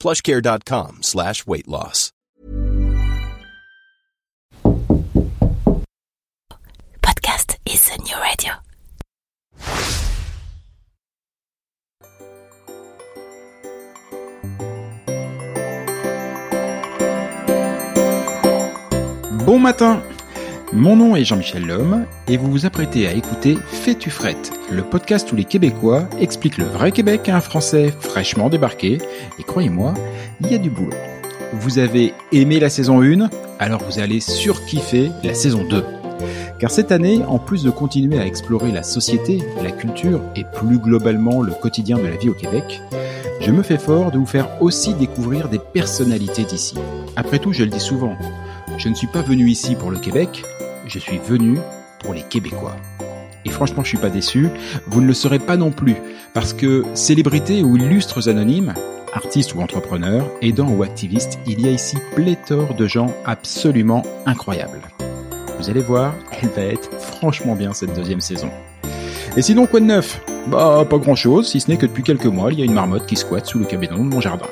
plushcare.com 0.00 1.02
slash 1.02 1.46
weight 1.46 1.68
loss. 1.68 2.12
Podcast 7.02 7.56
is 7.66 7.84
the 7.88 7.98
new 8.02 8.20
radio. 8.20 8.54
Bon 19.46 19.58
matin 19.62 20.02
Mon 20.72 20.94
nom 20.94 21.16
est 21.16 21.24
Jean-Michel 21.24 21.66
Lhomme 21.66 22.06
et 22.28 22.36
vous 22.36 22.48
vous 22.48 22.64
apprêtez 22.64 23.08
à 23.08 23.12
écouter 23.12 23.58
Fais-tu 23.66 24.08
frette, 24.08 24.52
le 24.70 24.84
podcast 24.84 25.32
où 25.32 25.36
les 25.36 25.44
Québécois 25.44 26.08
expliquent 26.20 26.58
le 26.58 26.64
vrai 26.64 26.92
Québec 26.92 27.28
à 27.28 27.36
un 27.36 27.40
Français 27.40 27.92
fraîchement 27.98 28.48
débarqué. 28.48 28.98
Et 29.40 29.42
croyez-moi, 29.42 29.94
il 30.40 30.52
y 30.52 30.54
a 30.54 30.58
du 30.58 30.70
boulot. 30.70 30.96
Vous 31.54 31.80
avez 31.80 32.14
aimé 32.30 32.60
la 32.60 32.70
saison 32.70 33.02
1, 33.02 33.30
alors 33.58 33.82
vous 33.82 33.98
allez 33.98 34.20
surkiffer 34.20 35.10
la 35.24 35.34
saison 35.34 35.64
2. 35.64 35.84
Car 36.60 36.70
cette 36.70 36.92
année, 36.92 37.24
en 37.26 37.40
plus 37.40 37.64
de 37.64 37.70
continuer 37.70 38.20
à 38.20 38.26
explorer 38.26 38.70
la 38.70 38.84
société, 38.84 39.42
la 39.64 39.72
culture 39.72 40.20
et 40.36 40.44
plus 40.44 40.78
globalement 40.78 41.42
le 41.42 41.52
quotidien 41.52 41.98
de 41.98 42.06
la 42.06 42.16
vie 42.16 42.28
au 42.28 42.34
Québec, 42.34 42.80
je 43.40 43.50
me 43.50 43.64
fais 43.64 43.78
fort 43.78 44.12
de 44.12 44.18
vous 44.18 44.26
faire 44.26 44.62
aussi 44.62 44.94
découvrir 44.94 45.48
des 45.48 45.58
personnalités 45.58 46.44
d'ici. 46.44 46.76
Après 47.16 47.40
tout, 47.40 47.52
je 47.52 47.64
le 47.64 47.70
dis 47.70 47.80
souvent, 47.80 48.14
je 48.78 48.88
ne 48.88 48.94
suis 48.94 49.08
pas 49.08 49.22
venu 49.22 49.48
ici 49.48 49.74
pour 49.74 49.90
le 49.90 49.98
Québec, 49.98 50.44
je 50.86 50.98
suis 50.98 51.18
venu 51.18 51.58
pour 52.00 52.14
les 52.14 52.22
Québécois. 52.22 52.76
Et 53.44 53.50
franchement, 53.50 53.82
je 53.82 53.88
suis 53.88 53.98
pas 53.98 54.10
déçu, 54.10 54.48
vous 54.86 55.00
ne 55.00 55.06
le 55.06 55.14
serez 55.14 55.38
pas 55.38 55.56
non 55.56 55.70
plus, 55.70 55.96
parce 56.34 56.52
que 56.52 56.84
célébrités 56.94 57.62
ou 57.62 57.76
illustres 57.76 58.28
anonymes, 58.28 58.74
artistes 59.12 59.54
ou 59.54 59.60
entrepreneurs, 59.60 60.26
aidants 60.42 60.68
ou 60.68 60.82
activistes, 60.82 61.38
il 61.46 61.60
y 61.60 61.68
a 61.68 61.70
ici 61.70 61.96
pléthore 62.14 62.74
de 62.74 62.86
gens 62.86 63.12
absolument 63.24 64.02
incroyables. 64.26 64.82
Vous 65.58 65.70
allez 65.70 65.82
voir, 65.82 66.14
elle 66.40 66.48
va 66.50 66.62
être 66.62 66.90
franchement 66.98 67.54
bien 67.54 67.72
cette 67.72 67.94
deuxième 67.94 68.20
saison. 68.20 68.50
Et 69.36 69.42
sinon, 69.42 69.66
quoi 69.66 69.80
de 69.80 69.86
neuf? 69.86 70.20
Bah, 70.46 70.84
pas 70.88 70.98
grand 70.98 71.14
chose, 71.14 71.48
si 71.48 71.60
ce 71.60 71.70
n'est 71.70 71.76
que 71.76 71.86
depuis 71.86 72.02
quelques 72.02 72.26
mois, 72.26 72.52
il 72.52 72.58
y 72.58 72.62
a 72.62 72.64
une 72.64 72.72
marmotte 72.72 73.06
qui 73.06 73.16
squatte 73.16 73.46
sous 73.46 73.58
le 73.58 73.64
cabinet 73.64 73.94
de 73.94 73.98
mon 73.98 74.20
jardin. 74.20 74.46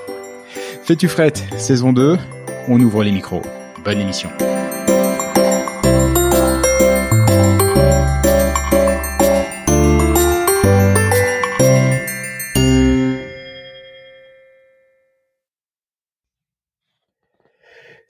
Fais-tu 0.83 1.09
frette, 1.09 1.45
saison 1.57 1.93
2, 1.93 2.17
on 2.69 2.81
ouvre 2.81 3.03
les 3.03 3.13
micros. 3.13 3.43
Bonne 3.85 4.01
émission. 4.01 4.31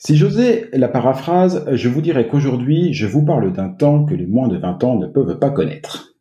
Si 0.09 0.17
j'osais 0.17 0.71
la 0.73 0.89
paraphrase, 0.89 1.67
je 1.71 1.91
vous 1.91 2.01
dirais 2.01 2.29
qu'aujourd'hui, 2.29 2.95
je 2.95 3.07
vous 3.07 3.27
parle 3.27 3.53
d'un 3.53 3.69
temps 3.69 4.07
que 4.07 4.15
les 4.15 4.25
moins 4.25 4.49
de 4.49 4.57
20 4.57 4.83
ans 4.85 4.99
ne 4.99 5.07
peuvent 5.07 5.39
pas 5.39 5.51
connaître. 5.51 6.15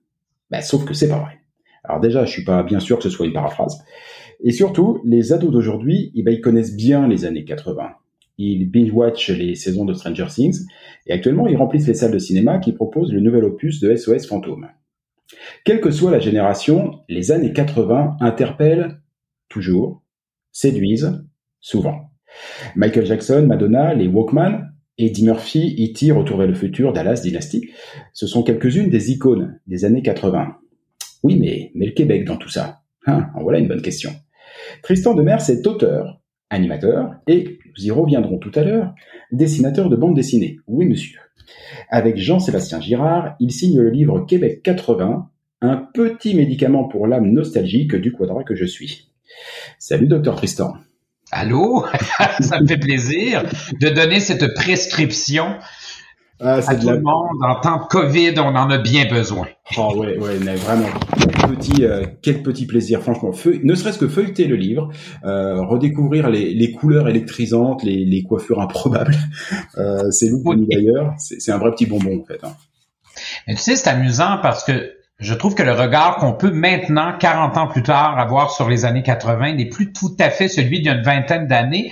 Ben, 0.52 0.60
sauf 0.60 0.84
que 0.84 0.94
c'est 0.94 1.08
pas 1.08 1.20
vrai. 1.20 1.38
Alors 1.86 2.02
déjà, 2.02 2.26
je 2.26 2.32
suis 2.32 2.44
pas 2.44 2.64
bien 2.64 2.82
sûr 2.82 2.98
que 2.98 3.04
ce 3.04 3.10
soit 3.10 3.28
une 3.28 3.32
paraphrase. 3.32 3.82
Et 4.44 4.52
surtout, 4.52 5.00
les 5.06 5.32
ados 5.32 5.54
d'aujourd'hui, 5.54 6.12
eh 6.16 6.22
ben, 6.22 6.34
ils 6.34 6.42
connaissent 6.42 6.76
bien 6.76 7.08
les 7.08 7.24
années 7.24 7.46
80. 7.46 7.92
Ils 8.38 8.70
binge-watch 8.70 9.30
les 9.30 9.56
saisons 9.56 9.86
de 9.86 9.94
Stranger 9.94 10.28
Things, 10.28 10.68
et 11.06 11.14
actuellement, 11.14 11.48
ils 11.48 11.56
remplissent 11.56 11.88
les 11.88 11.94
salles 11.94 12.12
de 12.12 12.20
cinéma 12.20 12.60
qui 12.60 12.74
proposent 12.74 13.14
le 13.14 13.22
nouvel 13.22 13.46
opus 13.46 13.80
de 13.80 13.96
SOS 13.96 14.28
Fantôme. 14.28 14.68
Quelle 15.64 15.80
que 15.80 15.92
soit 15.92 16.12
la 16.12 16.20
génération, 16.20 17.00
les 17.08 17.32
années 17.32 17.54
80 17.54 18.18
interpellent 18.20 19.00
toujours, 19.48 20.04
séduisent 20.52 21.24
souvent. 21.62 22.10
Michael 22.76 23.06
Jackson, 23.06 23.46
Madonna, 23.48 23.94
les 23.94 24.08
Walkman, 24.08 24.70
Eddie 24.98 25.26
Murphy, 25.26 25.76
E.T., 25.80 26.12
Retour 26.12 26.38
vers 26.38 26.48
le 26.48 26.56
futur, 26.56 26.94
Dallas, 26.94 27.22
Dynasty, 27.24 27.70
ce 28.14 28.26
sont 28.28 28.44
quelques-unes 28.44 28.90
des 28.90 29.12
icônes 29.12 29.60
des 29.68 29.86
années 29.86 30.02
80. 30.02 30.56
Oui, 31.24 31.38
mais, 31.40 31.72
mais 31.76 31.86
le 31.86 31.92
Québec 31.92 32.26
dans 32.26 32.38
tout 32.38 32.50
ça? 32.50 32.82
Hein, 33.06 33.28
En 33.36 33.44
voilà 33.44 33.60
une 33.60 33.68
bonne 33.68 33.82
question. 33.82 34.12
Tristan 34.82 35.14
Demers 35.14 35.50
est 35.50 35.66
auteur, 35.68 36.20
animateur 36.50 37.16
et, 37.28 37.60
nous 37.66 37.86
y 37.86 37.92
reviendrons 37.92 38.38
tout 38.38 38.52
à 38.56 38.64
l'heure, 38.64 38.94
dessinateur 39.32 39.90
de 39.90 39.96
bande 39.96 40.16
dessinée. 40.16 40.60
Oui, 40.68 40.86
monsieur. 40.86 41.20
Avec 41.90 42.18
Jean-Sébastien 42.18 42.82
Girard, 42.82 43.36
il 43.40 43.52
signe 43.52 43.80
le 43.80 43.90
livre 43.90 44.26
Québec 44.26 44.62
80, 44.64 45.30
un 45.62 45.78
petit 45.94 46.36
médicament 46.36 46.88
pour 46.88 47.08
l'âme 47.08 47.32
nostalgique 47.32 47.96
du 47.96 48.12
quadrat 48.12 48.44
que 48.44 48.56
je 48.56 48.66
suis. 48.66 49.10
Salut, 49.80 50.08
docteur 50.08 50.36
Tristan. 50.36 50.74
Allô? 51.32 51.86
Ça 52.40 52.60
me 52.62 52.68
fait 52.68 52.78
plaisir 52.78 53.44
de 53.82 53.90
donner 53.90 54.20
cette 54.20 54.54
prescription 54.56 55.56
Ah, 56.40 56.60
à 56.66 56.76
tout 56.76 56.86
la... 56.88 56.94
le 56.94 57.02
monde. 57.02 57.38
En 57.48 57.60
temps 57.60 57.78
de 57.84 57.88
COVID, 57.88 58.34
on 58.38 58.56
en 58.56 58.70
a 58.70 58.78
bien 58.78 59.06
besoin. 59.10 59.48
Oh 59.78 59.94
ouais, 59.98 60.18
ouais, 60.18 60.38
mais 60.42 60.56
vraiment. 60.56 60.88
Quel 61.20 61.56
petit, 61.58 61.84
euh, 61.84 62.06
quel 62.22 62.42
petit 62.44 62.66
plaisir, 62.66 63.02
franchement. 63.02 63.34
Feu- 63.34 63.60
ne 63.64 63.76
serait-ce 63.76 63.98
que 63.98 64.08
feuilleter 64.08 64.46
le 64.46 64.56
livre, 64.56 64.90
euh, 65.26 65.62
redécouvrir 65.62 66.30
les, 66.30 66.54
les 66.54 66.72
couleurs 66.72 67.10
électrisantes, 67.10 67.84
les, 67.84 68.06
les 68.06 68.24
coiffures 68.24 68.62
improbables. 68.62 69.16
Euh, 69.78 70.10
c'est 70.12 70.32
Oui. 70.32 70.66
d'ailleurs. 70.72 71.14
C'est 71.20 71.40
c'est 71.40 71.52
un 71.52 71.58
vrai 71.60 71.70
petit 71.72 71.86
bonbon 71.86 72.20
en 72.22 72.26
fait. 72.26 72.40
hein. 72.44 72.54
Mais 73.48 73.54
tu 73.56 73.62
sais, 73.62 73.76
c'est 73.76 73.90
amusant 73.90 74.40
parce 74.42 74.64
que 74.64 74.94
je 75.20 75.34
trouve 75.34 75.56
que 75.56 75.64
le 75.64 75.74
regard 75.74 76.18
qu'on 76.18 76.34
peut 76.34 76.52
maintenant, 76.52 77.18
40 77.18 77.58
ans 77.58 77.68
plus 77.68 77.84
tard, 77.84 78.20
avoir 78.20 78.52
sur 78.52 78.70
les 78.70 78.86
années 78.86 79.04
80 79.04 79.54
n'est 79.54 79.66
plus 79.66 79.92
tout 79.92 80.16
à 80.20 80.30
fait 80.30 80.48
celui 80.48 80.80
d'il 80.80 80.86
y 80.86 80.90
a 80.90 80.94
une 80.94 81.04
vingtaine 81.04 81.48
d'années 81.48 81.92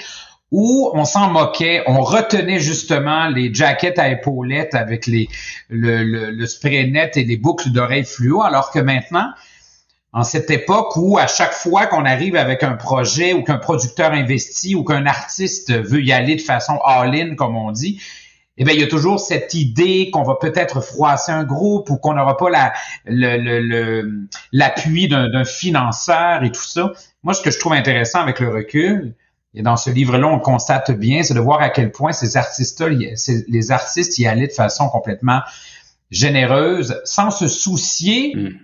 où 0.51 0.91
on 0.93 1.05
s'en 1.05 1.31
moquait, 1.31 1.83
on 1.87 2.01
retenait 2.01 2.59
justement 2.59 3.27
les 3.27 3.53
jackets 3.53 3.97
à 3.97 4.09
épaulettes 4.09 4.75
avec 4.75 5.07
les, 5.07 5.27
le, 5.69 6.03
le, 6.03 6.31
le 6.31 6.45
spray 6.45 6.89
net 6.89 7.17
et 7.17 7.23
les 7.23 7.35
boucles 7.35 7.71
d'oreilles 7.71 8.05
fluo, 8.05 8.43
alors 8.43 8.71
que 8.71 8.79
maintenant, 8.79 9.31
en 10.13 10.23
cette 10.23 10.49
époque 10.51 10.95
où 10.95 11.17
à 11.17 11.27
chaque 11.27 11.51
fois 11.51 11.87
qu'on 11.87 12.05
arrive 12.05 12.35
avec 12.35 12.63
un 12.63 12.73
projet 12.73 13.33
ou 13.33 13.43
qu'un 13.43 13.57
producteur 13.57 14.13
investit 14.13 14.75
ou 14.75 14.83
qu'un 14.83 15.05
artiste 15.07 15.73
veut 15.73 16.01
y 16.01 16.13
aller 16.13 16.35
de 16.35 16.41
façon 16.41 16.79
all-in, 16.85 17.35
comme 17.35 17.57
on 17.57 17.71
dit, 17.71 17.99
eh 18.57 18.63
bien, 18.63 18.73
il 18.73 18.79
y 18.79 18.83
a 18.83 18.87
toujours 18.87 19.19
cette 19.19 19.53
idée 19.53 20.09
qu'on 20.11 20.23
va 20.23 20.35
peut-être 20.35 20.79
froisser 20.81 21.31
un 21.31 21.43
groupe 21.43 21.89
ou 21.89 21.97
qu'on 21.97 22.13
n'aura 22.13 22.37
pas 22.37 22.49
la, 22.49 22.73
le, 23.05 24.27
l'appui 24.53 25.09
d'un, 25.09 25.43
financeur 25.43 26.43
et 26.43 26.51
tout 26.51 26.63
ça. 26.63 26.93
Moi, 27.23 27.33
ce 27.33 27.41
que 27.41 27.51
je 27.51 27.59
trouve 27.59 27.73
intéressant 27.73 28.21
avec 28.21 28.39
le 28.39 28.49
recul, 28.49 29.13
et 29.53 29.61
dans 29.61 29.75
ce 29.77 29.89
livre-là, 29.89 30.27
on 30.27 30.35
le 30.35 30.41
constate 30.41 30.91
bien, 30.91 31.23
c'est 31.23 31.33
de 31.33 31.39
voir 31.39 31.61
à 31.61 31.69
quel 31.69 31.91
point 31.91 32.13
ces 32.13 32.37
artistes-là, 32.37 33.13
les 33.47 33.71
artistes 33.71 34.17
y 34.19 34.25
allaient 34.25 34.47
de 34.47 34.53
façon 34.53 34.87
complètement 34.89 35.41
généreuse, 36.11 37.01
sans 37.03 37.31
se 37.31 37.47
soucier 37.47 38.35
mm. 38.35 38.59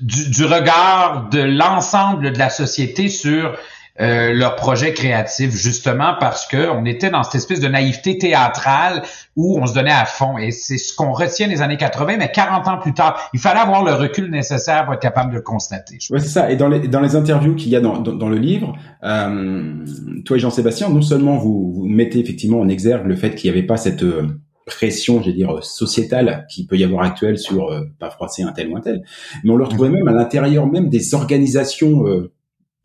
du, 0.00 0.30
du, 0.30 0.44
regard 0.44 1.28
de 1.28 1.40
l'ensemble 1.40 2.32
de 2.32 2.38
la 2.38 2.50
société 2.50 3.08
sur 3.08 3.56
euh, 4.00 4.32
leur 4.32 4.56
projet 4.56 4.92
créatif, 4.92 5.50
justement 5.52 6.14
parce 6.18 6.46
que 6.46 6.68
on 6.70 6.84
était 6.84 7.10
dans 7.10 7.22
cette 7.22 7.36
espèce 7.36 7.60
de 7.60 7.68
naïveté 7.68 8.18
théâtrale 8.18 9.02
où 9.36 9.58
on 9.58 9.66
se 9.66 9.74
donnait 9.74 9.90
à 9.90 10.04
fond. 10.04 10.38
Et 10.38 10.50
c'est 10.50 10.78
ce 10.78 10.94
qu'on 10.94 11.12
retient 11.12 11.48
des 11.48 11.62
années 11.62 11.76
80, 11.76 12.16
mais 12.18 12.30
40 12.30 12.68
ans 12.68 12.78
plus 12.78 12.94
tard, 12.94 13.30
il 13.32 13.40
fallait 13.40 13.60
avoir 13.60 13.84
le 13.84 13.94
recul 13.94 14.30
nécessaire 14.30 14.84
pour 14.84 14.94
être 14.94 15.00
capable 15.00 15.30
de 15.30 15.36
le 15.36 15.42
constater. 15.42 15.98
Ouais, 16.10 16.20
c'est 16.20 16.28
ça. 16.28 16.50
Et 16.50 16.56
dans 16.56 16.68
les, 16.68 16.88
dans 16.88 17.00
les 17.00 17.16
interviews 17.16 17.54
qu'il 17.54 17.70
y 17.70 17.76
a 17.76 17.80
dans, 17.80 17.98
dans, 17.98 18.28
le 18.28 18.38
livre, 18.38 18.76
euh, 19.02 19.84
toi 20.24 20.36
et 20.36 20.40
Jean-Sébastien, 20.40 20.88
non 20.88 21.02
seulement 21.02 21.38
vous, 21.38 21.72
vous 21.72 21.86
mettez 21.86 22.18
effectivement 22.18 22.60
en 22.60 22.68
exergue 22.68 23.06
le 23.06 23.16
fait 23.16 23.34
qu'il 23.34 23.50
n'y 23.50 23.56
avait 23.56 23.66
pas 23.66 23.76
cette 23.76 24.02
euh, 24.02 24.26
pression, 24.66 25.22
je 25.22 25.26
vais 25.30 25.32
dire, 25.32 25.62
sociétale 25.64 26.44
qui 26.50 26.66
peut 26.66 26.76
y 26.76 26.84
avoir 26.84 27.04
actuelle 27.04 27.38
sur 27.38 27.70
euh, 27.70 27.84
pas 27.98 28.10
froisser 28.10 28.42
un 28.42 28.52
tel 28.52 28.68
ou 28.68 28.76
un 28.76 28.80
tel, 28.80 29.02
mais 29.44 29.50
on 29.50 29.56
le 29.56 29.64
retrouvait 29.64 29.88
même 29.88 30.08
à 30.08 30.12
l'intérieur 30.12 30.66
même 30.66 30.88
des 30.88 31.14
organisations 31.14 32.06
euh, 32.06 32.32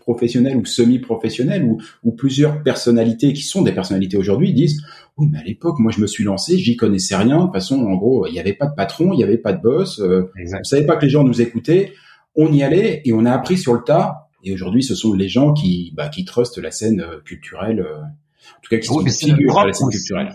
professionnels 0.01 0.57
ou 0.57 0.65
semi-professionnels 0.65 1.63
ou, 1.63 2.12
plusieurs 2.12 2.62
personnalités 2.62 3.31
qui 3.33 3.44
sont 3.44 3.62
des 3.62 3.71
personnalités 3.71 4.18
aujourd'hui 4.18 4.53
disent 4.53 4.83
oui 5.18 5.27
mais 5.31 5.39
à 5.39 5.44
l'époque 5.44 5.80
moi 5.80 5.92
je 5.95 6.01
me 6.01 6.07
suis 6.07 6.24
lancé 6.24 6.57
j'y 6.57 6.75
connaissais 6.75 7.15
rien. 7.15 7.39
De 7.39 7.44
toute 7.45 7.53
façon 7.53 7.80
en 7.80 7.95
gros 7.95 8.27
il 8.27 8.33
n'y 8.33 8.39
avait 8.39 8.53
pas 8.53 8.68
de 8.68 8.75
patron 8.75 9.13
il 9.13 9.18
n'y 9.18 9.24
avait 9.24 9.38
pas 9.38 9.53
de 9.53 9.62
boss 9.62 10.00
euh, 10.00 10.30
on 10.38 10.63
savait 10.63 10.86
pas 10.86 10.98
que 10.98 11.06
les 11.06 11.12
gens 11.12 11.24
nous 11.24 11.42
écoutaient. 11.42 11.94
On 12.36 12.51
y 12.51 12.63
allait 12.63 13.01
et 13.06 13.13
on 13.13 13.25
a 13.25 13.31
appris 13.31 13.57
sur 13.57 13.74
le 13.74 13.81
tas. 13.81 14.30
Et 14.44 14.53
aujourd'hui 14.53 14.83
ce 14.83 14.95
sont 14.95 15.13
les 15.13 15.30
gens 15.30 15.53
qui 15.53 15.94
bah, 15.95 16.09
qui 16.09 16.25
trustent 16.25 16.57
la 16.57 16.71
scène 16.71 17.01
euh, 17.01 17.19
culturelle 17.24 17.80
euh, 17.80 18.01
en 18.01 18.62
tout 18.62 18.69
cas 18.69 18.77
qui 18.77 18.88
sont 18.88 19.06
figurent 19.06 19.65
la 19.65 19.74
scène 19.74 19.89
culturelle 19.89 20.30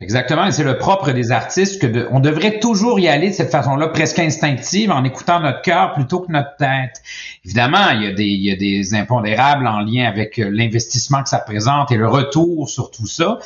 Exactement, 0.00 0.46
et 0.46 0.52
c'est 0.52 0.62
le 0.62 0.78
propre 0.78 1.10
des 1.10 1.32
artistes 1.32 1.80
que 1.80 2.06
on 2.12 2.20
devrait 2.20 2.60
toujours 2.60 3.00
y 3.00 3.08
aller 3.08 3.30
de 3.30 3.34
cette 3.34 3.50
façon-là, 3.50 3.88
presque 3.88 4.20
instinctive, 4.20 4.92
en 4.92 5.02
écoutant 5.02 5.40
notre 5.40 5.60
cœur 5.60 5.92
plutôt 5.92 6.20
que 6.20 6.30
notre 6.30 6.54
tête. 6.56 7.02
Évidemment, 7.44 7.90
il 7.90 8.04
y 8.04 8.06
a 8.06 8.12
des, 8.12 8.26
il 8.26 8.44
y 8.44 8.52
a 8.52 8.54
des 8.54 8.94
impondérables 8.94 9.66
en 9.66 9.80
lien 9.80 10.06
avec 10.06 10.38
euh, 10.38 10.50
l'investissement 10.52 11.24
que 11.24 11.28
ça 11.28 11.38
représente 11.38 11.90
et 11.90 11.96
le 11.96 12.06
retour 12.06 12.68
sur 12.68 12.92
tout 12.92 13.08
ça. 13.08 13.40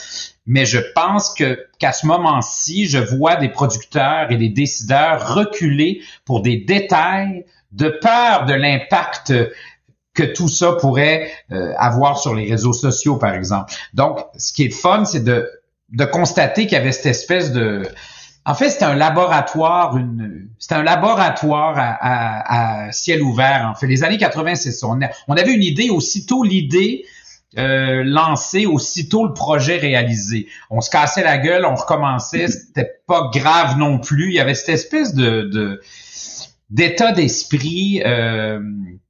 Mais 0.44 0.66
je 0.66 0.76
pense 0.94 1.32
que 1.32 1.58
qu'à 1.78 1.92
ce 1.92 2.06
moment-ci, 2.06 2.84
je 2.84 2.98
vois 2.98 3.36
des 3.36 3.48
producteurs 3.48 4.30
et 4.30 4.36
des 4.36 4.50
décideurs 4.50 5.34
reculer 5.34 6.02
pour 6.26 6.42
des 6.42 6.58
détails 6.58 7.46
de 7.70 7.88
peur 7.88 8.44
de 8.44 8.52
l'impact 8.52 9.32
que 10.12 10.22
tout 10.22 10.48
ça 10.48 10.72
pourrait 10.72 11.30
euh, 11.50 11.72
avoir 11.78 12.18
sur 12.18 12.34
les 12.34 12.50
réseaux 12.50 12.74
sociaux, 12.74 13.16
par 13.16 13.32
exemple. 13.32 13.72
Donc, 13.94 14.18
ce 14.36 14.52
qui 14.52 14.64
est 14.64 14.70
fun, 14.70 15.06
c'est 15.06 15.24
de 15.24 15.48
de 15.92 16.04
constater 16.04 16.62
qu'il 16.66 16.72
y 16.72 16.80
avait 16.80 16.92
cette 16.92 17.06
espèce 17.06 17.52
de 17.52 17.82
en 18.44 18.54
fait, 18.54 18.70
c'était 18.70 18.84
un 18.84 18.96
laboratoire, 18.96 19.96
une, 19.96 20.48
c'était 20.58 20.74
un 20.74 20.82
laboratoire 20.82 21.76
à, 21.78 22.90
ciel 22.90 23.22
ouvert. 23.22 23.70
En 23.70 23.78
fait, 23.78 23.86
les 23.86 24.02
années 24.02 24.18
80, 24.18 24.56
c'est 24.56 24.72
ça. 24.72 24.88
On, 24.88 25.36
avait 25.36 25.52
une 25.52 25.62
idée, 25.62 25.90
aussitôt 25.90 26.42
l'idée 26.42 27.04
euh, 27.56 28.02
lancée, 28.04 28.66
aussitôt 28.66 29.26
le 29.26 29.32
projet 29.32 29.76
réalisé. 29.76 30.48
On 30.70 30.80
se 30.80 30.90
cassait 30.90 31.22
la 31.22 31.38
gueule, 31.38 31.64
on 31.64 31.76
recommençait. 31.76 32.48
C'était 32.48 32.90
pas 33.06 33.30
grave 33.32 33.78
non 33.78 33.98
plus. 33.98 34.30
Il 34.30 34.34
y 34.34 34.40
avait 34.40 34.54
cette 34.54 34.70
espèce 34.70 35.14
de 35.14 35.80
d'état 36.72 37.12
d'esprit 37.12 38.02
euh, 38.04 38.58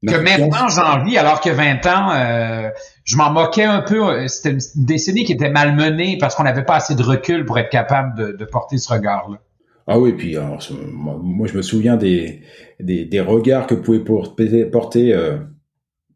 que 0.06 0.17
maintenant 0.17 0.69
j'en 0.69 1.06
alors 1.17 1.41
que 1.41 1.50
20 1.50 1.87
ans, 1.87 2.11
euh, 2.12 2.69
je 3.05 3.17
m'en 3.17 3.31
moquais 3.31 3.64
un 3.64 3.82
peu. 3.82 4.26
C'était 4.26 4.50
une 4.50 4.85
décennie 4.85 5.25
qui 5.25 5.32
était 5.32 5.50
malmenée 5.50 6.19
parce 6.19 6.35
qu'on 6.35 6.43
n'avait 6.43 6.64
pas 6.64 6.76
assez 6.76 6.94
de 6.94 7.03
recul 7.03 7.44
pour 7.44 7.59
être 7.59 7.70
capable 7.70 8.37
de, 8.37 8.44
porter 8.44 8.79
ce 8.79 8.93
regard-là. 8.93 9.38
Ah 9.87 9.99
oui, 9.99 10.12
puis 10.12 10.37
moi, 10.93 11.47
je 11.47 11.56
me 11.56 11.62
souviens 11.62 11.97
des, 11.97 12.43
des, 12.81 13.20
regards 13.20 13.67
que 13.67 13.75
pouvaient 13.75 14.00
porter, 14.00 14.64
porter 14.67 15.12
euh, 15.12 15.38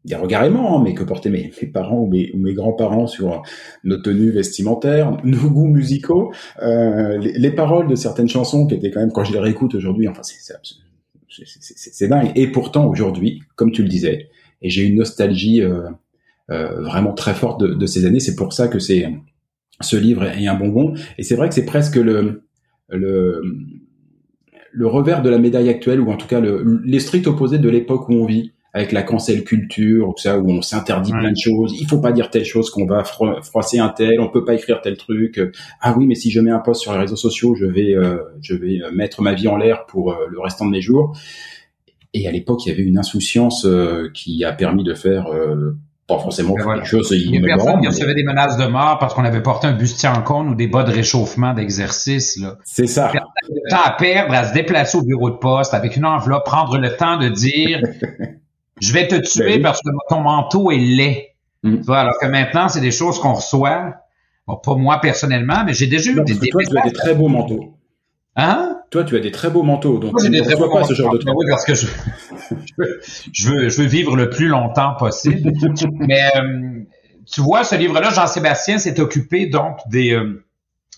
des 0.05 0.15
regards 0.15 0.45
aimants, 0.45 0.79
hein, 0.79 0.81
mais 0.83 0.93
que 0.93 1.03
portaient 1.03 1.29
mes, 1.29 1.51
mes 1.61 1.67
parents 1.67 1.99
ou 1.99 2.07
mes, 2.07 2.31
mes 2.33 2.53
grands-parents 2.53 3.07
sur 3.07 3.41
nos 3.83 3.97
tenues 3.97 4.31
vestimentaires, 4.31 5.17
nos 5.23 5.49
goûts 5.49 5.67
musicaux, 5.67 6.33
euh, 6.61 7.17
les, 7.17 7.33
les, 7.33 7.51
paroles 7.51 7.87
de 7.87 7.95
certaines 7.95 8.29
chansons 8.29 8.67
qui 8.67 8.75
étaient 8.75 8.91
quand 8.91 9.01
même, 9.01 9.11
quand 9.11 9.25
je 9.25 9.33
les 9.33 9.39
réécoute 9.39 9.75
aujourd'hui, 9.75 10.07
enfin 10.07 10.23
c'est 10.23 10.53
c'est 11.29 12.07
dingue. 12.07 12.31
Et 12.35 12.47
pourtant 12.47 12.87
aujourd'hui, 12.87 13.41
comme 13.55 13.71
tu 13.71 13.83
le 13.83 13.89
disais, 13.89 14.29
et 14.61 14.69
j'ai 14.69 14.83
une 14.83 14.95
nostalgie 14.95 15.61
euh, 15.61 15.89
euh, 16.49 16.81
vraiment 16.81 17.13
très 17.13 17.33
forte 17.33 17.61
de, 17.61 17.85
ces 17.85 18.05
années. 18.05 18.19
C'est 18.19 18.35
pour 18.35 18.53
ça 18.53 18.67
que 18.67 18.79
c'est 18.79 19.13
ce 19.81 19.95
livre 19.95 20.23
est 20.23 20.47
un 20.47 20.55
bonbon. 20.55 20.95
Et 21.17 21.23
c'est 21.23 21.35
vrai 21.35 21.49
que 21.49 21.55
c'est 21.55 21.65
presque 21.65 21.97
le, 21.97 22.43
le 22.89 23.41
le 24.71 24.85
revers 24.85 25.23
de 25.23 25.29
la 25.29 25.39
médaille 25.39 25.69
actuelle, 25.69 25.99
ou 25.99 26.11
en 26.11 26.17
tout 26.17 26.27
cas 26.27 26.39
le, 26.39 26.81
les 26.83 27.27
opposés 27.27 27.57
de 27.57 27.67
l'époque 27.67 28.09
où 28.09 28.13
on 28.13 28.25
vit, 28.25 28.51
avec 28.77 28.91
la 28.91 29.01
cancel 29.01 29.43
culture, 29.43 30.13
ça, 30.17 30.37
où 30.37 30.49
on 30.51 30.61
s'interdit 30.61 31.11
plein 31.11 31.31
de 31.31 31.37
choses. 31.37 31.75
Il 31.79 31.87
faut 31.87 31.99
pas 31.99 32.11
dire 32.11 32.29
telle 32.29 32.45
chose 32.45 32.69
qu'on 32.69 32.85
va 32.85 33.03
froisser 33.03 33.79
un 33.79 33.89
tel, 33.89 34.19
on 34.19 34.29
peut 34.29 34.45
pas 34.45 34.53
écrire 34.53 34.81
tel 34.81 34.97
truc. 34.97 35.41
Ah 35.81 35.95
oui, 35.97 36.05
mais 36.05 36.13
si 36.13 36.29
je 36.29 36.39
mets 36.39 36.51
un 36.51 36.59
post 36.59 36.81
sur 36.81 36.93
les 36.93 36.99
réseaux 36.99 37.15
sociaux, 37.15 37.55
je 37.55 37.65
vais, 37.65 37.95
euh, 37.95 38.17
je 38.41 38.53
vais 38.53 38.79
mettre 38.93 39.23
ma 39.23 39.33
vie 39.33 39.47
en 39.47 39.57
l'air 39.57 39.85
pour 39.87 40.11
euh, 40.11 40.27
le 40.29 40.39
restant 40.39 40.65
de 40.65 40.71
mes 40.71 40.81
jours. 40.81 41.17
Et 42.13 42.27
à 42.27 42.31
l'époque, 42.31 42.65
il 42.65 42.69
y 42.69 42.71
avait 42.71 42.83
une 42.83 42.99
insouciance 42.99 43.65
euh, 43.65 44.09
qui 44.13 44.43
a 44.45 44.53
permis 44.53 44.83
de 44.83 44.93
faire 44.93 45.25
pas 46.07 46.19
forcément 46.19 46.53
quelque 46.53 46.85
chose. 46.85 47.11
Il 47.11 47.41
personne 47.41 47.81
qui 47.81 47.87
recevait 47.87 48.13
des 48.13 48.23
menaces 48.23 48.57
de 48.57 48.65
mort 48.65 48.97
parce 48.99 49.13
qu'on 49.13 49.25
avait 49.25 49.41
porté 49.41 49.67
un 49.67 49.73
bustier 49.73 50.07
en 50.07 50.21
cône 50.21 50.49
ou 50.49 50.55
des 50.55 50.67
bas 50.67 50.83
de 50.83 50.91
réchauffement 50.91 51.53
d'exercice. 51.53 52.39
C'est 52.63 52.87
ça. 52.87 53.11
Le 53.11 53.69
temps 53.69 53.81
à 53.83 53.91
perdre 53.91 54.33
à 54.33 54.45
se 54.45 54.53
déplacer 54.53 54.99
au 54.99 55.03
bureau 55.03 55.31
de 55.31 55.37
poste 55.37 55.73
avec 55.73 55.95
une 55.95 56.05
enveloppe, 56.05 56.45
prendre 56.45 56.77
le 56.77 56.95
temps 56.95 57.17
de 57.17 57.27
dire 57.27 57.81
je 58.81 58.93
vais 58.93 59.07
te 59.07 59.15
tuer 59.15 59.57
ben 59.57 59.63
parce 59.63 59.81
que 59.81 59.89
ton 60.09 60.21
manteau 60.21 60.71
est 60.71 60.77
laid. 60.77 61.33
Mm. 61.63 61.91
alors 61.91 62.17
que 62.19 62.27
maintenant, 62.27 62.69
c'est 62.69 62.81
des 62.81 62.91
choses 62.91 63.19
qu'on 63.19 63.33
reçoit. 63.33 63.95
Bon, 64.45 64.55
pas 64.55 64.75
moi 64.75 65.01
personnellement, 65.01 65.63
mais 65.65 65.73
j'ai 65.73 65.87
déjà 65.87 66.11
eu 66.11 66.23
des, 66.23 66.35
des 66.35 66.49
Toi, 66.49 66.63
tu 66.63 66.77
as 66.77 66.81
des 66.83 66.93
très 66.93 67.13
beaux 67.13 67.27
manteaux. 67.27 67.73
Hein? 68.35 68.77
Toi, 68.91 69.03
tu 69.03 69.17
as 69.17 69.19
des 69.19 69.31
très 69.31 69.49
beaux 69.49 69.63
manteaux. 69.63 69.97
Donc, 69.97 70.13
moi, 70.13 70.21
j'ai 70.23 70.29
des 70.29 70.41
très 70.41 70.55
beaux 70.55 70.69
manteaux. 70.69 70.87
Ce 70.87 70.93
genre 70.93 71.17
de 71.17 71.31
oui, 71.35 71.45
parce 71.49 71.65
que 71.65 71.73
je, 71.73 71.87
je, 73.33 73.49
veux, 73.49 73.69
je 73.69 73.81
veux 73.81 73.87
vivre 73.87 74.15
le 74.15 74.29
plus 74.29 74.47
longtemps 74.47 74.93
possible. 74.93 75.51
mais 75.99 76.21
euh, 76.37 76.79
tu 77.25 77.41
vois, 77.41 77.63
ce 77.63 77.75
livre-là, 77.75 78.11
Jean-Sébastien 78.11 78.77
s'est 78.77 78.99
occupé 79.01 79.47
donc 79.47 79.79
des, 79.89 80.13
euh, 80.13 80.45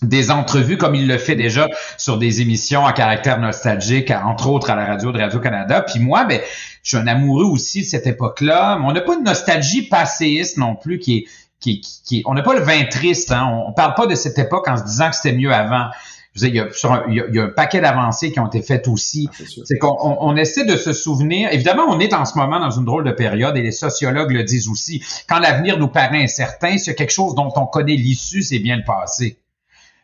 des 0.01 0.31
entrevues 0.31 0.77
comme 0.77 0.95
il 0.95 1.07
le 1.07 1.17
fait 1.17 1.35
déjà 1.35 1.67
sur 1.97 2.17
des 2.17 2.41
émissions 2.41 2.85
à 2.85 2.93
caractère 2.93 3.39
nostalgique, 3.39 4.11
entre 4.11 4.49
autres 4.49 4.69
à 4.69 4.75
la 4.75 4.85
radio 4.85 5.11
de 5.11 5.19
Radio-Canada. 5.19 5.81
Puis 5.81 5.99
moi, 5.99 6.25
ben, 6.25 6.41
je 6.83 6.89
suis 6.89 6.97
un 6.97 7.07
amoureux 7.07 7.45
aussi 7.45 7.81
de 7.81 7.85
cette 7.85 8.07
époque-là, 8.07 8.77
mais 8.79 8.85
on 8.87 8.91
n'a 8.91 9.01
pas 9.01 9.15
de 9.15 9.23
nostalgie 9.23 9.83
passéiste 9.83 10.57
non 10.57 10.75
plus 10.75 10.99
qui 10.99 11.17
est, 11.17 11.25
qui, 11.59 11.81
qui, 11.81 12.23
on 12.25 12.33
n'a 12.33 12.41
pas 12.41 12.53
le 12.53 12.61
vin 12.61 12.85
triste. 12.85 13.31
Hein? 13.31 13.63
On, 13.67 13.73
parle 13.73 13.93
pas 13.95 14.07
de 14.07 14.15
cette 14.15 14.39
époque 14.39 14.67
en 14.67 14.77
se 14.77 14.83
disant 14.83 15.09
que 15.09 15.15
c'était 15.15 15.35
mieux 15.35 15.53
avant. 15.53 15.87
Je 16.35 16.45
il, 16.45 16.55
y 16.55 16.59
a, 16.59 16.67
il, 17.07 17.35
y 17.35 17.39
a, 17.39 17.43
un 17.43 17.49
paquet 17.49 17.81
d'avancées 17.81 18.31
qui 18.31 18.39
ont 18.39 18.47
été 18.47 18.61
faites 18.61 18.87
aussi. 18.87 19.27
Ah, 19.31 19.43
c'est 19.65 19.77
qu'on 19.77 19.97
on, 19.99 20.35
essaie 20.37 20.63
de 20.63 20.77
se 20.77 20.93
souvenir. 20.93 21.51
Évidemment, 21.51 21.85
on 21.87 21.99
est 21.99 22.13
en 22.13 22.23
ce 22.23 22.37
moment 22.37 22.59
dans 22.59 22.69
une 22.69 22.85
drôle 22.85 23.03
de 23.03 23.11
période 23.11 23.57
et 23.57 23.61
les 23.61 23.71
sociologues 23.71 24.31
le 24.31 24.43
disent 24.43 24.69
aussi. 24.69 25.03
Quand 25.27 25.39
l'avenir 25.39 25.77
nous 25.79 25.87
paraît 25.87 26.23
incertain, 26.23 26.77
c'est 26.77 26.95
quelque 26.95 27.11
chose 27.11 27.35
dont 27.35 27.51
on 27.55 27.65
connaît 27.65 27.95
l'issue, 27.95 28.43
c'est 28.43 28.59
bien 28.59 28.77
le 28.77 28.83
passé. 28.83 29.39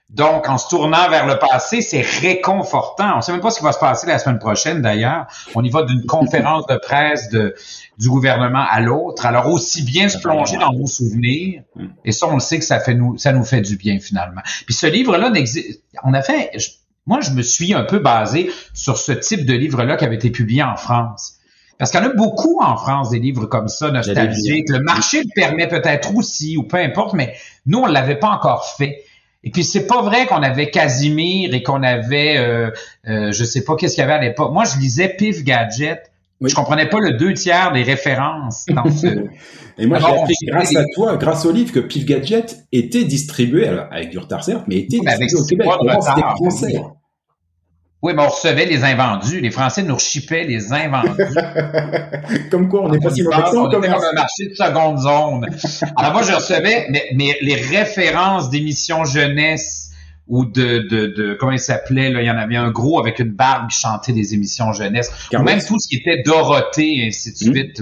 Donc, 0.09 0.47
en 0.47 0.57
se 0.57 0.69
tournant 0.69 1.09
vers 1.09 1.25
le 1.25 1.39
passé, 1.39 1.81
c'est 1.81 2.01
réconfortant. 2.01 3.15
On 3.15 3.17
ne 3.17 3.21
sait 3.21 3.31
même 3.31 3.41
pas 3.41 3.49
ce 3.49 3.57
qui 3.57 3.65
va 3.65 3.71
se 3.71 3.79
passer 3.79 4.05
la 4.07 4.19
semaine 4.19 4.37
prochaine, 4.37 4.81
d'ailleurs. 4.81 5.25
On 5.55 5.63
y 5.63 5.69
va 5.69 5.83
d'une 5.83 6.05
conférence 6.07 6.67
de 6.67 6.77
presse 6.77 7.29
de, 7.29 7.55
du 7.97 8.09
gouvernement 8.09 8.65
à 8.69 8.79
l'autre. 8.81 9.25
Alors, 9.25 9.49
aussi 9.49 9.81
bien 9.81 10.07
se 10.07 10.19
plonger 10.19 10.57
dans 10.57 10.71
nos 10.71 10.85
souvenirs. 10.85 11.63
Et 12.05 12.11
ça, 12.11 12.27
on 12.27 12.35
le 12.35 12.39
sait 12.39 12.59
que 12.59 12.65
ça, 12.65 12.79
fait 12.79 12.93
nous, 12.93 13.17
ça 13.17 13.33
nous 13.33 13.43
fait 13.43 13.61
du 13.61 13.77
bien, 13.77 13.99
finalement. 13.99 14.41
Puis 14.65 14.75
ce 14.75 14.85
livre-là, 14.85 15.33
on 16.03 16.13
a 16.13 16.21
fait... 16.21 16.51
moi, 17.07 17.19
je 17.21 17.31
me 17.31 17.41
suis 17.41 17.73
un 17.73 17.83
peu 17.83 17.99
basé 17.99 18.51
sur 18.73 18.97
ce 18.97 19.11
type 19.11 19.45
de 19.45 19.53
livre-là 19.53 19.97
qui 19.97 20.05
avait 20.05 20.15
été 20.15 20.29
publié 20.29 20.61
en 20.61 20.75
France. 20.75 21.39
Parce 21.77 21.91
qu'il 21.91 21.99
y 21.99 22.03
en 22.03 22.09
a 22.09 22.13
beaucoup 22.13 22.61
en 22.61 22.77
France, 22.77 23.09
des 23.09 23.19
livres 23.19 23.47
comme 23.47 23.67
ça, 23.67 23.91
nostalgiques. 23.91 24.69
Le 24.69 24.79
marché 24.79 25.21
le 25.23 25.29
permet 25.35 25.67
peut-être 25.67 26.15
aussi, 26.15 26.57
ou 26.57 26.63
peu 26.63 26.77
importe, 26.77 27.13
mais 27.13 27.35
nous, 27.65 27.79
on 27.79 27.85
l'avait 27.85 28.19
pas 28.19 28.29
encore 28.29 28.65
fait. 28.77 29.03
Et 29.45 29.51
puis 29.51 29.63
c'est 29.63 29.85
pas 29.85 30.01
vrai 30.01 30.25
qu'on 30.25 30.41
avait 30.41 30.71
Casimir 30.71 31.53
et 31.53 31.61
qu'on 31.61 31.83
avait, 31.83 32.37
euh, 32.37 32.71
euh, 33.07 33.31
je 33.31 33.43
sais 33.43 33.63
pas 33.63 33.75
qu'est-ce 33.75 33.93
qu'il 33.93 34.01
y 34.01 34.03
avait 34.03 34.13
à 34.13 34.21
l'époque. 34.21 34.51
Moi, 34.51 34.63
je 34.65 34.79
lisais 34.79 35.09
Pif 35.09 35.43
Gadget 35.43 36.11
Je 36.41 36.53
comprenais 36.55 36.89
pas 36.89 36.99
le 36.99 37.13
deux 37.13 37.33
tiers 37.33 37.71
des 37.71 37.83
références 37.83 38.65
dans 38.67 38.89
ce. 38.91 39.07
Et 39.77 39.87
moi, 39.87 39.99
j'ai 39.99 40.05
appris 40.05 40.35
grâce 40.43 40.75
à 40.75 40.83
toi, 40.95 41.17
grâce 41.17 41.45
au 41.45 41.51
livre, 41.51 41.71
que 41.71 41.81
Pif 41.81 42.05
Gadget 42.05 42.65
était 42.71 43.03
distribué, 43.03 43.67
avec 43.67 44.09
du 44.09 44.17
retard 44.17 44.43
certes, 44.43 44.63
mais 44.67 44.77
était 44.77 44.99
distribué 44.99 45.37
au 45.37 45.45
Québec. 45.45 45.67
C'était 46.01 46.21
français. 46.21 46.81
Oui, 48.01 48.13
mais 48.15 48.21
on 48.21 48.29
recevait 48.29 48.65
les 48.65 48.83
invendus. 48.83 49.41
Les 49.41 49.49
Français 49.49 49.81
nous 49.81 49.97
chipaient 49.97 50.43
les 50.43 50.71
invendus. 50.73 51.23
comme 52.51 52.69
quoi, 52.69 52.83
on 52.83 52.89
n'est 52.89 52.99
pas 52.99 53.09
si 53.09 53.23
mauvais 53.23 53.37
On 53.55 53.67
était 53.67 53.75
comme 53.75 54.03
un 54.03 54.13
marché 54.13 54.49
de 54.49 54.53
seconde 54.53 54.99
zone. 54.99 55.47
Alors 55.95 56.13
moi, 56.13 56.21
je 56.21 56.33
recevais 56.33 56.87
mais, 56.89 57.09
mais 57.15 57.37
les 57.41 57.55
références 57.55 58.49
d'émissions 58.49 59.05
jeunesse 59.05 59.84
ou 60.27 60.45
de, 60.45 60.79
de, 60.79 61.05
de 61.05 61.37
comment 61.39 61.51
il 61.51 61.59
s'appelait 61.59 62.09
là 62.09 62.21
il 62.21 62.25
y 62.25 62.31
en 62.31 62.37
avait 62.37 62.55
un 62.55 62.71
gros 62.71 62.99
avec 62.99 63.19
une 63.19 63.29
barbe 63.29 63.69
qui 63.69 63.79
chantait 63.79 64.11
des 64.11 64.33
émissions 64.33 64.73
jeunesse. 64.73 65.11
Ou 65.33 65.43
même 65.43 65.61
tout 65.63 65.77
ce 65.79 65.87
qui 65.87 65.97
était 65.97 66.23
Dorothée 66.23 66.97
et 66.97 67.07
ainsi 67.07 67.31
de 67.31 67.49
mmh. 67.49 67.53
suite 67.53 67.81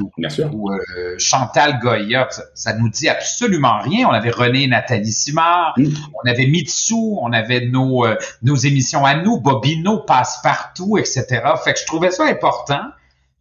ou, 0.52 0.72
euh, 0.72 1.16
Chantal 1.18 1.80
Goya 1.80 2.28
ça, 2.30 2.44
ça, 2.54 2.74
nous 2.74 2.90
dit 2.90 3.08
absolument 3.08 3.80
rien. 3.80 4.08
On 4.08 4.12
avait 4.12 4.32
René 4.32 4.68
Nathalie 4.68 5.12
Simard 5.12 5.74
mmh. 5.78 5.86
on 6.22 6.30
avait 6.30 6.48
Mitsu 6.48 6.94
on 6.94 7.32
avait 7.32 7.68
nos 7.68 8.06
euh, 8.06 8.18
nos 8.42 8.56
émissions 8.56 9.06
à 9.06 9.16
nous 9.16 9.40
Bobino 9.40 10.00
passe 10.00 10.40
partout 10.44 10.98
etc 10.98 11.42
fait 11.64 11.74
que 11.74 11.80
je 11.80 11.86
trouvais 11.86 12.12
ça 12.12 12.26
important 12.26 12.82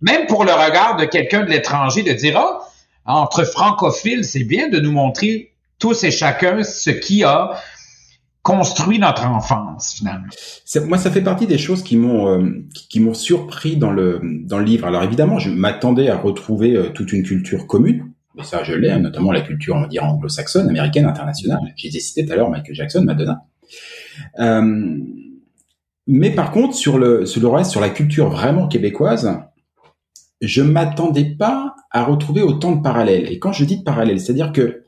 même 0.00 0.26
pour 0.26 0.44
le 0.44 0.52
regard 0.52 0.96
de 0.96 1.04
quelqu'un 1.04 1.44
de 1.44 1.50
l'étranger 1.50 2.02
de 2.02 2.12
dire 2.12 2.36
ah 2.36 2.60
entre 3.04 3.44
francophiles 3.44 4.24
c'est 4.24 4.44
bien 4.44 4.68
de 4.68 4.78
nous 4.78 4.92
montrer 4.92 5.52
tous 5.78 6.04
et 6.04 6.12
chacun 6.12 6.62
ce 6.62 6.90
qui 6.90 7.24
a 7.24 7.60
construit 8.42 8.98
notre 8.98 9.24
enfance 9.24 9.94
finalement. 9.94 10.26
Moi, 10.86 10.98
ça 10.98 11.10
fait 11.10 11.22
partie 11.22 11.46
des 11.46 11.58
choses 11.58 11.82
qui 11.82 11.96
m'ont 11.96 12.28
euh, 12.28 12.66
qui 12.72 13.00
m'ont 13.00 13.14
surpris 13.14 13.76
dans 13.76 13.92
le 13.92 14.20
dans 14.44 14.58
le 14.58 14.64
livre. 14.64 14.86
Alors 14.86 15.02
évidemment, 15.04 15.38
je 15.38 15.50
m'attendais 15.50 16.08
à 16.08 16.16
retrouver 16.16 16.76
euh, 16.76 16.88
toute 16.90 17.12
une 17.12 17.22
culture 17.22 17.66
commune, 17.66 18.10
mais 18.34 18.42
ça 18.42 18.64
je 18.64 18.74
l'ai, 18.74 18.90
hein, 18.90 18.98
notamment 18.98 19.30
la 19.30 19.42
culture 19.42 19.76
on 19.76 19.82
va 19.82 19.86
dire 19.86 20.04
anglo-saxonne, 20.04 20.68
américaine, 20.68 21.06
internationale. 21.06 21.60
J'ai 21.76 21.90
cité 22.00 22.26
tout 22.26 22.32
à 22.32 22.36
l'heure 22.36 22.50
Michael 22.50 22.74
Jackson, 22.74 23.04
Madonna. 23.04 23.44
Euh, 24.40 24.98
mais 26.08 26.30
par 26.30 26.50
contre, 26.50 26.74
sur 26.74 26.98
le 26.98 27.26
sur 27.26 27.40
le 27.40 27.48
reste, 27.48 27.70
sur 27.70 27.80
la 27.80 27.90
culture 27.90 28.28
vraiment 28.28 28.66
québécoise, 28.66 29.38
je 30.40 30.62
m'attendais 30.62 31.36
pas 31.36 31.76
à 31.92 32.02
retrouver 32.02 32.42
autant 32.42 32.72
de 32.72 32.82
parallèles. 32.82 33.30
Et 33.30 33.38
quand 33.38 33.52
je 33.52 33.64
dis 33.64 33.78
de 33.78 33.84
parallèles, 33.84 34.18
c'est-à-dire 34.18 34.52
que 34.52 34.82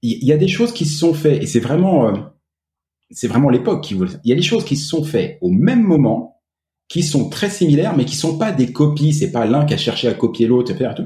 il 0.00 0.24
y, 0.24 0.32
a 0.32 0.36
des 0.36 0.46
choses 0.46 0.72
qui 0.72 0.84
se 0.84 0.96
sont 0.96 1.12
faites, 1.12 1.42
et 1.42 1.46
c'est 1.46 1.58
vraiment 1.58 2.30
c'est 3.10 3.28
vraiment 3.28 3.50
l'époque 3.50 3.82
qui 3.82 3.94
voulait. 3.94 4.12
Il 4.24 4.30
y 4.30 4.32
a 4.32 4.36
des 4.36 4.42
choses 4.42 4.64
qui 4.64 4.76
se 4.76 4.88
sont 4.88 5.04
faites 5.04 5.38
au 5.40 5.50
même 5.50 5.82
moment, 5.82 6.40
qui 6.88 7.02
sont 7.02 7.28
très 7.28 7.50
similaires, 7.50 7.96
mais 7.96 8.04
qui 8.04 8.16
sont 8.16 8.38
pas 8.38 8.52
des 8.52 8.72
copies. 8.72 9.12
C'est 9.12 9.32
pas 9.32 9.46
l'un 9.46 9.64
qui 9.64 9.74
a 9.74 9.76
cherché 9.76 10.08
à 10.08 10.14
copier 10.14 10.46
l'autre, 10.46 10.72
etc. 10.72 11.02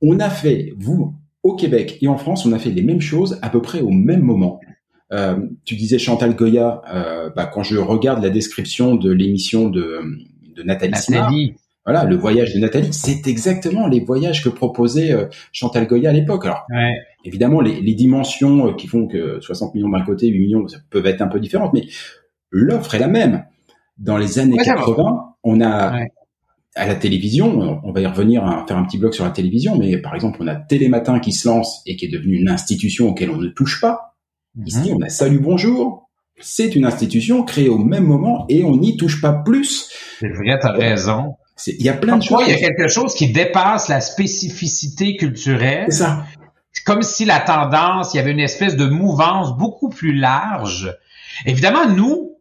On 0.00 0.20
a 0.20 0.30
fait, 0.30 0.74
vous, 0.78 1.14
au 1.42 1.56
Québec 1.56 1.98
et 2.00 2.08
en 2.08 2.18
France, 2.18 2.46
on 2.46 2.52
a 2.52 2.58
fait 2.58 2.70
les 2.70 2.82
mêmes 2.82 3.00
choses 3.00 3.38
à 3.42 3.50
peu 3.50 3.62
près 3.62 3.80
au 3.80 3.90
même 3.90 4.22
moment. 4.22 4.60
Euh, 5.12 5.38
tu 5.64 5.74
disais 5.76 5.98
Chantal 5.98 6.36
Goya, 6.36 6.82
euh, 6.92 7.30
bah, 7.34 7.46
quand 7.46 7.62
je 7.62 7.78
regarde 7.78 8.22
la 8.22 8.30
description 8.30 8.94
de 8.94 9.10
l'émission 9.10 9.68
de, 9.68 10.02
de 10.54 10.62
Nathalie, 10.62 10.92
Nathalie. 10.92 11.54
Voilà, 11.88 12.04
le 12.04 12.16
voyage 12.16 12.52
de 12.52 12.58
Nathalie, 12.58 12.92
c'est 12.92 13.26
exactement 13.26 13.86
les 13.86 14.00
voyages 14.00 14.44
que 14.44 14.50
proposait 14.50 15.10
euh, 15.10 15.24
Chantal 15.52 15.86
Goya 15.86 16.10
à 16.10 16.12
l'époque. 16.12 16.44
Alors, 16.44 16.66
ouais. 16.68 16.92
Évidemment, 17.24 17.62
les, 17.62 17.80
les, 17.80 17.94
dimensions 17.94 18.68
euh, 18.68 18.72
qui 18.74 18.86
font 18.86 19.06
que 19.06 19.40
60 19.40 19.74
millions 19.74 19.88
d'un 19.88 20.04
côté, 20.04 20.28
8 20.28 20.38
millions, 20.38 20.68
ça 20.68 20.76
peuvent 20.90 21.06
être 21.06 21.22
un 21.22 21.28
peu 21.28 21.40
différentes, 21.40 21.72
mais 21.72 21.84
l'offre 22.50 22.94
est 22.94 22.98
la 22.98 23.08
même. 23.08 23.46
Dans 23.96 24.18
les 24.18 24.38
années 24.38 24.58
80, 24.58 25.34
on 25.44 25.62
a 25.62 25.98
à 26.74 26.86
la 26.86 26.94
télévision, 26.94 27.80
on 27.82 27.90
va 27.90 28.02
y 28.02 28.06
revenir 28.06 28.44
à 28.44 28.66
faire 28.68 28.76
un 28.76 28.84
petit 28.84 28.98
bloc 28.98 29.14
sur 29.14 29.24
la 29.24 29.30
télévision, 29.30 29.78
mais 29.78 29.96
par 29.96 30.14
exemple, 30.14 30.40
on 30.42 30.46
a 30.46 30.56
Télématin 30.56 31.20
qui 31.20 31.32
se 31.32 31.48
lance 31.48 31.80
et 31.86 31.96
qui 31.96 32.04
est 32.04 32.12
devenu 32.12 32.36
une 32.36 32.50
institution 32.50 33.08
auquel 33.08 33.30
on 33.30 33.38
ne 33.38 33.48
touche 33.48 33.80
pas. 33.80 34.14
Mhm. 34.56 34.66
Ici, 34.66 34.92
on 34.94 35.00
a 35.00 35.08
Salut 35.08 35.40
Bonjour. 35.40 36.10
C'est 36.38 36.76
une 36.76 36.84
institution 36.84 37.44
créée 37.44 37.70
au 37.70 37.78
même 37.78 38.04
moment 38.04 38.44
et 38.50 38.62
on 38.62 38.76
n'y 38.76 38.98
touche 38.98 39.22
pas 39.22 39.32
plus. 39.32 39.90
C'est 40.20 40.28
vrai, 40.28 40.58
t'as 40.60 40.72
raison. 40.72 41.36
Il 41.66 41.82
y 41.82 41.88
a 41.88 41.94
plein 41.94 42.16
de 42.16 42.22
choses. 42.22 42.44
Il 42.46 42.52
y 42.52 42.54
a 42.54 42.58
quelque 42.58 42.88
chose 42.88 43.14
qui 43.14 43.32
dépasse 43.32 43.88
la 43.88 44.00
spécificité 44.00 45.16
culturelle. 45.16 45.86
C'est 45.88 46.04
ça 46.04 46.24
comme 46.84 47.02
si 47.02 47.24
la 47.24 47.40
tendance, 47.40 48.14
il 48.14 48.18
y 48.18 48.20
avait 48.20 48.32
une 48.32 48.40
espèce 48.40 48.76
de 48.76 48.86
mouvance 48.86 49.56
beaucoup 49.56 49.88
plus 49.88 50.14
large. 50.14 50.96
Évidemment, 51.46 51.86
nous, 51.86 52.36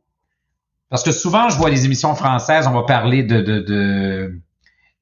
parce 0.89 1.03
que 1.03 1.12
souvent, 1.12 1.50
je 1.50 1.57
vois 1.57 1.69
les 1.69 1.86
émissions 1.86 2.15
françaises, 2.15 2.67
on 2.67 2.71
va 2.71 2.83
parler 2.83 3.24
de, 3.24 3.41
de, 3.41 3.59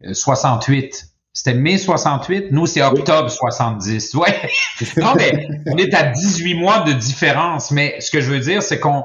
de 0.02 0.14
68. 0.14 0.84
Euh, 0.84 1.08
C'était 1.32 1.54
mai 1.54 1.78
68, 1.78 2.52
nous, 2.52 2.66
c'est 2.66 2.82
octobre 2.82 3.30
70. 3.30 4.16
Ouais. 4.16 4.50
non, 4.98 5.14
mais 5.16 5.48
on 5.68 5.78
est 5.78 5.94
à 5.94 6.04
18 6.04 6.56
mois 6.56 6.80
de 6.80 6.94
différence. 6.94 7.72
Mais 7.72 8.00
ce 8.00 8.10
que 8.10 8.22
je 8.22 8.32
veux 8.32 8.40
dire, 8.40 8.64
c'est 8.64 8.80
qu'on 8.80 9.04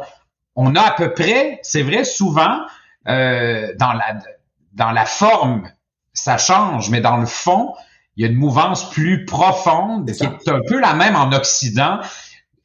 on 0.57 0.75
a 0.75 0.81
à 0.81 0.93
peu 0.93 1.13
près, 1.13 1.59
c'est 1.63 1.83
vrai, 1.83 2.05
souvent, 2.05 2.61
euh, 3.09 3.75
dans 3.79 3.93
la 3.93 4.15
dans 4.73 4.93
la 4.93 5.05
forme, 5.07 5.69
ça 6.13 6.39
change, 6.39 6.91
mais 6.91 7.01
dans 7.01 7.17
le 7.17 7.27
fond, 7.27 7.75
il 8.17 8.25
y 8.25 8.27
a 8.27 8.31
une 8.31 8.37
mouvance 8.37 8.91
plus 8.91 9.25
profonde 9.25 10.11
qui 10.11 10.25
est 10.25 10.49
un 10.49 10.61
peu 10.67 10.81
la 10.81 10.95
même 10.95 11.17
en 11.17 11.33
Occident. 11.33 12.01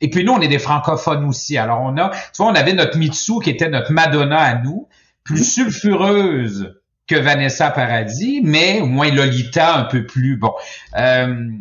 Et 0.02 0.10
puis 0.10 0.24
nous, 0.24 0.34
on 0.34 0.42
est 0.42 0.48
des 0.48 0.60
francophones 0.60 1.26
aussi. 1.26 1.58
Alors 1.58 1.82
on 1.82 1.98
a, 1.98 2.10
tu 2.10 2.42
vois, 2.42 2.48
on 2.48 2.56
avait 2.56 2.74
notre 2.74 2.98
Mitsu 2.98 3.40
qui 3.44 3.50
était 3.50 3.70
notre 3.70 3.92
Madonna 3.92 4.40
à 4.40 4.56
nous, 4.56 4.88
plus 5.24 5.42
mm-hmm. 5.42 5.54
sulfureuse 5.54 6.76
que 7.08 7.16
Vanessa 7.16 7.70
Paradis, 7.70 8.42
mais 8.44 8.82
au 8.82 8.88
moins 8.88 9.12
Lolita 9.12 9.76
un 9.76 9.84
peu 9.84 10.06
plus 10.06 10.38
bon. 10.38 10.54
Euh, 10.98 11.52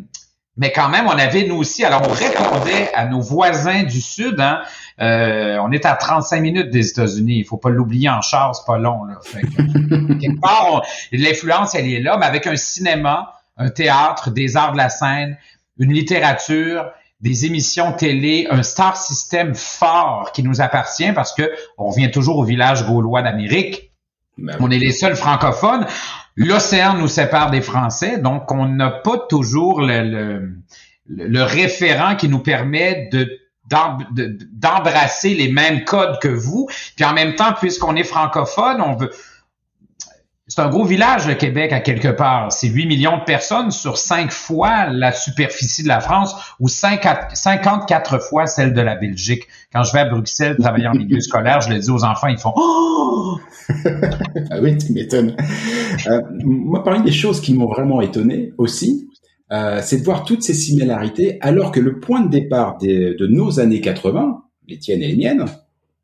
mais 0.57 0.73
quand 0.73 0.89
même, 0.89 1.07
on 1.07 1.11
avait 1.11 1.47
nous 1.47 1.57
aussi. 1.57 1.85
Alors 1.85 2.03
on 2.09 2.13
répondait 2.13 2.93
à 2.95 3.07
nos 3.07 3.21
voisins 3.21 3.83
du 3.83 4.01
Sud. 4.01 4.41
Hein, 4.41 4.63
euh, 5.01 5.59
on 5.61 5.73
est 5.73 5.87
à 5.87 5.97
35 5.97 6.41
minutes 6.41 6.71
des 6.71 6.89
États-Unis. 6.91 7.39
Il 7.39 7.45
faut 7.45 7.57
pas 7.57 7.71
l'oublier 7.71 8.09
en 8.09 8.21
char, 8.21 8.55
c'est 8.55 8.67
pas 8.67 8.79
long. 8.79 9.05
Là. 9.05 9.19
quelque 9.35 10.41
part, 10.41 10.83
l'influence 11.13 11.75
elle 11.75 11.89
est 11.89 12.01
là, 12.01 12.17
mais 12.17 12.27
avec 12.27 12.47
un 12.47 12.57
cinéma 12.57 13.35
un 13.57 13.71
théâtre, 13.71 14.31
des 14.31 14.57
arts 14.57 14.73
de 14.73 14.79
la 14.79 14.89
scène, 14.89 15.37
une 15.79 15.93
littérature, 15.93 16.91
des 17.21 17.47
émissions 17.47 17.93
télé, 17.93 18.47
un 18.51 18.63
star 18.63 18.97
system 18.97 19.55
fort 19.55 20.33
qui 20.33 20.43
nous 20.43 20.61
appartient 20.61 21.13
parce 21.13 21.33
que 21.33 21.53
on 21.79 21.89
revient 21.89 22.11
toujours 22.11 22.39
au 22.39 22.45
village 22.45 22.87
gaulois 22.87 23.23
d'Amérique. 23.23 23.93
Ben 24.37 24.57
on 24.61 24.71
est 24.71 24.79
les 24.79 24.93
seuls 24.93 25.17
francophones. 25.17 25.87
L'océan 26.37 26.95
nous 26.95 27.09
sépare 27.09 27.51
des 27.51 27.61
Français, 27.61 28.19
donc 28.19 28.51
on 28.51 28.67
n'a 28.67 28.91
pas 28.91 29.19
toujours 29.29 29.81
le, 29.81 30.51
le, 31.07 31.43
référent 31.43 32.17
qui 32.17 32.29
nous 32.29 32.41
permet 32.41 33.09
de 33.13 33.39
d'embrasser 33.67 35.35
les 35.35 35.51
mêmes 35.51 35.85
codes 35.85 36.19
que 36.21 36.29
vous. 36.29 36.69
Puis 36.97 37.05
en 37.05 37.13
même 37.13 37.35
temps, 37.35 37.53
puisqu'on 37.53 37.97
est 37.97 38.05
francophone, 38.05 38.81
on 38.81 38.95
veut 38.95 39.11
c'est 40.47 40.61
un 40.61 40.69
gros 40.69 40.85
village, 40.85 41.27
le 41.27 41.35
Québec, 41.35 41.73
à 41.73 41.81
quelque 41.81 42.09
part. 42.09 42.53
C'est 42.53 42.69
8 42.69 42.85
millions 42.85 43.17
de 43.17 43.25
personnes 43.25 43.71
sur 43.71 43.97
5 43.97 44.31
fois 44.31 44.87
la 44.91 45.11
superficie 45.11 45.83
de 45.83 45.89
la 45.89 46.01
France 46.01 46.35
ou 46.61 46.69
54 46.69 48.19
fois 48.19 48.47
celle 48.47 48.75
de 48.75 48.81
la 48.83 48.95
Belgique. 48.95 49.49
Quand 49.73 49.85
je 49.85 49.93
vais 49.95 50.01
à 50.01 50.05
Bruxelles 50.05 50.57
travailler 50.61 50.87
en 50.87 50.93
milieu 50.93 51.19
scolaire, 51.21 51.63
je 51.63 51.71
le 51.71 51.79
dis 51.79 51.91
aux 51.91 52.05
enfants, 52.05 52.27
ils 52.27 52.39
font 52.39 52.53
oh! 52.57 53.39
Ah 54.51 54.59
oui, 54.61 54.77
tu 54.77 54.93
m'étonnes. 54.93 55.35
Euh, 56.09 56.21
moi, 56.45 56.85
parmi 56.85 57.03
des 57.03 57.13
choses 57.13 57.41
qui 57.41 57.55
m'ont 57.55 57.69
vraiment 57.69 58.03
étonné 58.03 58.53
aussi, 58.59 59.09
euh, 59.55 59.81
c'est 59.83 59.99
de 59.99 60.05
voir 60.05 60.25
toutes 60.25 60.43
ces 60.43 60.55
similarités, 60.55 61.39
alors 61.41 61.73
que 61.73 61.81
le 61.81 62.01
point 62.01 62.21
de 62.21 62.31
départ 62.31 62.79
de 62.79 63.27
nos 63.27 63.61
années 63.61 63.81
80, 63.81 64.43
les 64.69 64.79
tiennes 64.79 65.03
et 65.03 65.09
les 65.09 65.17
miennes, 65.17 65.45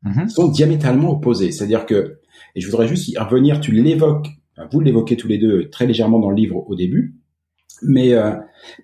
mm-hmm. 0.05 0.29
sont 0.29 0.47
diamétralement 0.47 1.11
opposés. 1.11 1.51
C'est-à-dire 1.51 1.85
que 1.85 2.21
et 2.55 2.61
je 2.61 2.69
voudrais 2.69 2.87
juste 2.87 3.07
y 3.07 3.17
revenir, 3.17 3.59
tu 3.59 3.71
l'évoques, 3.71 4.27
vous 4.71 4.79
l'évoquez 4.79 5.17
tous 5.17 5.27
les 5.27 5.37
deux 5.37 5.69
très 5.69 5.85
légèrement 5.85 6.19
dans 6.19 6.29
le 6.29 6.35
livre 6.35 6.63
au 6.67 6.75
début, 6.75 7.15
mais, 7.81 8.13
euh, 8.13 8.33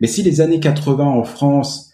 mais 0.02 0.08
si 0.08 0.24
les 0.24 0.42
années 0.42 0.60
80 0.60 1.04
en 1.04 1.24
France 1.24 1.92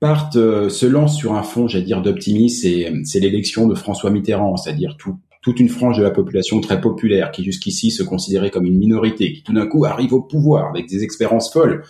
partent, 0.00 0.36
euh, 0.36 0.68
se 0.68 0.86
lancent 0.86 1.16
sur 1.16 1.34
un 1.34 1.42
fond, 1.42 1.66
j'allais 1.66 1.84
dire, 1.84 2.02
d'optimisme, 2.02 2.62
c'est, 2.62 2.92
c'est 3.04 3.20
l'élection 3.20 3.66
de 3.66 3.74
François 3.74 4.10
Mitterrand, 4.10 4.56
c'est-à-dire 4.56 4.96
tout, 4.96 5.18
toute 5.42 5.60
une 5.60 5.68
frange 5.68 5.98
de 5.98 6.02
la 6.02 6.10
population 6.10 6.60
très 6.60 6.80
populaire 6.80 7.32
qui 7.32 7.44
jusqu'ici 7.44 7.90
se 7.90 8.02
considérait 8.02 8.50
comme 8.50 8.64
une 8.64 8.78
minorité, 8.78 9.32
qui 9.32 9.42
tout 9.42 9.52
d'un 9.52 9.66
coup 9.66 9.84
arrive 9.84 10.14
au 10.14 10.22
pouvoir 10.22 10.68
avec 10.68 10.88
des 10.88 11.02
expériences 11.02 11.52
folles, 11.52 11.82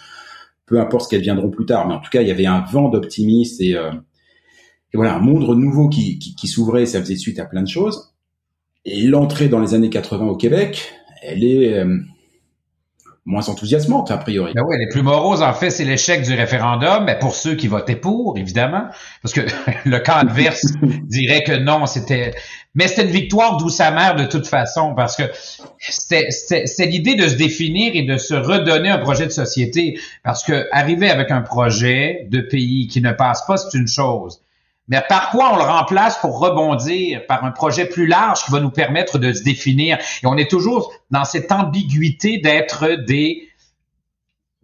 peu 0.69 0.81
importe 0.81 1.05
ce 1.05 1.09
qu'elles 1.09 1.23
viendront 1.23 1.51
plus 1.51 1.67
tard, 1.67 1.89
mais 1.89 1.95
en 1.95 2.01
tout 2.01 2.11
cas, 2.11 2.23
il 2.23 2.29
y 2.29 2.31
avait 2.31 2.47
un 2.47 2.61
vent 2.61 2.89
d'optimisme 2.89 3.63
et, 3.63 3.75
euh, 3.75 3.91
et 4.93 4.97
voilà, 4.97 5.17
un 5.17 5.21
monde 5.21 5.43
nouveau 5.57 5.89
qui, 5.89 6.19
qui, 6.19 6.35
qui 6.35 6.47
s'ouvrait, 6.47 6.87
ça 6.87 7.01
faisait 7.01 7.17
suite 7.17 7.39
à 7.39 7.45
plein 7.45 7.63
de 7.63 7.69
choses. 7.69 8.15
Et 8.85 9.03
l'entrée 9.03 9.49
dans 9.49 9.61
les 9.61 9.75
années 9.75 9.91
80 9.91 10.27
au 10.27 10.37
Québec, 10.37 10.93
elle 11.23 11.45
est, 11.45 11.75
euh, 11.75 11.99
moins 13.29 13.47
enthousiasmantes, 13.51 14.11
a 14.11 14.17
priori. 14.17 14.53
Ben 14.55 14.65
oui, 14.67 14.77
les 14.79 14.89
plus 14.89 15.03
moroses, 15.03 15.43
en 15.43 15.53
fait, 15.53 15.69
c'est 15.69 15.85
l'échec 15.85 16.23
du 16.23 16.33
référendum, 16.35 17.05
mais 17.05 17.19
pour 17.19 17.35
ceux 17.35 17.55
qui 17.55 17.69
votaient 17.69 17.95
pour, 17.95 18.39
évidemment, 18.39 18.85
parce 19.23 19.35
que 19.35 19.43
le 19.85 19.99
camp 19.99 20.17
adverse 20.17 20.65
dirait 21.05 21.45
que 21.45 21.53
non, 21.53 21.85
c'était... 21.87 22.35
Mais 22.75 22.89
c'était 22.89 23.03
une 23.03 23.11
victoire 23.11 23.59
douce 23.59 23.81
amère 23.81 24.17
de 24.17 24.25
toute 24.25 24.47
façon, 24.47 24.95
parce 24.95 25.17
que 25.17 25.25
c'est 25.79 26.87
l'idée 26.87 27.17
de 27.17 27.29
se 27.29 27.35
définir 27.35 27.93
et 27.95 28.03
de 28.03 28.17
se 28.17 28.35
redonner 28.35 28.89
un 28.89 28.99
projet 28.99 29.27
de 29.27 29.33
société, 29.33 29.99
parce 30.25 30.43
que 30.43 30.67
arriver 30.73 31.11
avec 31.11 31.31
un 31.31 31.43
projet 31.43 32.27
de 32.31 32.41
pays 32.41 32.87
qui 32.87 33.01
ne 33.03 33.13
passe 33.13 33.45
pas, 33.47 33.57
c'est 33.57 33.77
une 33.77 33.89
chose. 33.89 34.41
Mais 34.89 35.03
par 35.09 35.31
quoi 35.31 35.53
on 35.53 35.57
le 35.57 35.63
remplace 35.63 36.19
pour 36.19 36.39
rebondir 36.39 37.27
par 37.27 37.45
un 37.45 37.51
projet 37.51 37.87
plus 37.87 38.07
large 38.07 38.45
qui 38.45 38.51
va 38.51 38.61
nous 38.61 38.71
permettre 38.71 39.19
de 39.19 39.33
se 39.33 39.43
définir? 39.43 39.99
Et 40.23 40.27
on 40.27 40.37
est 40.37 40.51
toujours 40.51 40.93
dans 41.11 41.25
cette 41.25 41.53
ambiguïté 41.53 42.39
d'être 42.39 43.05
des 43.07 43.48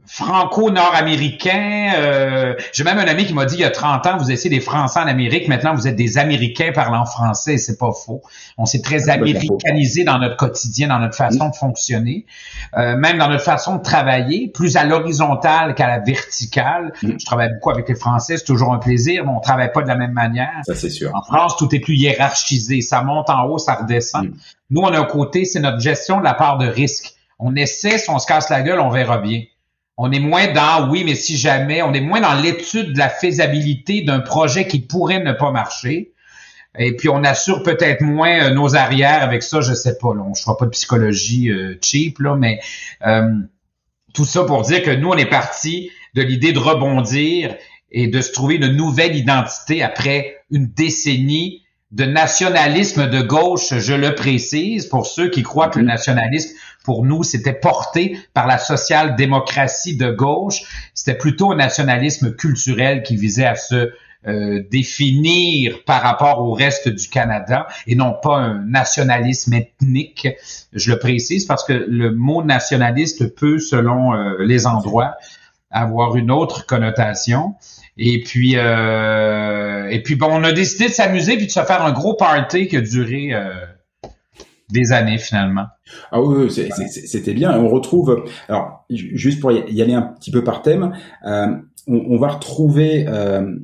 franco-nord-américain. 0.06 1.92
Euh, 1.96 2.54
J'ai 2.72 2.84
même 2.84 2.98
un 2.98 3.06
ami 3.06 3.26
qui 3.26 3.34
m'a 3.34 3.46
dit 3.46 3.56
il 3.56 3.60
y 3.60 3.64
a 3.64 3.70
30 3.70 4.06
ans, 4.06 4.16
vous 4.18 4.30
étiez 4.30 4.50
des 4.50 4.60
Français 4.60 5.00
en 5.00 5.06
Amérique, 5.06 5.48
maintenant 5.48 5.74
vous 5.74 5.88
êtes 5.88 5.96
des 5.96 6.18
Américains 6.18 6.72
parlant 6.72 7.04
français. 7.04 7.58
C'est 7.58 7.78
pas 7.78 7.92
faux. 7.92 8.22
On 8.58 8.66
s'est 8.66 8.82
très 8.82 9.08
américanisé 9.08 10.04
dans 10.04 10.18
notre 10.18 10.36
quotidien, 10.36 10.88
dans 10.88 10.98
notre 10.98 11.16
façon 11.16 11.48
de 11.48 11.54
fonctionner, 11.54 12.26
euh, 12.76 12.96
même 12.96 13.18
dans 13.18 13.28
notre 13.28 13.44
façon 13.44 13.76
de 13.76 13.82
travailler, 13.82 14.48
plus 14.48 14.76
à 14.76 14.84
l'horizontale 14.84 15.74
qu'à 15.74 15.86
la 15.86 15.98
verticale. 16.00 16.92
Je 17.02 17.24
travaille 17.24 17.52
beaucoup 17.54 17.70
avec 17.70 17.88
les 17.88 17.94
Français, 17.94 18.36
c'est 18.36 18.44
toujours 18.44 18.72
un 18.72 18.78
plaisir, 18.78 19.24
mais 19.24 19.32
on 19.34 19.40
travaille 19.40 19.72
pas 19.72 19.82
de 19.82 19.88
la 19.88 19.96
même 19.96 20.12
manière. 20.12 20.60
Ça 20.64 20.74
c'est 20.74 20.90
sûr. 20.90 21.10
En 21.14 21.22
France, 21.22 21.56
tout 21.56 21.74
est 21.74 21.80
plus 21.80 21.96
hiérarchisé. 21.96 22.80
Ça 22.80 23.02
monte 23.02 23.30
en 23.30 23.44
haut, 23.44 23.58
ça 23.58 23.74
redescend. 23.74 24.26
Mm. 24.26 24.34
Nous, 24.70 24.80
on 24.80 24.92
a 24.92 24.98
un 24.98 25.04
côté, 25.04 25.44
c'est 25.44 25.60
notre 25.60 25.80
gestion 25.80 26.18
de 26.18 26.24
la 26.24 26.34
part 26.34 26.58
de 26.58 26.66
risque. 26.66 27.14
On 27.38 27.54
essaie, 27.56 27.98
si 27.98 28.10
on 28.10 28.18
se 28.18 28.26
casse 28.26 28.48
la 28.50 28.62
gueule, 28.62 28.80
on 28.80 28.90
verra 28.90 29.18
bien. 29.18 29.42
On 29.96 30.10
est 30.10 30.20
moins 30.20 30.52
dans 30.52 30.90
oui, 30.90 31.04
mais 31.04 31.14
si 31.14 31.36
jamais, 31.36 31.82
on 31.82 31.92
est 31.92 32.00
moins 32.00 32.20
dans 32.20 32.34
l'étude 32.34 32.92
de 32.92 32.98
la 32.98 33.08
faisabilité 33.08 34.02
d'un 34.02 34.20
projet 34.20 34.66
qui 34.66 34.80
pourrait 34.80 35.20
ne 35.20 35.32
pas 35.32 35.52
marcher. 35.52 36.12
Et 36.76 36.96
puis 36.96 37.08
on 37.08 37.22
assure 37.22 37.62
peut-être 37.62 38.00
moins 38.00 38.46
euh, 38.46 38.50
nos 38.50 38.74
arrières 38.74 39.22
avec 39.22 39.42
ça, 39.42 39.60
je 39.60 39.74
sais 39.74 39.96
pas. 39.98 40.14
Là, 40.14 40.22
on 40.26 40.30
ne 40.30 40.34
fera 40.34 40.56
pas 40.56 40.64
de 40.64 40.70
psychologie 40.70 41.50
euh, 41.50 41.78
cheap, 41.80 42.18
là, 42.18 42.34
mais 42.36 42.60
euh, 43.06 43.28
tout 44.12 44.24
ça 44.24 44.44
pour 44.44 44.62
dire 44.62 44.82
que 44.82 44.90
nous, 44.90 45.08
on 45.08 45.16
est 45.16 45.28
parti 45.28 45.90
de 46.14 46.22
l'idée 46.22 46.52
de 46.52 46.58
rebondir 46.58 47.54
et 47.92 48.08
de 48.08 48.20
se 48.20 48.32
trouver 48.32 48.56
une 48.56 48.76
nouvelle 48.76 49.14
identité 49.14 49.82
après 49.82 50.38
une 50.50 50.66
décennie 50.66 51.64
de 51.92 52.04
nationalisme 52.04 53.08
de 53.08 53.22
gauche, 53.22 53.72
je 53.78 53.94
le 53.94 54.16
précise, 54.16 54.86
pour 54.86 55.06
ceux 55.06 55.30
qui 55.30 55.44
croient 55.44 55.68
que 55.68 55.78
le 55.78 55.84
mhm. 55.84 55.92
nationalisme, 55.92 56.50
pour 56.84 57.04
nous, 57.04 57.24
c'était 57.24 57.54
porté 57.54 58.16
par 58.34 58.46
la 58.46 58.58
social-démocratie 58.58 59.96
de 59.96 60.10
gauche. 60.10 60.90
C'était 60.94 61.18
plutôt 61.18 61.50
un 61.50 61.56
nationalisme 61.56 62.36
culturel 62.36 63.02
qui 63.02 63.16
visait 63.16 63.46
à 63.46 63.56
se 63.56 63.92
euh, 64.26 64.62
définir 64.70 65.82
par 65.84 66.02
rapport 66.02 66.40
au 66.40 66.52
reste 66.52 66.88
du 66.88 67.08
Canada 67.08 67.66
et 67.86 67.94
non 67.94 68.14
pas 68.22 68.36
un 68.36 68.64
nationalisme 68.64 69.54
ethnique. 69.54 70.28
Je 70.72 70.92
le 70.92 70.98
précise 70.98 71.46
parce 71.46 71.64
que 71.64 71.72
le 71.72 72.10
mot 72.12 72.42
nationaliste 72.42 73.34
peut, 73.34 73.58
selon 73.58 74.14
euh, 74.14 74.36
les 74.40 74.66
endroits, 74.66 75.16
avoir 75.70 76.16
une 76.16 76.30
autre 76.30 76.66
connotation. 76.66 77.54
Et 77.96 78.22
puis, 78.22 78.54
euh, 78.56 79.88
et 79.88 80.02
puis 80.02 80.16
bon, 80.16 80.28
on 80.30 80.44
a 80.44 80.52
décidé 80.52 80.88
de 80.88 80.92
s'amuser 80.92 81.36
puis 81.36 81.46
de 81.46 81.50
se 81.52 81.60
faire 81.60 81.82
un 81.82 81.92
gros 81.92 82.14
party 82.14 82.68
qui 82.68 82.76
a 82.76 82.80
duré 82.80 83.32
euh, 83.32 83.54
des 84.74 84.92
années 84.92 85.18
finalement. 85.18 85.66
Ah 86.10 86.20
oui, 86.20 86.50
c'était 86.50 87.32
bien. 87.32 87.56
On 87.58 87.68
retrouve, 87.68 88.24
alors 88.48 88.84
juste 88.90 89.40
pour 89.40 89.52
y 89.52 89.80
aller 89.80 89.94
un 89.94 90.02
petit 90.02 90.30
peu 90.30 90.44
par 90.44 90.62
thème, 90.62 90.92
euh, 91.24 91.46
on, 91.86 92.18
va 92.18 92.28
retrouver 92.28 93.06
euh, 93.08 93.56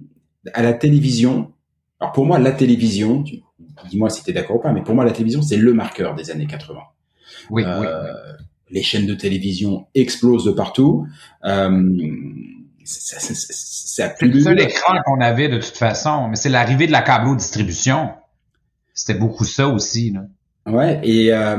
à 0.54 0.62
la 0.62 0.72
télévision. 0.72 1.52
Alors 1.98 2.12
pour 2.12 2.24
moi, 2.24 2.38
la 2.38 2.52
télévision, 2.52 3.24
dis-moi 3.88 4.08
si 4.08 4.22
tu 4.22 4.30
es 4.30 4.32
d'accord 4.32 4.56
ou 4.56 4.60
pas, 4.60 4.72
mais 4.72 4.82
pour 4.82 4.94
moi, 4.94 5.04
la 5.04 5.12
télévision, 5.12 5.42
c'est 5.42 5.56
le 5.56 5.74
marqueur 5.74 6.14
des 6.14 6.30
années 6.30 6.46
80. 6.46 6.78
Oui, 7.50 7.64
oui. 7.66 7.86
Les 8.72 8.82
chaînes 8.82 9.06
de 9.06 9.14
télévision 9.14 9.88
explosent 9.96 10.44
de 10.44 10.52
partout. 10.52 11.04
Euh, 11.44 11.88
c'est 12.84 14.22
le 14.22 14.40
seul 14.40 14.60
écran 14.60 14.94
qu'on 15.04 15.20
avait 15.20 15.48
de 15.48 15.58
toute 15.58 15.76
façon, 15.76 16.28
mais 16.28 16.36
c'est 16.36 16.48
l'arrivée 16.48 16.86
de 16.86 16.92
la 16.92 17.02
câbleau-distribution. 17.02 18.10
C'était 18.94 19.18
beaucoup 19.18 19.44
ça 19.44 19.68
aussi. 19.68 20.12
Là. 20.12 20.22
Ouais, 20.70 21.00
et, 21.02 21.32
euh, 21.32 21.56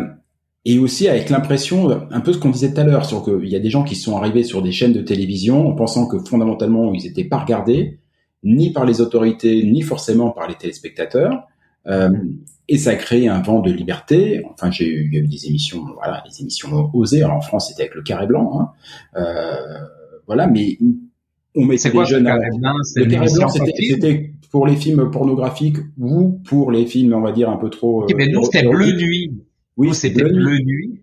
et 0.65 0.79
aussi 0.79 1.07
avec 1.07 1.29
l'impression, 1.29 2.07
un 2.11 2.21
peu 2.21 2.33
ce 2.33 2.37
qu'on 2.37 2.49
disait 2.49 2.73
tout 2.73 2.79
à 2.79 2.83
l'heure, 2.83 3.05
sur 3.05 3.23
qu'il 3.23 3.49
y 3.49 3.55
a 3.55 3.59
des 3.59 3.69
gens 3.69 3.83
qui 3.83 3.95
sont 3.95 4.15
arrivés 4.15 4.43
sur 4.43 4.61
des 4.61 4.71
chaînes 4.71 4.93
de 4.93 5.01
télévision 5.01 5.67
en 5.67 5.73
pensant 5.73 6.07
que 6.07 6.19
fondamentalement 6.19 6.93
ils 6.93 7.03
n'étaient 7.03 7.23
pas 7.23 7.39
regardés, 7.39 7.99
ni 8.43 8.71
par 8.71 8.85
les 8.85 9.01
autorités, 9.01 9.63
ni 9.63 9.81
forcément 9.81 10.31
par 10.31 10.47
les 10.47 10.55
téléspectateurs. 10.55 11.43
Euh, 11.87 12.09
et 12.67 12.77
ça 12.77 12.91
a 12.91 12.95
créé 12.95 13.27
un 13.27 13.41
vent 13.41 13.59
de 13.59 13.71
liberté. 13.71 14.43
Enfin, 14.51 14.71
j'ai 14.71 14.87
eu, 14.87 15.09
il 15.11 15.13
y 15.13 15.17
a 15.17 15.23
eu 15.23 15.27
des 15.27 15.47
émissions, 15.47 15.83
voilà, 15.95 16.23
des 16.29 16.41
émissions 16.41 16.89
osées. 16.93 17.23
Alors 17.23 17.37
en 17.37 17.41
France, 17.41 17.69
c'était 17.69 17.83
avec 17.83 17.95
le 17.95 18.03
carré 18.03 18.27
blanc. 18.27 18.59
Hein. 18.59 18.69
Euh, 19.17 19.55
voilà, 20.27 20.47
mais 20.47 20.77
on 21.55 21.65
mettait 21.65 21.91
quoi, 21.91 22.05
jeunes 22.05 22.27
à... 22.27 22.37
Le 22.37 23.05
carré 23.05 23.27
blanc, 23.33 23.49
c'était 23.49 24.30
pour 24.49 24.67
les 24.67 24.75
films 24.75 25.11
pornographiques 25.11 25.77
ou 25.99 26.39
pour 26.45 26.71
les 26.71 26.85
films, 26.85 27.13
on 27.13 27.21
va 27.21 27.31
dire, 27.31 27.49
un 27.49 27.57
peu 27.57 27.69
trop... 27.69 28.05
mais 28.15 28.27
nous, 28.27 28.43
c'était 28.43 28.63
Bleu 28.63 28.91
Nuit. 28.93 29.43
Oui, 29.77 29.93
c'était 29.93 30.23
Bleu 30.23 30.57
Nuit. 30.59 31.00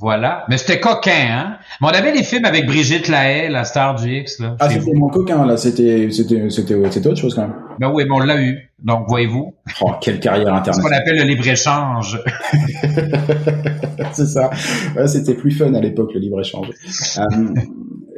Voilà. 0.00 0.46
Mais 0.48 0.56
c'était 0.56 0.80
coquin, 0.80 1.28
hein? 1.30 1.58
Mais 1.80 1.88
on 1.88 1.90
avait 1.90 2.12
les 2.12 2.22
films 2.22 2.46
avec 2.46 2.64
Brigitte 2.64 3.08
Lahaye, 3.08 3.50
la 3.50 3.64
star 3.64 3.96
du 3.96 4.20
X, 4.20 4.40
là. 4.40 4.56
Ah, 4.58 4.70
c'était 4.70 4.94
mon 4.94 5.08
coquin, 5.08 5.44
là. 5.44 5.58
C'était, 5.58 6.10
c'était, 6.10 6.48
c'était, 6.48 6.90
c'était 6.90 7.08
autre 7.08 7.20
chose, 7.20 7.34
quand 7.34 7.42
même. 7.42 7.54
Ben 7.78 7.90
oui, 7.92 8.04
mais 8.08 8.14
on 8.14 8.20
l'a 8.20 8.40
eu. 8.40 8.70
Donc, 8.82 9.06
voyez-vous. 9.08 9.54
Oh, 9.82 9.92
quelle 10.00 10.18
carrière 10.18 10.54
internationale. 10.54 10.74
C'est 10.74 10.80
ce 10.80 10.80
qu'on 10.80 11.12
appelle 11.12 11.18
le 11.18 11.24
libre-échange. 11.24 12.18
c'est 14.12 14.26
ça. 14.26 14.50
Ouais, 14.96 15.06
c'était 15.06 15.34
plus 15.34 15.50
fun 15.50 15.74
à 15.74 15.80
l'époque, 15.80 16.14
le 16.14 16.20
libre-échange. 16.20 16.70
Euh, 17.18 17.54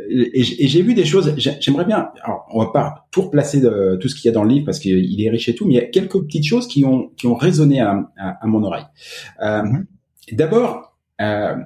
et, 0.08 0.44
j'ai 0.44 0.82
vu 0.82 0.94
des 0.94 1.04
choses. 1.04 1.34
J'aimerais 1.36 1.84
bien. 1.84 2.10
Alors, 2.22 2.46
on 2.52 2.60
va 2.60 2.70
pas 2.70 3.06
tout 3.10 3.22
replacer 3.22 3.60
de, 3.60 3.98
tout 4.00 4.08
ce 4.08 4.14
qu'il 4.14 4.28
y 4.28 4.28
a 4.28 4.32
dans 4.32 4.44
le 4.44 4.50
livre 4.50 4.66
parce 4.66 4.78
qu'il 4.78 5.20
est 5.20 5.30
riche 5.30 5.48
et 5.48 5.54
tout, 5.56 5.66
mais 5.66 5.74
il 5.74 5.76
y 5.78 5.80
a 5.80 5.86
quelques 5.86 6.20
petites 6.20 6.46
choses 6.46 6.68
qui 6.68 6.84
ont 6.84 7.10
qui 7.16 7.26
ont 7.26 7.34
résonné 7.34 7.80
à, 7.80 8.08
à, 8.16 8.46
mon 8.46 8.62
oreille. 8.62 8.84
Euh, 9.42 9.62
mm-hmm. 9.62 9.84
D'abord, 10.32 10.92
euh, 11.20 11.56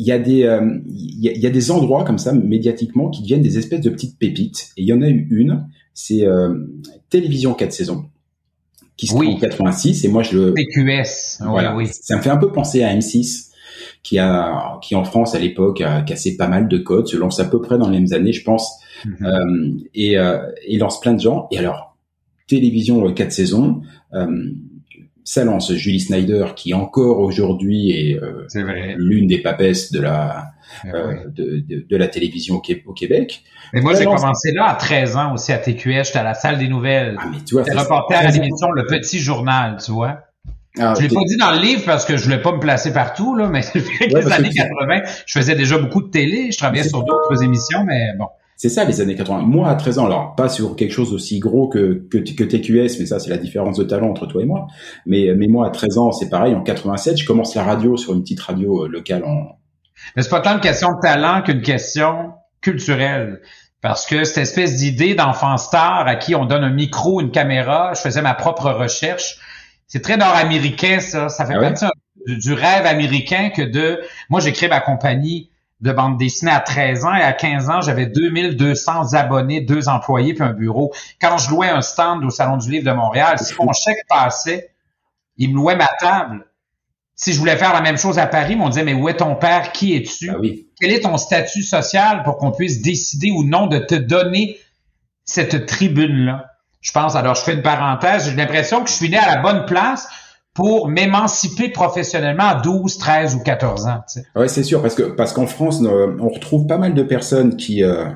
il 0.00 0.06
y 0.06 0.12
a 0.12 0.18
des 0.18 0.44
euh, 0.44 0.78
il, 0.88 1.20
y 1.20 1.46
a, 1.46 1.50
des 1.50 1.70
endroits 1.70 2.04
comme 2.04 2.16
ça 2.16 2.32
médiatiquement 2.32 3.10
qui 3.10 3.20
deviennent 3.20 3.42
des 3.42 3.58
espèces 3.58 3.82
de 3.82 3.90
petites 3.90 4.18
pépites. 4.18 4.70
Et 4.78 4.82
il 4.82 4.88
y 4.88 4.94
en 4.94 5.02
a 5.02 5.08
eu 5.08 5.28
une, 5.30 5.66
c'est 5.92 6.24
euh, 6.24 6.54
Télévision 7.10 7.52
4 7.52 7.70
saisons 7.70 8.06
qui 8.96 9.06
se 9.06 9.14
oui. 9.14 9.34
en 9.34 9.38
86 9.38 10.06
et 10.06 10.08
moi 10.08 10.22
je 10.22 10.38
le 10.38 10.54
PQS. 10.54 11.42
Voilà, 11.44 11.76
oui. 11.76 11.86
Ça 11.90 12.16
me 12.16 12.22
fait 12.22 12.30
un 12.30 12.38
peu 12.38 12.50
penser 12.50 12.82
à 12.82 12.96
M6 12.96 13.50
qui 14.02 14.18
a 14.18 14.78
qui 14.80 14.94
en 14.94 15.04
France 15.04 15.34
à 15.34 15.38
l'époque 15.38 15.82
a 15.82 16.00
cassé 16.00 16.38
pas 16.38 16.48
mal 16.48 16.66
de 16.66 16.78
codes, 16.78 17.06
se 17.06 17.18
lance 17.18 17.38
à 17.38 17.44
peu 17.44 17.60
près 17.60 17.76
dans 17.76 17.90
les 17.90 18.00
mêmes 18.00 18.12
années, 18.14 18.32
je 18.32 18.42
pense, 18.42 18.80
euh, 19.20 19.74
et 19.94 20.18
euh, 20.18 20.38
il 20.66 20.78
lance 20.78 20.98
plein 21.00 21.12
de 21.12 21.20
gens. 21.20 21.46
Et 21.50 21.58
alors, 21.58 21.98
télévision 22.48 23.12
4 23.12 23.32
saisons, 23.32 23.82
euh, 24.14 24.50
ça 25.24 25.44
lance 25.44 25.72
Julie 25.74 26.00
Snyder 26.00 26.46
qui 26.56 26.74
encore 26.74 27.20
aujourd'hui 27.20 27.90
est, 27.90 28.14
euh, 28.14 28.46
l'une 28.96 29.26
des 29.26 29.38
papesses 29.38 29.92
de 29.92 30.00
la 30.00 30.52
euh, 30.84 31.24
de, 31.26 31.64
de, 31.66 31.86
de, 31.88 31.96
la 31.96 32.06
télévision 32.06 32.62
au, 32.86 32.92
Québec. 32.92 33.42
Mais 33.72 33.80
moi, 33.80 33.94
j'ai 33.94 34.04
commencé 34.04 34.52
là 34.52 34.68
à 34.68 34.74
13 34.74 35.16
ans 35.16 35.34
aussi 35.34 35.52
à 35.52 35.58
TQS. 35.58 36.04
J'étais 36.04 36.18
à 36.18 36.22
la 36.22 36.34
salle 36.34 36.58
des 36.58 36.68
nouvelles. 36.68 37.16
Ah, 37.18 37.26
mais 37.30 37.38
tu 37.44 37.54
vois, 37.54 37.64
reporter 37.64 38.18
à 38.18 38.30
l'émission 38.30 38.70
Le 38.70 38.86
Petit 38.86 39.18
Journal, 39.18 39.78
tu 39.84 39.90
vois. 39.90 40.20
Ah, 40.78 40.94
je 40.96 41.02
l'ai 41.02 41.08
pas 41.08 41.20
dit 41.26 41.36
dans 41.36 41.50
le 41.50 41.60
livre 41.60 41.82
parce 41.84 42.04
que 42.04 42.16
je 42.16 42.22
voulais 42.22 42.40
pas 42.40 42.52
me 42.52 42.60
placer 42.60 42.92
partout, 42.92 43.34
là, 43.34 43.48
mais 43.48 43.62
les 43.74 44.32
années 44.32 44.50
80, 44.50 45.00
je 45.26 45.38
faisais 45.38 45.56
déjà 45.56 45.76
beaucoup 45.78 46.02
de 46.02 46.10
télé, 46.10 46.52
je 46.52 46.58
travaillais 46.58 46.88
sur 46.88 47.02
d'autres 47.02 47.42
émissions, 47.42 47.84
mais 47.84 48.12
bon. 48.16 48.26
C'est 48.60 48.68
ça, 48.68 48.84
les 48.84 49.00
années 49.00 49.14
80. 49.14 49.40
Moi, 49.40 49.70
à 49.70 49.74
13 49.74 50.00
ans, 50.00 50.04
alors 50.04 50.34
pas 50.34 50.50
sur 50.50 50.76
quelque 50.76 50.90
chose 50.90 51.14
aussi 51.14 51.38
gros 51.38 51.66
que, 51.66 52.06
que, 52.10 52.18
que 52.18 52.44
TQS, 52.44 53.00
mais 53.00 53.06
ça, 53.06 53.18
c'est 53.18 53.30
la 53.30 53.38
différence 53.38 53.78
de 53.78 53.84
talent 53.84 54.10
entre 54.10 54.26
toi 54.26 54.42
et 54.42 54.44
moi. 54.44 54.66
Mais, 55.06 55.32
mais 55.34 55.46
moi, 55.46 55.66
à 55.66 55.70
13 55.70 55.96
ans, 55.96 56.12
c'est 56.12 56.28
pareil, 56.28 56.54
en 56.54 56.60
87, 56.60 57.16
je 57.16 57.24
commence 57.24 57.54
la 57.54 57.64
radio 57.64 57.96
sur 57.96 58.12
une 58.12 58.20
petite 58.20 58.40
radio 58.40 58.84
euh, 58.84 58.88
locale 58.88 59.24
en... 59.24 59.56
Mais 60.14 60.22
c'est 60.22 60.28
pas 60.28 60.42
tant 60.42 60.52
une 60.52 60.60
question 60.60 60.88
de 60.88 61.00
talent 61.00 61.40
qu'une 61.40 61.62
question 61.62 62.34
culturelle. 62.60 63.40
Parce 63.80 64.04
que 64.04 64.24
cette 64.24 64.36
espèce 64.36 64.76
d'idée 64.76 65.14
d'enfant 65.14 65.56
star 65.56 66.06
à 66.06 66.16
qui 66.16 66.34
on 66.34 66.44
donne 66.44 66.62
un 66.62 66.68
micro, 66.74 67.22
une 67.22 67.30
caméra, 67.30 67.94
je 67.94 68.02
faisais 68.02 68.20
ma 68.20 68.34
propre 68.34 68.70
recherche, 68.72 69.38
c'est 69.86 70.02
très 70.02 70.18
nord-américain, 70.18 71.00
ça. 71.00 71.30
Ça 71.30 71.46
fait 71.46 71.54
ah 71.56 71.60
partie 71.60 71.86
du, 72.26 72.52
rêve 72.52 72.84
américain 72.84 73.48
que 73.48 73.62
de... 73.62 74.02
Moi, 74.28 74.40
j'ai 74.40 74.52
créé 74.52 74.68
ma 74.68 74.80
compagnie 74.80 75.49
de 75.80 75.92
bande 75.92 76.18
dessinée 76.18 76.50
à 76.50 76.60
13 76.60 77.04
ans 77.04 77.14
et 77.14 77.22
à 77.22 77.32
15 77.32 77.70
ans, 77.70 77.80
j'avais 77.80 78.06
2200 78.06 79.14
abonnés, 79.14 79.62
deux 79.62 79.88
employés 79.88 80.34
puis 80.34 80.44
un 80.44 80.52
bureau. 80.52 80.92
Quand 81.20 81.38
je 81.38 81.50
louais 81.50 81.68
un 81.68 81.80
stand 81.80 82.24
au 82.24 82.30
Salon 82.30 82.58
du 82.58 82.70
Livre 82.70 82.84
de 82.84 82.94
Montréal, 82.94 83.38
si 83.38 83.54
mon 83.58 83.72
chèque 83.72 84.06
passait, 84.08 84.70
il 85.36 85.50
me 85.50 85.56
louait 85.56 85.76
ma 85.76 85.88
table. 85.98 86.46
si 87.16 87.32
je 87.32 87.38
voulais 87.38 87.56
faire 87.56 87.72
la 87.72 87.80
même 87.80 87.98
chose 87.98 88.18
à 88.18 88.26
Paris, 88.26 88.56
on 88.60 88.68
disait, 88.68 88.84
mais 88.84 88.94
où 88.94 89.08
est 89.08 89.16
ton 89.16 89.34
père? 89.34 89.72
Qui 89.72 89.94
es-tu? 89.94 90.30
Ah 90.30 90.36
oui. 90.38 90.68
Quel 90.78 90.90
est 90.90 91.00
ton 91.00 91.16
statut 91.16 91.62
social 91.62 92.22
pour 92.22 92.36
qu'on 92.36 92.50
puisse 92.50 92.82
décider 92.82 93.30
ou 93.30 93.44
non 93.44 93.66
de 93.66 93.78
te 93.78 93.94
donner 93.94 94.58
cette 95.24 95.66
tribune-là? 95.66 96.46
Je 96.80 96.92
pense, 96.92 97.14
alors 97.14 97.34
je 97.34 97.42
fais 97.42 97.54
une 97.54 97.62
parenthèse, 97.62 98.24
j'ai 98.24 98.36
l'impression 98.36 98.82
que 98.82 98.88
je 98.88 98.94
suis 98.94 99.10
né 99.10 99.18
à 99.18 99.34
la 99.34 99.42
bonne 99.42 99.66
place 99.66 100.08
pour 100.54 100.88
m'émanciper 100.88 101.68
professionnellement 101.68 102.44
à 102.44 102.60
12, 102.60 102.98
13 102.98 103.36
ou 103.36 103.42
14 103.42 103.86
ans. 103.86 104.00
Tu 104.12 104.20
sais. 104.20 104.26
Oui, 104.34 104.48
c'est 104.48 104.64
sûr, 104.64 104.82
parce 104.82 104.94
que 104.94 105.04
parce 105.04 105.32
qu'en 105.32 105.46
France, 105.46 105.80
on 105.82 106.28
retrouve 106.28 106.66
pas 106.66 106.78
mal 106.78 106.94
de 106.94 107.02
personnes 107.02 107.56
qui... 107.56 107.84
Euh, 107.84 108.06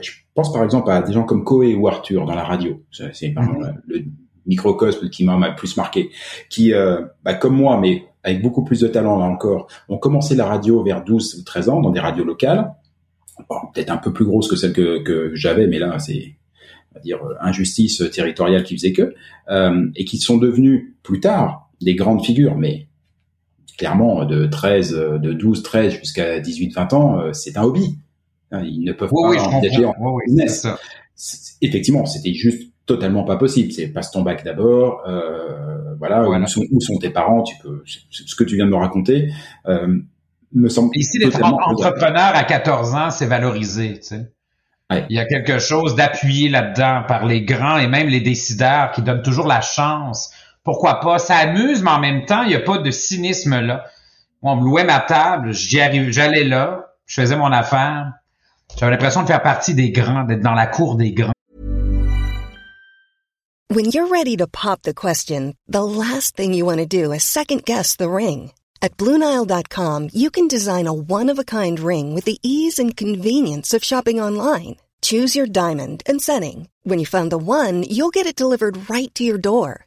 je 0.00 0.10
pense 0.34 0.52
par 0.52 0.64
exemple 0.64 0.90
à 0.90 1.02
des 1.02 1.12
gens 1.12 1.22
comme 1.22 1.44
Coé 1.44 1.76
ou 1.76 1.86
Arthur 1.86 2.26
dans 2.26 2.34
la 2.34 2.42
radio. 2.42 2.82
C'est 2.90 3.28
mm 3.28 3.34
-hmm. 3.34 3.74
le 3.86 4.04
microcosme 4.46 5.08
qui 5.08 5.24
m'a 5.24 5.52
plus 5.52 5.76
marqué. 5.76 6.10
Qui, 6.50 6.74
euh, 6.74 7.02
bah, 7.24 7.34
comme 7.34 7.56
moi, 7.56 7.78
mais 7.78 8.04
avec 8.24 8.42
beaucoup 8.42 8.64
plus 8.64 8.80
de 8.80 8.88
talent 8.88 9.18
là 9.18 9.26
encore, 9.26 9.68
ont 9.88 9.98
commencé 9.98 10.34
la 10.34 10.46
radio 10.46 10.82
vers 10.82 11.04
12 11.04 11.36
ou 11.38 11.44
13 11.44 11.68
ans 11.68 11.80
dans 11.80 11.90
des 11.90 12.00
radios 12.00 12.24
locales. 12.24 12.74
Bon, 13.48 13.56
Peut-être 13.72 13.90
un 13.90 13.98
peu 13.98 14.12
plus 14.12 14.24
grosses 14.24 14.48
que 14.48 14.56
celles 14.56 14.72
que, 14.72 15.02
que 15.02 15.34
j'avais, 15.34 15.66
mais 15.68 15.78
là, 15.78 15.98
c'est 15.98 16.36
on 16.90 16.98
va 16.98 17.00
dire 17.00 17.20
injustice 17.40 18.02
territoriale 18.12 18.62
qui 18.62 18.74
faisait 18.76 18.92
que, 18.92 19.14
euh, 19.48 19.86
et 19.96 20.04
qui 20.04 20.18
sont 20.18 20.38
devenus 20.38 20.94
plus 21.02 21.20
tard 21.20 21.63
des 21.84 21.94
grandes 21.94 22.24
figures, 22.24 22.56
mais 22.56 22.88
clairement 23.78 24.24
de 24.24 24.46
13, 24.46 24.92
de 25.20 25.32
12, 25.32 25.62
13 25.62 25.94
jusqu'à 25.94 26.40
18, 26.40 26.74
20 26.74 26.92
ans, 26.92 27.18
euh, 27.18 27.32
c'est 27.32 27.56
un 27.56 27.62
hobby. 27.62 27.98
Ils 28.52 28.84
ne 28.84 28.92
peuvent 28.92 29.10
oui, 29.12 29.36
pas 29.36 29.42
oui, 29.42 29.54
engager 29.56 29.84
en 29.84 29.94
oui, 29.98 30.22
business. 30.26 30.66
Effectivement, 31.60 32.06
c'était 32.06 32.34
juste 32.34 32.70
totalement 32.86 33.24
pas 33.24 33.36
possible. 33.36 33.72
C'est 33.72 33.88
passe 33.88 34.10
ton 34.12 34.22
bac 34.22 34.44
d'abord, 34.44 35.02
euh, 35.08 35.94
voilà, 35.98 36.22
Voilà. 36.22 36.44
Où, 36.44 36.48
sont, 36.48 36.64
où 36.70 36.80
sont 36.80 36.98
tes 36.98 37.10
parents, 37.10 37.42
tu 37.42 37.56
peux, 37.62 37.82
ce 37.84 38.34
que 38.36 38.44
tu 38.44 38.56
viens 38.56 38.66
de 38.66 38.70
me 38.70 38.76
raconter, 38.76 39.32
euh, 39.66 39.98
me 40.52 40.68
semble 40.68 40.90
Ici, 40.94 41.18
d'être 41.18 41.32
totalement 41.32 41.58
entrepreneur 41.66 42.32
à 42.34 42.44
14 42.44 42.94
ans, 42.94 43.10
c'est 43.10 43.26
valorisé. 43.26 43.94
Tu 43.94 44.02
sais. 44.02 44.32
Ouais. 44.90 45.06
Il 45.08 45.16
y 45.16 45.18
a 45.18 45.24
quelque 45.24 45.58
chose 45.58 45.96
d'appuyé 45.96 46.48
là-dedans 46.48 47.02
par 47.08 47.26
les 47.26 47.42
grands 47.42 47.78
et 47.78 47.88
même 47.88 48.08
les 48.08 48.20
décideurs 48.20 48.92
qui 48.92 49.02
donnent 49.02 49.22
toujours 49.22 49.46
la 49.46 49.62
chance. 49.62 50.30
Pourquoi 50.64 51.00
pas? 51.00 51.18
Ça 51.18 51.36
amuse, 51.36 51.82
mais 51.82 51.90
en 51.90 52.00
même 52.00 52.24
temps, 52.24 52.42
il 52.42 52.48
n'y 52.48 52.54
a 52.54 52.60
pas 52.60 52.78
de 52.78 52.90
cynisme 52.90 53.60
là. 53.60 53.84
On 54.42 54.56
louait 54.56 54.84
ma 54.84 55.00
table, 55.00 55.52
j'y 55.52 55.78
j'allais 56.12 56.44
là, 56.44 56.86
je 57.06 57.20
faisais 57.20 57.36
mon 57.36 57.52
affaire. 57.52 58.12
J'avais 58.78 58.92
l'impression 58.92 59.22
de 59.22 59.26
faire 59.26 59.42
partie 59.42 59.74
des 59.74 59.90
grands, 59.90 60.24
d'être 60.24 60.42
dans 60.42 60.54
la 60.54 60.66
cour 60.66 60.96
des 60.96 61.12
grands. 61.12 61.32
When 63.70 63.86
you're 63.86 64.08
ready 64.08 64.36
to 64.36 64.46
pop 64.46 64.82
the 64.82 64.94
question, 64.94 65.54
the 65.66 65.84
last 65.84 66.36
thing 66.36 66.54
you 66.54 66.64
want 66.64 66.78
to 66.78 66.86
do 66.86 67.12
is 67.12 67.24
second 67.24 67.64
guess 67.64 67.96
the 67.96 68.10
ring. 68.10 68.52
At 68.82 68.96
Bluenile.com, 68.98 70.10
you 70.12 70.30
can 70.30 70.46
design 70.46 70.86
a 70.86 70.92
one-of-a-kind 70.92 71.80
ring 71.80 72.14
with 72.14 72.24
the 72.24 72.38
ease 72.42 72.78
and 72.78 72.96
convenience 72.96 73.72
of 73.72 73.82
shopping 73.82 74.20
online. 74.20 74.76
Choose 75.00 75.34
your 75.34 75.46
diamond 75.46 76.02
and 76.06 76.20
setting. 76.20 76.68
When 76.82 76.98
you 76.98 77.06
find 77.06 77.32
the 77.32 77.38
one, 77.38 77.82
you'll 77.82 78.10
get 78.10 78.26
it 78.26 78.36
delivered 78.36 78.90
right 78.90 79.12
to 79.14 79.24
your 79.24 79.38
door. 79.38 79.86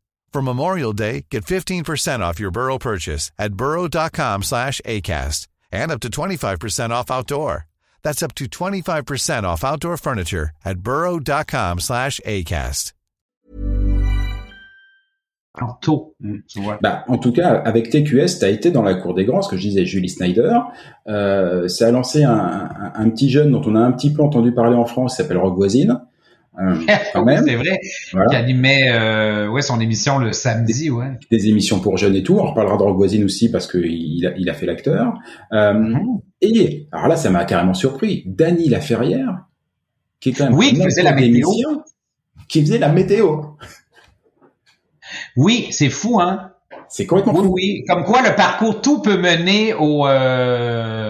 For 0.33 0.41
Memorial 0.41 0.93
Day, 0.93 1.25
get 1.29 1.43
15% 1.43 2.21
off 2.21 2.39
your 2.39 2.51
Burrow 2.51 2.77
purchase 2.77 3.31
at 3.37 3.53
burrow.com 3.53 4.43
slash 4.43 4.79
ACAST 4.85 5.47
and 5.73 5.91
up 5.91 5.99
to 5.99 6.09
25% 6.09 6.89
off 6.91 7.11
outdoor. 7.11 7.67
That's 8.01 8.23
up 8.23 8.33
to 8.35 8.45
25% 8.45 9.43
off 9.43 9.63
outdoor 9.65 9.97
furniture 9.97 10.51
at 10.63 10.79
burrow.com 10.79 11.79
slash 11.81 12.21
ACAST. 12.25 12.93
Tôt, 15.81 16.15
vois. 16.55 16.79
Bah, 16.81 17.03
en 17.09 17.17
tout 17.17 17.33
cas, 17.33 17.61
avec 17.65 17.89
TQS, 17.89 18.39
tu 18.39 18.45
as 18.45 18.49
été 18.49 18.71
dans 18.71 18.83
la 18.83 18.95
cour 18.95 19.13
des 19.13 19.25
grands, 19.25 19.41
ce 19.41 19.49
que 19.49 19.57
je 19.57 19.63
disais, 19.63 19.85
Julie 19.85 20.07
Snyder. 20.07 20.59
Euh, 21.09 21.67
ça 21.67 21.89
a 21.89 21.91
lancé 21.91 22.23
un, 22.23 22.31
un, 22.33 22.93
un 22.95 23.09
petit 23.09 23.29
jeune 23.29 23.51
dont 23.51 23.61
on 23.65 23.75
a 23.75 23.81
un 23.81 23.91
petit 23.91 24.13
peu 24.13 24.23
entendu 24.23 24.53
parler 24.53 24.77
en 24.77 24.85
France, 24.85 25.11
qui 25.11 25.21
s'appelle 25.21 25.37
Rock 25.37 25.57
Voisine. 25.57 25.99
Euh, 26.59 26.75
quand 27.13 27.23
même. 27.23 27.43
c'est 27.47 27.55
vrai. 27.55 27.79
Voilà. 28.11 28.29
Qui 28.29 28.35
animait 28.35 28.89
euh, 28.91 29.47
ouais, 29.47 29.61
son 29.61 29.79
émission 29.79 30.17
le 30.17 30.33
samedi, 30.33 30.89
ouais. 30.89 31.11
Des 31.31 31.47
émissions 31.47 31.79
pour 31.79 31.97
jeunes 31.97 32.15
et 32.15 32.23
tout. 32.23 32.37
On 32.39 32.45
reparlera 32.49 32.77
de 32.77 32.83
Rock 32.83 32.97
Voisine 32.97 33.23
aussi 33.23 33.49
parce 33.49 33.67
qu'il 33.71 34.25
a, 34.27 34.31
il 34.37 34.49
a 34.49 34.53
fait 34.53 34.65
l'acteur. 34.65 35.13
Euh, 35.53 35.73
Mhm. 35.73 36.19
Et, 36.41 36.87
alors 36.91 37.07
là, 37.07 37.15
ça 37.15 37.29
m'a 37.29 37.45
carrément 37.45 37.73
surpris. 37.75 38.23
Dany 38.25 38.67
Laferrière, 38.67 39.45
qui 40.19 40.29
est 40.29 40.33
quand 40.33 40.45
même 40.45 40.55
Oui, 40.55 40.73
qui 40.73 40.81
faisait 40.83 41.03
la 41.03 41.13
météo. 41.13 41.47
Qui 42.49 42.61
faisait 42.61 42.79
la 42.79 42.89
météo. 42.89 43.41
Oui, 45.37 45.67
c'est 45.71 45.89
fou, 45.89 46.19
hein? 46.19 46.51
C'est 46.89 47.05
complètement 47.05 47.33
Oui, 47.39 47.45
fou. 47.45 47.53
oui. 47.53 47.83
Comme 47.87 48.03
quoi 48.03 48.21
le 48.27 48.35
parcours, 48.35 48.81
tout 48.81 49.01
peut 49.01 49.17
mener 49.17 49.73
au... 49.73 50.05
Euh... 50.07 51.00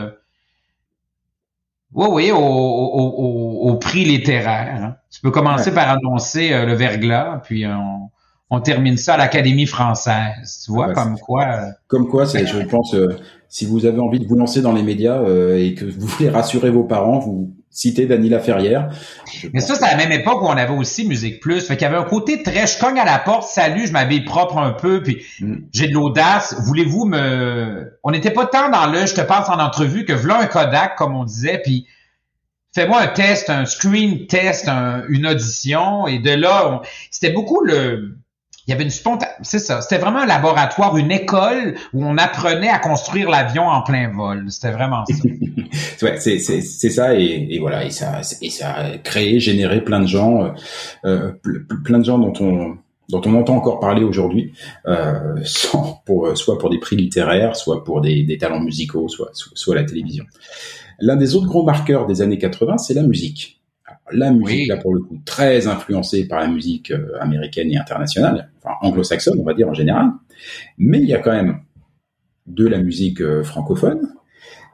Oui, 1.93 2.07
oui, 2.09 2.31
au, 2.31 2.37
au, 2.37 2.39
au, 2.43 3.69
au 3.71 3.75
prix 3.77 4.05
littéraire. 4.05 4.79
hein. 4.81 4.95
Tu 5.09 5.19
peux 5.21 5.31
commencer 5.31 5.69
Ouais. 5.69 5.75
par 5.75 5.89
annoncer 5.89 6.53
euh, 6.53 6.65
le 6.65 6.73
verglas, 6.73 7.41
puis 7.43 7.65
on, 7.67 8.09
on 8.49 8.61
termine 8.61 8.97
ça 8.97 9.15
à 9.15 9.17
l'Académie 9.17 9.65
française. 9.65 10.61
Tu 10.65 10.71
vois, 10.71 10.87
Ah 10.89 10.93
bah, 10.93 11.03
comme 11.03 11.17
quoi... 11.19 11.43
euh, 11.47 11.65
Comme 11.87 12.07
quoi, 12.07 12.25
c'est, 12.25 12.45
je 12.45 12.59
pense, 12.59 12.93
euh, 12.93 13.17
si 13.49 13.65
vous 13.65 13.85
avez 13.85 13.99
envie 13.99 14.19
de 14.19 14.25
vous 14.27 14.35
lancer 14.35 14.61
dans 14.61 14.71
les 14.73 14.83
médias 14.83 15.17
euh, 15.19 15.57
et 15.57 15.73
que 15.75 15.83
vous 15.85 16.07
voulez 16.07 16.29
rassurer 16.29 16.69
vos 16.69 16.83
parents, 16.85 17.19
vous 17.19 17.53
citez 17.71 18.05
Dany 18.05 18.29
Laferrière. 18.29 18.89
Je 19.33 19.47
Mais 19.53 19.61
ça, 19.61 19.75
c'est 19.75 19.85
à 19.85 19.91
la 19.91 19.97
même 19.97 20.11
époque 20.11 20.41
où 20.41 20.45
on 20.45 20.51
avait 20.57 20.73
aussi 20.73 21.07
Musique 21.07 21.39
Plus. 21.39 21.65
Fait 21.65 21.75
qu'il 21.77 21.83
y 21.83 21.89
avait 21.89 21.97
un 21.97 22.03
côté 22.03 22.43
très, 22.43 22.67
je 22.67 22.77
cogne 22.77 22.99
à 22.99 23.05
la 23.05 23.17
porte, 23.17 23.49
salut, 23.49 23.87
je 23.87 23.93
m'habille 23.93 24.25
propre 24.25 24.57
un 24.57 24.71
peu, 24.71 25.01
puis 25.01 25.23
Mm. 25.39 25.55
j'ai 25.71 25.87
de 25.87 25.93
l'audace. 25.93 26.55
Voulez-vous 26.65 27.05
me... 27.05 27.97
On 28.03 28.11
n'était 28.11 28.31
pas 28.31 28.45
tant 28.45 28.69
dans 28.69 28.85
le, 28.91 29.05
je 29.05 29.15
te 29.15 29.21
passe 29.21 29.47
en 29.49 29.59
entrevue, 29.59 30.05
que 30.05 30.13
voilà 30.13 30.39
un 30.41 30.45
Kodak, 30.47 30.95
comme 30.97 31.15
on 31.15 31.23
disait, 31.23 31.59
puis 31.63 31.87
fais-moi 32.75 33.01
un 33.01 33.07
test, 33.07 33.49
un 33.49 33.65
screen 33.65 34.27
test, 34.27 34.67
un- 34.67 35.03
une 35.09 35.25
audition, 35.25 36.07
et 36.07 36.19
de 36.19 36.31
là, 36.31 36.69
on- 36.69 36.81
c'était 37.09 37.31
beaucoup 37.31 37.63
le... 37.63 38.17
Il 38.67 38.71
y 38.71 38.73
avait 38.73 38.83
une 38.83 38.89
spontanéité, 38.91 39.39
c'est 39.41 39.59
ça, 39.59 39.81
c'était 39.81 39.97
vraiment 39.97 40.19
un 40.19 40.25
laboratoire, 40.27 40.95
une 40.97 41.11
école 41.11 41.75
où 41.93 42.05
on 42.05 42.17
apprenait 42.17 42.69
à 42.69 42.77
construire 42.79 43.29
l'avion 43.29 43.63
en 43.67 43.81
plein 43.81 44.11
vol. 44.13 44.45
C'était 44.49 44.71
vraiment 44.71 45.03
ça. 45.05 45.13
Ouais, 46.03 46.19
c'est 46.19 46.39
c'est 46.39 46.61
c'est 46.61 46.89
ça 46.89 47.13
et, 47.15 47.47
et 47.51 47.59
voilà 47.59 47.85
et 47.85 47.91
ça 47.91 48.21
et 48.41 48.49
ça 48.49 48.73
a 48.73 48.97
créé, 48.97 49.39
généré 49.39 49.81
plein 49.83 49.99
de 49.99 50.07
gens, 50.07 50.43
euh, 50.43 50.49
euh, 51.05 51.31
ple- 51.43 51.65
ple- 51.67 51.83
plein 51.83 51.99
de 51.99 52.05
gens 52.05 52.17
dont 52.17 52.33
on 52.43 52.77
dont 53.09 53.21
on 53.25 53.35
entend 53.35 53.55
encore 53.55 53.79
parler 53.79 54.03
aujourd'hui, 54.03 54.51
euh, 54.87 55.35
sans 55.43 56.01
pour 56.05 56.35
soit 56.35 56.57
pour 56.57 56.69
des 56.71 56.79
prix 56.79 56.95
littéraires, 56.95 57.55
soit 57.55 57.83
pour 57.83 58.01
des, 58.01 58.23
des 58.23 58.37
talents 58.39 58.59
musicaux, 58.59 59.07
soit 59.09 59.29
soit 59.33 59.51
soit 59.55 59.75
la 59.75 59.83
télévision. 59.83 60.25
L'un 60.99 61.15
des 61.17 61.35
autres 61.35 61.47
gros 61.47 61.63
marqueurs 61.63 62.05
des 62.07 62.21
années 62.23 62.39
80, 62.39 62.79
c'est 62.79 62.93
la 62.95 63.03
musique. 63.03 63.60
La 64.13 64.31
musique, 64.31 64.45
Oui. 64.61 64.65
là 64.67 64.77
pour 64.77 64.93
le 64.93 65.01
coup, 65.01 65.19
très 65.25 65.67
influencée 65.67 66.27
par 66.27 66.39
la 66.39 66.47
musique 66.47 66.91
euh, 66.91 67.07
américaine 67.19 67.71
et 67.71 67.77
internationale, 67.77 68.49
enfin 68.63 68.75
anglo-saxonne, 68.81 69.39
on 69.39 69.43
va 69.43 69.53
dire 69.53 69.69
en 69.69 69.73
général. 69.73 70.07
Mais 70.77 70.99
il 70.99 71.05
y 71.07 71.13
a 71.13 71.19
quand 71.19 71.31
même 71.31 71.57
de 72.47 72.67
la 72.67 72.79
musique 72.79 73.21
euh, 73.21 73.43
francophone 73.43 74.13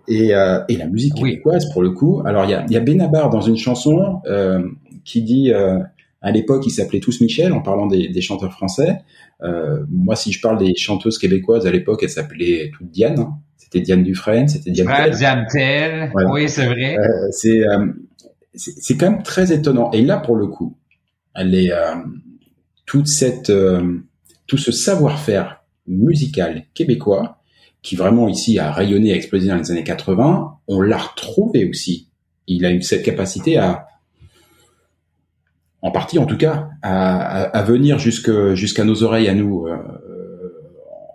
et, 0.08 0.34
euh, 0.36 0.60
et 0.70 0.78
la 0.78 0.88
musique 0.88 1.14
Oui. 1.22 1.32
québécoise 1.32 1.72
pour 1.74 1.82
le 1.82 1.92
coup. 1.92 2.22
Alors 2.26 2.46
il 2.46 2.52
y 2.52 2.54
a, 2.54 2.66
il 2.68 2.72
y 2.74 2.78
a 2.78 2.80
Benabar 2.80 3.30
dans 3.30 3.42
une 3.42 3.58
chanson 3.58 4.22
euh, 4.26 4.64
qui 5.04 5.22
dit 5.22 5.52
euh, 5.54 5.80
à 6.22 6.32
l'époque 6.32 6.66
ils 6.66 6.72
s'appelaient 6.72 7.00
tous 7.02 7.20
Michel 7.22 7.52
en 7.54 7.62
parlant 7.62 7.88
des, 7.88 8.08
des 8.08 8.22
chanteurs 8.22 8.54
français. 8.54 9.00
Euh, 9.44 9.84
moi 9.92 10.16
si 10.16 10.32
je 10.32 10.42
parle 10.42 10.58
des 10.58 10.76
chanteuses 10.76 11.18
québécoises 11.20 11.68
à 11.68 11.72
l'époque 11.72 12.02
elles 12.04 12.10
s'appelaient 12.10 12.72
toutes 12.74 12.90
Diane. 12.90 13.20
hein. 13.20 13.34
C'était 13.58 13.82
Diane 13.82 14.02
Dufresne, 14.04 14.48
c'était 14.48 14.72
Diane. 14.72 14.88
Tell. 14.88 15.12
Diane 15.14 15.46
Tell, 15.52 16.10
Voilà. 16.14 16.30
oui, 16.32 16.48
c'est 16.48 16.66
vrai. 16.68 16.98
Euh, 16.98 17.04
c'est 17.32 17.68
euh, 17.68 17.86
c'est 18.58 18.98
quand 18.98 19.12
même 19.12 19.24
très 19.24 19.54
étonnant. 19.54 19.92
Et 19.92 20.02
là, 20.02 20.18
pour 20.18 20.36
le 20.36 20.48
coup, 20.48 20.78
est 21.36 21.72
euh, 21.72 21.96
toute 22.86 23.08
cette 23.08 23.50
euh, 23.50 24.00
tout 24.48 24.58
ce 24.58 24.72
savoir-faire 24.72 25.64
musical 25.88 26.66
québécois 26.74 27.42
qui 27.82 27.96
vraiment 27.96 28.28
ici 28.28 28.60
a 28.60 28.72
rayonné, 28.72 29.14
a 29.14 29.16
explosé 29.16 29.48
dans 29.48 29.56
les 29.56 29.72
années 29.72 29.84
80, 29.84 30.58
on 30.68 30.82
l'a 30.82 30.98
retrouvé 30.98 31.70
aussi. 31.70 32.10
Il 32.48 32.66
a 32.66 32.72
eu 32.72 32.82
cette 32.82 33.04
capacité 33.04 33.58
à 33.58 33.88
en 35.82 35.92
partie 35.92 36.18
en 36.18 36.26
tout 36.26 36.38
cas, 36.38 36.70
à, 36.82 37.18
à, 37.20 37.42
à 37.44 37.64
venir 37.64 38.00
jusque 38.00 38.54
jusqu'à 38.56 38.84
nos 38.84 39.04
oreilles 39.04 39.30
à 39.30 39.36
nous 39.36 39.68
euh, 39.68 39.78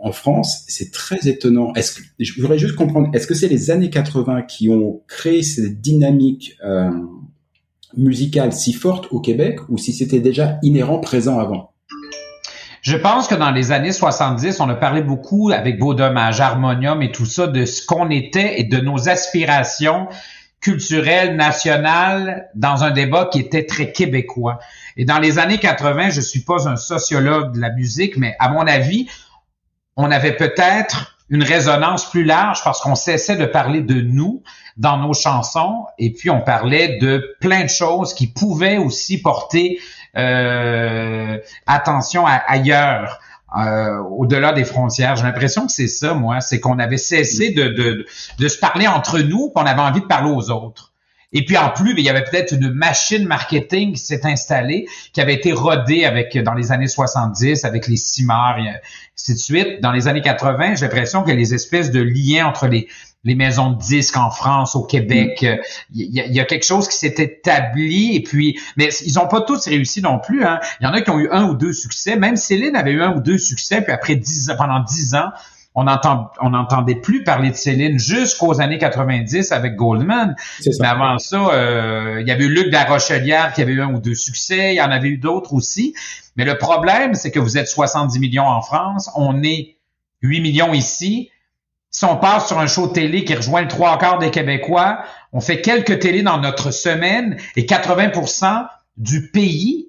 en 0.03 0.11
France, 0.11 0.65
c'est 0.67 0.91
très 0.91 1.29
étonnant. 1.29 1.73
Est-ce 1.75 1.95
que 1.95 2.03
je 2.19 2.35
voudrais 2.35 2.59
juste 2.59 2.75
comprendre, 2.75 3.09
est-ce 3.15 3.29
que 3.29 3.35
c'est 3.35 3.47
les 3.47 3.71
années 3.71 3.89
80 3.89 4.43
qui 4.43 4.69
ont 4.69 5.01
créé 5.07 5.45
cette 5.45 5.81
dynamique 5.81 6.59
euh, 6.65 6.91
musicale 7.97 8.53
si 8.53 8.73
forte 8.73 9.09
au 9.11 9.21
Québec, 9.21 9.59
ou 9.69 9.79
si 9.79 9.93
c'était 9.93 10.21
déjà 10.21 10.59
inhérent 10.63 10.99
présent 10.99 11.39
avant? 11.39 11.73
Je 12.83 12.97
pense 12.97 13.29
que 13.29 13.37
dans 13.37 13.53
les 13.53 13.71
années 13.71 13.93
70, 13.93 14.59
on 14.59 14.69
a 14.69 14.75
parlé 14.75 15.03
beaucoup 15.03 15.53
avec 15.53 15.79
Beau 15.79 15.95
Dommage, 15.95 16.41
Harmonium 16.41 17.01
et 17.01 17.13
tout 17.13 17.27
ça 17.27 17.47
de 17.47 17.65
ce 17.65 17.87
qu'on 17.87 18.11
était 18.11 18.61
et 18.61 18.65
de 18.65 18.79
nos 18.79 19.09
aspirations 19.09 20.09
culturelles, 20.61 21.37
nationales, 21.37 22.49
dans 22.55 22.83
un 22.83 22.91
débat 22.91 23.29
qui 23.31 23.39
était 23.39 23.67
très 23.67 23.93
québécois. 23.93 24.59
Et 24.97 25.05
dans 25.05 25.21
les 25.21 25.39
années 25.39 25.59
80, 25.59 26.11
je 26.11 26.21
suis 26.21 26.41
pas 26.41 26.69
un 26.69 26.77
sociologue 26.77 27.55
de 27.55 27.61
la 27.61 27.71
musique, 27.71 28.17
mais 28.17 28.35
à 28.41 28.49
mon 28.49 28.67
avis, 28.67 29.09
on 29.97 30.11
avait 30.11 30.37
peut-être 30.37 31.19
une 31.31 31.43
résonance 31.43 32.11
plus 32.11 32.25
large 32.25 32.63
parce 32.65 32.81
qu'on 32.81 32.95
cessait 32.95 33.37
de 33.37 33.47
parler 33.47 33.81
de 33.81 34.01
nous 34.01 34.43
dans 34.77 34.97
nos 34.99 35.15
chansons 35.15 35.87
et 35.99 36.13
puis 36.13 36.31
on 36.31 36.41
parlait 36.41 36.99
de 36.99 37.37
plein 37.41 37.65
de 37.65 37.71
choses 37.71 38.15
qui 38.15 38.27
pouvaient 38.27 38.79
aussi 38.79 39.21
porter 39.21 39.79
euh, 40.17 41.39
attention 41.67 42.25
ailleurs. 42.27 43.19
Euh, 43.55 43.99
au-delà 43.99 44.55
des 44.55 44.65
frontières. 44.65 45.17
J'ai 45.17 45.25
l'impression 45.25 45.67
que 45.67 45.73
c'est 45.73 45.87
ça, 45.87 46.15
moi, 46.15 46.41
c'est 46.41 46.59
qu'on 46.59 46.79
avait 46.79 46.97
cessé 46.97 47.51
de, 47.51 47.65
de, 47.65 48.07
de 48.39 48.49
se 48.49 48.57
parler 48.57 48.89
entre 48.89 49.19
nous, 49.19 49.51
qu'on 49.51 49.67
avait 49.67 49.83
envie 49.83 50.01
de 50.01 50.07
parler 50.07 50.31
aux 50.31 50.51
autres. 50.51 50.93
Et 51.33 51.45
puis 51.45 51.57
en 51.57 51.71
plus, 51.71 51.95
il 51.97 52.05
y 52.05 52.11
avait 52.11 52.25
peut-être 52.25 52.53
une 52.53 52.71
machine 52.71 53.27
marketing 53.27 53.95
qui 53.95 54.03
s'est 54.03 54.27
installée, 54.27 54.87
qui 55.13 55.21
avait 55.21 55.35
été 55.35 55.53
rodée 55.53 56.05
avec 56.05 56.37
dans 56.39 56.53
les 56.53 56.73
années 56.73 56.89
70 56.89 57.65
avec 57.65 57.89
les 57.89 57.97
cimars 57.97 58.59
et 58.59 58.69
ainsi 58.69 59.33
de 59.33 59.39
suite. 59.39 59.81
Dans 59.81 59.93
les 59.93 60.09
années 60.09 60.21
80, 60.21 60.75
j'ai 60.75 60.87
l'impression 60.87 61.23
que 61.23 61.31
les 61.31 61.55
espèces 61.55 61.91
de 61.91 62.03
liens 62.03 62.47
entre 62.47 62.67
les 62.67 62.89
les 63.25 63.35
maisons 63.35 63.71
de 63.71 63.79
disques 63.79 64.17
en 64.17 64.31
France, 64.31 64.75
au 64.75 64.83
Québec. 64.83 65.43
Mm. 65.43 65.57
Il 65.95 66.35
y, 66.35 66.41
a, 66.41 66.45
quelque 66.45 66.65
chose 66.65 66.89
qui 66.89 66.97
s'est 66.97 67.15
établi 67.19 68.17
et 68.17 68.23
puis, 68.23 68.59
mais 68.77 68.89
ils 69.05 69.19
ont 69.19 69.29
pas 69.29 69.43
tous 69.43 69.67
réussi 69.69 70.03
non 70.03 70.19
plus. 70.19 70.45
Hein. 70.45 70.59
Il 70.81 70.85
y 70.85 70.87
en 70.87 70.93
a 70.93 71.01
qui 71.01 71.11
ont 71.11 71.21
eu 71.21 71.29
un 71.31 71.45
ou 71.45 71.55
deux 71.55 71.73
succès. 71.73 72.17
Même 72.17 72.37
Céline 72.37 72.75
avait 72.75 72.93
eu 72.93 73.03
un 73.03 73.17
ou 73.17 73.21
deux 73.21 73.39
succès, 73.39 73.81
puis 73.81 73.93
après 73.93 74.17
dix 74.17 74.51
pendant 74.59 74.81
dix 74.81 75.15
ans, 75.15 75.31
on 75.75 75.87
entend, 75.87 76.31
on 76.41 76.51
n'entendait 76.51 76.97
plus 76.97 77.25
parler 77.25 77.51
de 77.51 77.57
Céline 77.57 77.99
jusqu'aux 77.99 78.61
années 78.61 78.79
90 78.79 79.53
avec 79.53 79.77
Goldman. 79.77 80.37
Mais 80.81 80.87
avant 80.87 81.19
ça, 81.19 81.49
euh, 81.49 82.19
il 82.21 82.29
y 82.29 82.31
avait 82.31 82.45
eu 82.45 82.49
Luc 82.49 82.75
Rochelière 82.75 83.53
qui 83.55 83.63
avait 83.63 83.73
eu 83.73 83.81
un 83.81 83.95
ou 83.95 83.99
deux 83.99 84.15
succès. 84.15 84.75
Il 84.75 84.77
y 84.77 84.83
en 84.83 84.91
avait 84.91 85.09
eu 85.09 85.17
d'autres 85.17 85.55
aussi. 85.55 85.95
Mais 86.37 86.45
le 86.45 86.59
problème, 86.59 87.15
c'est 87.15 87.31
que 87.31 87.39
vous 87.39 87.57
êtes 87.57 87.69
70 87.69 88.19
millions 88.19 88.47
en 88.47 88.61
France. 88.61 89.11
On 89.17 89.43
est 89.43 89.77
8 90.21 90.41
millions 90.41 90.75
ici. 90.75 91.31
Si 91.93 92.07
on 92.07 92.17
passe 92.17 92.49
sur 92.49 92.59
un 92.59 92.67
show 92.67 92.89
de 92.89 92.95
télé 92.95 93.25
qui 93.25 93.35
rejoint 93.35 93.61
le 93.61 93.69
trois 93.69 93.99
quarts 93.99 94.19
des 94.19 94.31
Québécois, 94.31 95.05
on 95.33 95.41
fait 95.41 95.61
quelques 95.61 96.01
télés 96.01 96.23
dans 96.23 96.39
notre 96.39 96.71
semaine 96.71 97.37
et 97.55 97.65
80% 97.65 98.67
du 98.97 99.31
pays, 99.31 99.89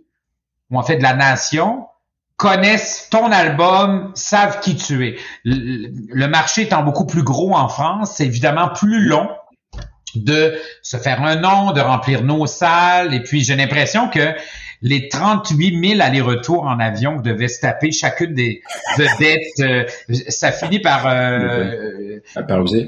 ou 0.70 0.78
en 0.78 0.84
fait 0.84 0.98
de 0.98 1.04
la 1.04 1.14
nation, 1.14 1.88
connaissent 2.36 3.08
ton 3.10 3.32
album, 3.32 4.12
savent 4.16 4.60
qui 4.60 4.76
tu 4.76 5.08
es. 5.08 5.16
Le, 5.46 6.28
marché 6.28 6.64
étant 6.64 6.84
beaucoup 6.84 7.06
plus 7.06 7.24
gros 7.24 7.56
en 7.56 7.70
France, 7.70 8.16
c'est 8.18 8.26
évidemment 8.26 8.68
plus 8.68 9.06
long 9.06 9.30
de 10.16 10.60
se 10.82 10.98
faire 10.98 11.24
un 11.24 11.38
nom, 11.38 11.72
de 11.72 11.80
remplir 11.80 12.22
nos 12.22 12.46
salles. 12.48 13.14
Et 13.14 13.24
puis, 13.24 13.46
j'ai 13.46 13.56
l'impression 13.56 14.10
que 14.10 14.36
les 14.84 15.08
38 15.08 15.90
000 15.96 16.02
allers-retours 16.02 16.66
en 16.66 16.78
avion 16.80 17.18
que 17.18 17.24
devait 17.24 17.48
se 17.48 17.62
taper 17.62 17.92
chacune 17.92 18.34
des 18.34 18.62
vedettes, 18.98 19.60
euh, 19.62 19.86
ça 20.28 20.52
finit 20.52 20.80
par, 20.80 21.08
euh, 21.08 22.20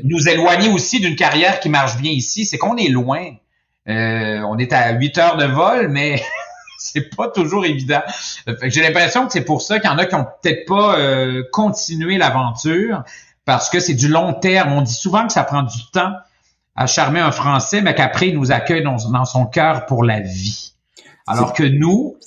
nous 0.04 0.30
éloigner 0.30 0.70
aussi 0.70 1.00
d'une 1.00 1.16
carrière 1.16 1.60
qui 1.62 1.70
marche 1.70 1.98
bien 1.98 2.12
ici. 2.12 2.46
C'est 2.46 2.58
qu'on 2.58 2.76
est 2.76 2.90
loin. 2.90 3.24
Euh, 3.88 4.42
on 4.42 4.58
est 4.58 4.74
à 4.74 4.92
8 4.92 5.18
heures 5.18 5.38
de 5.38 5.46
vol, 5.46 5.88
mais 5.88 6.22
c'est 6.78 7.16
pas 7.16 7.30
toujours 7.30 7.66
évident. 7.66 8.02
J'ai 8.64 8.82
l'impression 8.82 9.26
que 9.26 9.32
c'est 9.32 9.46
pour 9.46 9.62
ça 9.62 9.80
qu'il 9.80 9.90
y 9.90 9.94
en 9.94 9.98
a 9.98 10.06
qui 10.06 10.16
ont 10.16 10.28
peut-être 10.42 10.66
pas 10.66 11.00
euh, 11.00 11.44
continué 11.52 12.18
l'aventure 12.18 13.04
parce 13.46 13.70
que 13.70 13.80
c'est 13.80 13.94
du 13.94 14.10
long 14.10 14.34
terme. 14.34 14.74
On 14.74 14.82
dit 14.82 14.94
souvent 14.94 15.26
que 15.28 15.34
ça 15.34 15.44
prend 15.44 15.64
du 15.64 15.90
temps 15.94 16.14
à 16.76 16.88
charmer 16.88 17.22
un 17.22 17.32
Français, 17.32 17.82
mais 17.82 17.96
qu'après 17.96 18.30
il 18.30 18.38
nous 18.38 18.52
accueille 18.52 18.84
dans, 18.84 19.26
son 19.26 19.46
cœur 19.46 19.86
pour 19.86 20.04
la 20.04 20.20
vie. 20.20 20.74
Alors 21.28 21.54
que 21.54 21.64
nous, 21.64 22.18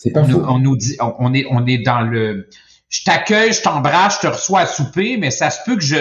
on 0.48 0.58
nous 0.58 0.76
dit, 0.76 0.96
on 1.00 1.32
est, 1.32 1.46
on 1.50 1.66
est 1.66 1.78
dans 1.78 2.00
le, 2.00 2.48
je 2.88 3.04
t'accueille, 3.04 3.52
je 3.52 3.62
t'embrasse, 3.62 4.16
je 4.16 4.28
te 4.28 4.32
reçois 4.32 4.60
à 4.60 4.66
souper, 4.66 5.16
mais 5.18 5.30
ça 5.30 5.50
se 5.50 5.60
peut 5.64 5.76
que 5.76 5.82
je, 5.82 5.96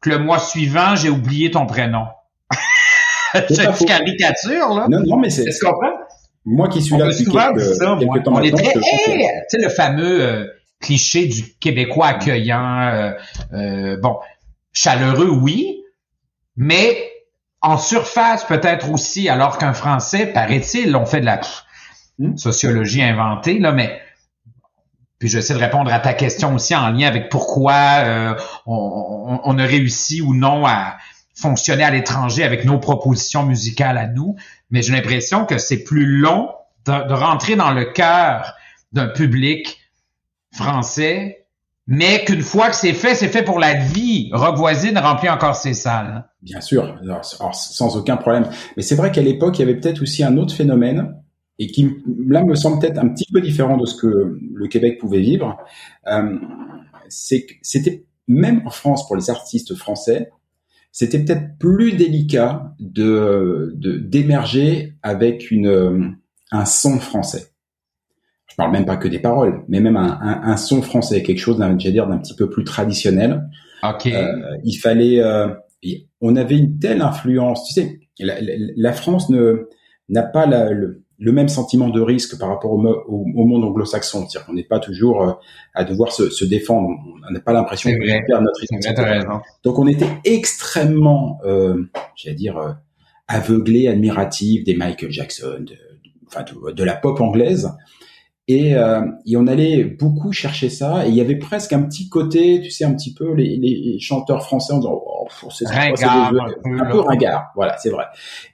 que 0.00 0.10
le 0.10 0.18
mois 0.18 0.38
suivant, 0.38 0.96
j'ai 0.96 1.08
oublié 1.08 1.50
ton 1.50 1.66
prénom. 1.66 2.06
c'est 3.32 3.64
une 3.80 3.86
caricature, 3.86 4.68
là. 4.74 4.86
Non, 4.88 5.00
non, 5.06 5.16
mais 5.16 5.30
c'est. 5.30 5.44
Est-ce 5.44 5.64
moi 6.46 6.68
qui 6.68 6.80
suis 6.80 6.96
là 6.96 7.08
depuis 7.08 7.24
quelques, 7.24 8.24
temps 8.24 8.34
on 8.34 8.40
est 8.40 8.56
très, 8.56 8.72
tu 8.72 8.80
sais, 9.48 9.58
le 9.58 9.68
fameux 9.68 10.22
euh, 10.22 10.46
cliché 10.80 11.26
du 11.26 11.54
Québécois 11.58 12.06
accueillant, 12.06 12.82
euh, 12.82 13.12
euh, 13.52 13.96
bon, 14.00 14.16
chaleureux, 14.72 15.28
oui, 15.28 15.82
mais 16.56 16.96
en 17.62 17.78
surface 17.78 18.44
peut-être 18.44 18.92
aussi, 18.92 19.28
alors 19.28 19.58
qu'un 19.58 19.72
Français, 19.72 20.26
paraît-il, 20.26 20.94
on 20.94 21.04
fait 21.04 21.20
de 21.20 21.26
la 21.26 21.40
hmm? 22.18 22.36
sociologie 22.36 23.02
inventée, 23.02 23.58
là, 23.58 23.72
mais 23.72 24.00
puis 25.18 25.28
je 25.28 25.34
vais 25.34 25.38
essayer 25.38 25.58
de 25.58 25.64
répondre 25.64 25.90
à 25.90 25.98
ta 25.98 26.12
question 26.12 26.54
aussi 26.54 26.76
en 26.76 26.90
lien 26.90 27.08
avec 27.08 27.30
pourquoi 27.30 28.36
on, 28.66 29.40
on, 29.42 29.58
a 29.58 29.64
réussi 29.64 30.20
ou 30.20 30.34
non 30.34 30.66
à 30.66 30.98
fonctionner 31.34 31.84
à 31.84 31.90
l'étranger 31.90 32.44
avec 32.44 32.66
nos 32.66 32.78
propositions 32.78 33.42
musicales 33.42 33.96
à 33.96 34.08
nous 34.08 34.36
mais 34.70 34.82
j'ai 34.82 34.92
l'impression 34.92 35.44
que 35.44 35.58
c'est 35.58 35.84
plus 35.84 36.06
long 36.06 36.50
de, 36.86 37.12
rentrer 37.12 37.56
dans 37.56 37.72
le 37.72 37.84
cœur 37.84 38.54
d'un 38.92 39.08
public 39.08 39.78
français, 40.52 41.46
mais 41.86 42.24
qu'une 42.24 42.42
fois 42.42 42.70
que 42.70 42.76
c'est 42.76 42.94
fait, 42.94 43.14
c'est 43.14 43.28
fait 43.28 43.42
pour 43.42 43.58
la 43.58 43.74
vie. 43.74 44.30
Rock 44.32 44.56
Voisine 44.56 44.98
remplit 44.98 45.28
encore 45.28 45.56
ses 45.56 45.74
salles. 45.74 46.24
Bien 46.42 46.60
sûr, 46.60 46.98
sans 47.52 47.96
aucun 47.96 48.16
problème. 48.16 48.48
Mais 48.76 48.82
c'est 48.82 48.94
vrai 48.94 49.12
qu'à 49.12 49.22
l'époque, 49.22 49.58
il 49.58 49.60
y 49.60 49.64
avait 49.64 49.78
peut-être 49.78 50.02
aussi 50.02 50.24
un 50.24 50.36
autre 50.36 50.54
phénomène, 50.54 51.15
et 51.58 51.68
qui 51.68 51.90
là 52.28 52.44
me 52.44 52.54
semble 52.54 52.80
peut-être 52.80 52.98
un 52.98 53.08
petit 53.08 53.26
peu 53.32 53.40
différent 53.40 53.76
de 53.76 53.86
ce 53.86 53.94
que 53.94 54.38
le 54.54 54.68
Québec 54.68 54.98
pouvait 54.98 55.20
vivre. 55.20 55.56
Euh, 56.06 56.38
c'est 57.08 57.46
c'était 57.62 58.04
même 58.28 58.62
en 58.66 58.70
France 58.70 59.06
pour 59.06 59.16
les 59.16 59.30
artistes 59.30 59.74
français, 59.74 60.30
c'était 60.92 61.22
peut-être 61.22 61.58
plus 61.58 61.92
délicat 61.92 62.74
de 62.80 63.74
d'émerger 63.76 64.94
avec 65.02 65.50
une 65.50 66.16
un 66.52 66.64
son 66.64 66.98
français. 66.98 67.52
Je 68.48 68.54
parle 68.56 68.72
même 68.72 68.86
pas 68.86 68.96
que 68.96 69.08
des 69.08 69.18
paroles, 69.18 69.64
mais 69.68 69.80
même 69.80 69.96
un, 69.96 70.18
un, 70.22 70.56
son 70.56 70.80
français, 70.80 71.22
quelque 71.22 71.38
chose 71.38 71.58
d'un, 71.58 71.74
dire, 71.74 72.06
d'un 72.06 72.16
petit 72.16 72.34
peu 72.34 72.48
plus 72.48 72.64
traditionnel. 72.64 73.44
Ok. 73.82 74.06
Euh, 74.06 74.56
il 74.64 74.76
fallait, 74.76 75.20
euh, 75.20 75.48
on 76.22 76.36
avait 76.36 76.56
une 76.56 76.78
telle 76.78 77.02
influence. 77.02 77.66
Tu 77.66 77.74
sais, 77.74 78.00
la, 78.18 78.36
la, 78.40 78.92
France 78.94 79.28
ne 79.28 79.68
n'a 80.08 80.22
pas 80.22 80.46
la, 80.46 80.70
le, 80.70 81.04
le 81.18 81.32
même 81.32 81.48
sentiment 81.48 81.88
de 81.88 82.00
risque 82.00 82.38
par 82.38 82.48
rapport 82.48 82.72
au, 82.72 82.78
au, 82.78 83.44
monde 83.46 83.64
anglo-saxon. 83.64 84.20
C'est-à-dire 84.20 84.46
qu'on 84.46 84.52
n'est 84.52 84.64
pas 84.64 84.78
toujours 84.78 85.22
euh, 85.22 85.32
à 85.74 85.84
devoir 85.84 86.12
se, 86.12 86.30
se 86.30 86.44
défendre. 86.44 86.88
On 87.28 87.32
n'a 87.32 87.40
pas 87.40 87.52
l'impression 87.52 87.90
de 87.90 88.26
perdre 88.26 88.44
notre 88.44 88.62
identité. 88.64 89.20
Donc 89.62 89.78
on 89.78 89.86
était 89.86 90.08
extrêmement, 90.24 91.38
euh, 91.44 91.84
j'allais 92.16 92.36
dire, 92.36 92.58
euh, 92.58 92.72
aveuglé, 93.28 93.88
admiratif 93.88 94.64
des 94.64 94.74
Michael 94.74 95.10
Jackson, 95.10 95.60
de, 95.60 95.76
enfin 96.26 96.44
de, 96.72 96.84
la 96.84 96.94
pop 96.94 97.20
anglaise. 97.20 97.70
Et, 98.48 98.76
euh, 98.76 99.00
et, 99.26 99.36
on 99.36 99.48
allait 99.48 99.82
beaucoup 99.82 100.32
chercher 100.32 100.68
ça. 100.68 101.06
Et 101.06 101.08
il 101.08 101.14
y 101.16 101.20
avait 101.20 101.36
presque 101.36 101.72
un 101.72 101.82
petit 101.82 102.08
côté, 102.08 102.60
tu 102.60 102.70
sais, 102.70 102.84
un 102.84 102.94
petit 102.94 103.12
peu 103.12 103.32
les, 103.34 103.56
les 103.56 103.98
chanteurs 103.98 104.44
français 104.44 104.72
en 104.72 104.78
disant, 104.78 105.02
oh, 105.04 105.26
c'est 105.50 105.66
un, 105.66 106.30
peu, 106.30 106.38
un 106.70 106.90
peu 106.90 107.00
ringard. 107.00 107.46
Voilà, 107.56 107.76
c'est 107.78 107.90
vrai. 107.90 108.04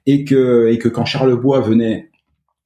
Et 0.07 0.25
que 0.25 0.68
et 0.68 0.79
que 0.79 0.88
quand 0.88 1.05
Charles 1.05 1.38
Bois 1.38 1.61
venait 1.61 2.12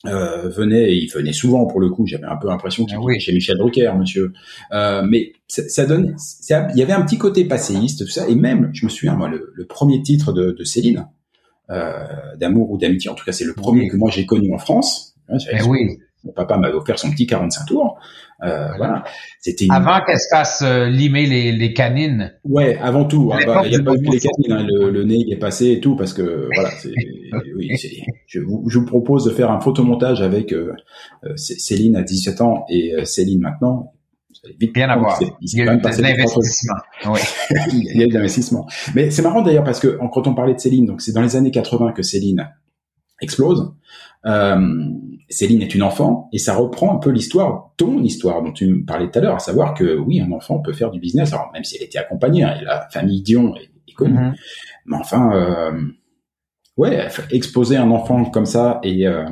euh, 0.04 0.48
venait, 0.48 0.92
et 0.92 0.94
il 0.94 1.10
venait 1.10 1.32
souvent 1.32 1.66
pour 1.66 1.80
le 1.80 1.88
coup, 1.88 2.06
j'avais 2.06 2.26
un 2.26 2.36
peu 2.36 2.48
l'impression 2.48 2.84
qu'il 2.84 2.96
ah 2.96 3.10
était 3.10 3.20
chez 3.20 3.32
Michel 3.32 3.56
Drucker, 3.56 3.92
monsieur. 3.98 4.32
Euh, 4.72 5.02
mais 5.08 5.32
ça, 5.48 5.68
ça 5.68 5.86
donne, 5.86 6.16
il 6.48 6.78
y 6.78 6.82
avait 6.82 6.92
un 6.92 7.02
petit 7.02 7.18
côté 7.18 7.44
passéiste, 7.44 8.04
tout 8.04 8.10
ça, 8.10 8.28
et 8.28 8.34
même, 8.34 8.70
je 8.72 8.84
me 8.84 8.90
souviens, 8.90 9.14
moi, 9.14 9.28
le, 9.28 9.52
le 9.54 9.64
premier 9.66 10.02
titre 10.02 10.32
de, 10.32 10.52
de 10.52 10.64
Céline, 10.64 11.08
euh, 11.70 12.04
d'amour 12.38 12.70
ou 12.70 12.78
d'amitié, 12.78 13.10
en 13.10 13.14
tout 13.14 13.24
cas, 13.24 13.32
c'est 13.32 13.44
le 13.44 13.54
premier 13.54 13.88
que 13.88 13.96
moi 13.96 14.10
j'ai 14.10 14.26
connu 14.26 14.54
en 14.54 14.58
France. 14.58 15.16
Eh 15.28 15.62
oui. 15.62 15.98
Mon 16.26 16.32
papa 16.32 16.58
m'avait 16.58 16.74
offert 16.74 16.98
son 16.98 17.10
petit 17.10 17.26
45 17.26 17.66
tours. 17.66 17.98
Euh, 18.42 18.68
voilà. 18.76 19.04
C'était 19.40 19.66
avant 19.70 20.00
qu'elle 20.04 20.18
se 20.18 20.28
fasse 20.30 20.62
euh, 20.62 20.86
limer 20.86 21.26
les, 21.26 21.52
les, 21.52 21.72
canines. 21.72 22.34
Ouais, 22.44 22.76
avant 22.78 23.04
tout. 23.04 23.30
Ah 23.32 23.38
bah, 23.46 23.62
il 23.64 23.70
n'y 23.70 23.76
a 23.76 23.82
pas 23.82 23.94
eu 23.94 24.02
les 24.02 24.18
canines, 24.18 24.52
hein, 24.52 24.66
le, 24.68 24.90
le, 24.90 25.04
nez 25.04 25.24
est 25.30 25.36
passé 25.38 25.70
et 25.70 25.80
tout 25.80 25.96
parce 25.96 26.12
que 26.12 26.48
voilà. 26.54 26.70
oui, 27.56 27.70
je 28.26 28.40
vous, 28.40 28.64
je, 28.68 28.78
vous, 28.78 28.84
propose 28.84 29.24
de 29.24 29.30
faire 29.30 29.50
un 29.50 29.60
photomontage 29.60 30.20
avec 30.20 30.52
euh, 30.52 30.74
euh 31.24 31.36
Céline 31.36 31.96
à 31.96 32.02
17 32.02 32.40
ans 32.40 32.66
et 32.68 32.92
Céline 33.04 33.40
maintenant. 33.40 33.92
Rien 34.74 34.90
à 34.90 34.98
voir. 34.98 35.18
Il 35.40 35.58
y 35.58 35.62
a 35.62 35.72
eu 35.72 35.78
de 35.78 36.02
l'investissement. 36.02 36.74
Oui. 37.06 37.20
il 37.72 37.96
y 37.96 38.02
a 38.02 38.04
eu 38.04 38.08
de 38.08 38.14
l'investissement. 38.14 38.66
Mais 38.94 39.10
c'est 39.10 39.22
marrant 39.22 39.42
d'ailleurs 39.42 39.64
parce 39.64 39.80
que 39.80 39.98
quand 40.12 40.26
on 40.26 40.34
parlait 40.34 40.54
de 40.54 40.60
Céline, 40.60 40.86
donc 40.86 41.00
c'est 41.00 41.12
dans 41.12 41.22
les 41.22 41.36
années 41.36 41.50
80 41.50 41.92
que 41.92 42.02
Céline 42.02 42.48
explose. 43.20 43.72
Euh, 44.26 44.90
Céline 45.28 45.62
est 45.62 45.74
une 45.74 45.82
enfant 45.82 46.28
et 46.32 46.38
ça 46.38 46.54
reprend 46.54 46.94
un 46.94 46.98
peu 46.98 47.10
l'histoire, 47.10 47.72
ton 47.76 48.02
histoire 48.02 48.42
dont 48.42 48.52
tu 48.52 48.66
me 48.66 48.84
parlais 48.84 49.10
tout 49.10 49.18
à 49.18 49.22
l'heure, 49.22 49.36
à 49.36 49.40
savoir 49.40 49.74
que 49.74 49.96
oui, 49.96 50.20
un 50.20 50.30
enfant 50.32 50.58
peut 50.58 50.72
faire 50.72 50.90
du 50.90 51.00
business, 51.00 51.32
alors 51.32 51.50
même 51.52 51.64
si 51.64 51.76
elle 51.76 51.84
était 51.84 51.98
accompagnée, 51.98 52.44
hein, 52.44 52.56
et 52.60 52.64
la 52.64 52.88
famille 52.90 53.22
Dion 53.22 53.54
est, 53.56 53.70
connue, 53.94 54.14
mm-hmm. 54.14 54.34
mais 54.86 54.96
enfin, 54.96 55.32
euh, 55.32 55.80
ouais, 56.76 57.08
exposer 57.30 57.78
un 57.78 57.90
enfant 57.90 58.26
comme 58.26 58.44
ça 58.44 58.78
et 58.82 59.06
euh, 59.06 59.24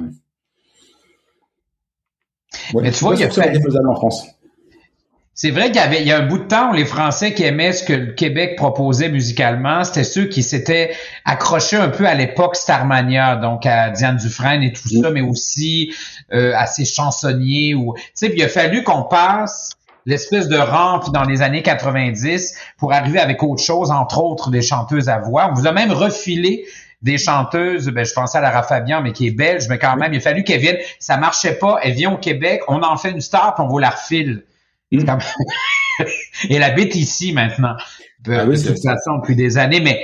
ouais, 2.72 2.82
mais 2.82 2.90
tu 2.90 3.04
vois, 3.04 3.14
il 3.14 3.20
y 3.20 3.24
a 3.24 3.88
en 3.88 3.94
France. 3.94 4.26
C'est 5.36 5.50
vrai 5.50 5.66
qu'il 5.66 5.76
y 5.76 5.80
avait 5.80 6.00
il 6.00 6.06
y 6.06 6.12
a 6.12 6.18
un 6.18 6.26
bout 6.26 6.38
de 6.38 6.44
temps 6.44 6.70
les 6.70 6.84
Français 6.84 7.34
qui 7.34 7.42
aimaient 7.42 7.72
ce 7.72 7.82
que 7.82 7.92
le 7.92 8.12
Québec 8.12 8.54
proposait 8.56 9.08
musicalement, 9.08 9.82
c'était 9.82 10.04
ceux 10.04 10.26
qui 10.26 10.44
s'étaient 10.44 10.94
accrochés 11.24 11.76
un 11.76 11.88
peu 11.88 12.06
à 12.06 12.14
l'époque 12.14 12.54
Starmania, 12.54 13.34
donc 13.36 13.66
à 13.66 13.90
Diane 13.90 14.16
Dufresne 14.16 14.62
et 14.62 14.72
tout 14.72 14.88
ça, 15.02 15.10
mais 15.10 15.22
aussi 15.22 15.92
euh, 16.32 16.52
à 16.54 16.66
ces 16.66 16.84
chansonniers 16.84 17.74
ou 17.74 17.94
tu 17.96 18.02
sais, 18.14 18.32
il 18.32 18.42
a 18.44 18.48
fallu 18.48 18.84
qu'on 18.84 19.02
passe 19.02 19.70
l'espèce 20.06 20.46
de 20.46 20.56
rampe 20.56 21.12
dans 21.12 21.24
les 21.24 21.42
années 21.42 21.62
90 21.62 22.54
pour 22.78 22.92
arriver 22.92 23.18
avec 23.18 23.42
autre 23.42 23.62
chose, 23.62 23.90
entre 23.90 24.22
autres 24.22 24.50
des 24.50 24.62
chanteuses 24.62 25.08
à 25.08 25.18
voix. 25.18 25.48
On 25.50 25.54
vous 25.54 25.66
a 25.66 25.72
même 25.72 25.90
refilé 25.90 26.64
des 27.02 27.18
chanteuses, 27.18 27.88
ben, 27.88 28.04
je 28.04 28.12
pensais 28.12 28.38
à 28.38 28.40
Lara 28.40 28.62
Fabian, 28.62 29.02
mais 29.02 29.12
qui 29.12 29.26
est 29.26 29.32
belge, 29.32 29.66
mais 29.68 29.78
quand 29.78 29.96
même, 29.96 30.12
il 30.14 30.18
a 30.18 30.20
fallu 30.20 30.44
qu'elle 30.44 30.60
vienne. 30.60 30.78
Ça 31.00 31.16
marchait 31.16 31.54
pas, 31.54 31.78
elle 31.82 31.94
vient 31.94 32.12
au 32.12 32.18
Québec, 32.18 32.62
on 32.68 32.82
en 32.82 32.96
fait 32.96 33.10
une 33.10 33.20
star, 33.20 33.54
puis 33.54 33.64
on 33.64 33.68
vous 33.68 33.78
la 33.78 33.90
refile. 33.90 34.44
Elle 36.50 36.62
habite 36.62 36.94
ici 36.94 37.32
maintenant. 37.32 37.74
Ah 38.26 38.46
de 38.46 38.56
toute 38.56 38.82
façon, 38.82 39.18
depuis 39.18 39.36
des 39.36 39.58
années, 39.58 39.80
mais 39.80 40.02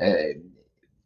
euh, 0.00 0.34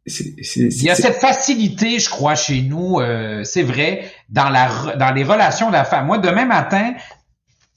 il 0.05 0.83
y 0.83 0.89
a 0.89 0.95
cette 0.95 1.15
facilité, 1.15 1.99
je 1.99 2.09
crois, 2.09 2.35
chez 2.35 2.61
nous, 2.61 2.99
euh, 2.99 3.43
c'est 3.43 3.63
vrai, 3.63 4.11
dans 4.29 4.49
la 4.49 4.95
dans 4.97 5.11
les 5.11 5.23
relations 5.23 5.71
d'affaires. 5.71 6.03
Moi, 6.03 6.17
demain 6.17 6.45
matin, 6.45 6.93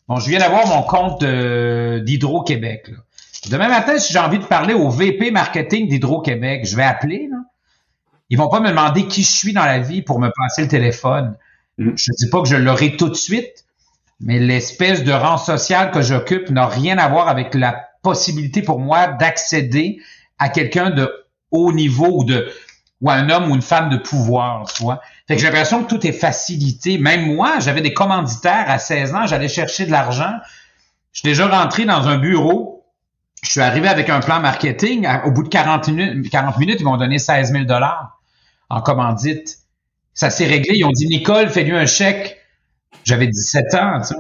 bon, 0.09 0.17
je 0.17 0.29
viens 0.29 0.41
d'avoir 0.41 0.67
mon 0.67 0.83
compte 0.83 1.23
d'Hydro-Québec. 2.05 2.91
Demain 3.51 3.69
matin, 3.69 3.99
si 3.99 4.13
j'ai 4.13 4.19
envie 4.19 4.39
de 4.39 4.45
parler 4.45 4.75
au 4.75 4.89
VP 4.89 5.31
marketing 5.31 5.89
d'Hydro-Québec, 5.89 6.67
je 6.67 6.77
vais 6.77 6.83
appeler. 6.83 7.29
Là. 7.31 7.39
Ils 8.31 8.39
vont 8.39 8.49
pas 8.49 8.61
me 8.61 8.69
demander 8.69 9.07
qui 9.07 9.23
je 9.23 9.31
suis 9.31 9.53
dans 9.53 9.65
la 9.65 9.79
vie 9.79 10.03
pour 10.03 10.19
me 10.19 10.31
passer 10.35 10.63
le 10.63 10.69
téléphone. 10.69 11.37
Mm. 11.79 11.91
Je 11.97 12.11
dis 12.17 12.29
pas 12.31 12.43
que 12.43 12.49
je 12.49 12.57
l'aurai 12.57 12.97
tout 12.97 13.09
de 13.09 13.15
suite, 13.15 13.64
mais 14.25 14.39
l'espèce 14.39 15.05
de 15.05 15.13
rang 15.13 15.37
social 15.37 15.91
que 15.91 16.01
j'occupe 16.01 16.49
n'a 16.49 16.67
rien 16.67 16.97
à 16.97 17.09
voir 17.09 17.29
avec 17.29 17.55
la 17.55 17.89
possibilité 18.03 18.63
pour 18.63 18.81
moi 18.81 19.07
d'accéder 19.09 20.01
à 20.39 20.49
quelqu'un 20.49 20.91
de 20.91 21.13
haut 21.51 21.73
niveau 21.73 22.21
ou 22.21 22.25
de 22.25 22.51
ou 23.03 23.11
un 23.11 23.29
homme 23.29 23.51
ou 23.51 23.55
une 23.55 23.63
femme 23.63 23.91
de 23.91 23.99
pouvoir, 23.99 24.73
tu. 24.73 24.83
Fait 25.29 25.35
que 25.35 25.41
j'ai 25.41 25.47
l'impression 25.47 25.85
que 25.85 25.89
tout 25.89 26.07
est 26.07 26.13
facilité. 26.13 26.97
Même 26.97 27.35
moi, 27.35 27.59
j'avais 27.59 27.83
des 27.83 27.93
commanditaires 27.93 28.65
à 28.69 28.79
16 28.79 29.15
ans, 29.15 29.27
j'allais 29.27 29.49
chercher 29.49 29.85
de 29.85 29.91
l'argent. 29.91 30.33
Je 31.13 31.21
suis 31.21 31.29
déjà 31.29 31.47
rentré 31.47 31.85
dans 31.85 32.09
un 32.09 32.17
bureau. 32.17 32.87
Je 33.43 33.51
suis 33.51 33.61
arrivé 33.61 33.89
avec 33.89 34.09
un 34.09 34.21
plan 34.21 34.41
marketing. 34.41 35.07
Au 35.27 35.33
bout 35.33 35.43
de 35.43 35.49
40 35.49 35.89
minutes, 35.89 36.31
40 36.31 36.57
minutes 36.59 36.77
ils 36.81 36.85
m'ont 36.85 36.97
donné 36.97 37.19
16 37.19 37.53
000 37.53 37.65
dollars 37.65 38.19
en 38.71 38.81
commandite. 38.81 39.59
Ça 40.15 40.31
s'est 40.31 40.47
réglé. 40.47 40.79
Ils 40.79 40.85
ont 40.85 40.93
dit, 40.93 41.09
Nicole, 41.09 41.51
fais-lui 41.51 41.77
un 41.77 41.87
chèque 41.87 42.39
j'avais 43.05 43.27
17 43.27 43.75
ans, 43.75 44.01
tu 44.01 44.07
sais. 44.09 44.15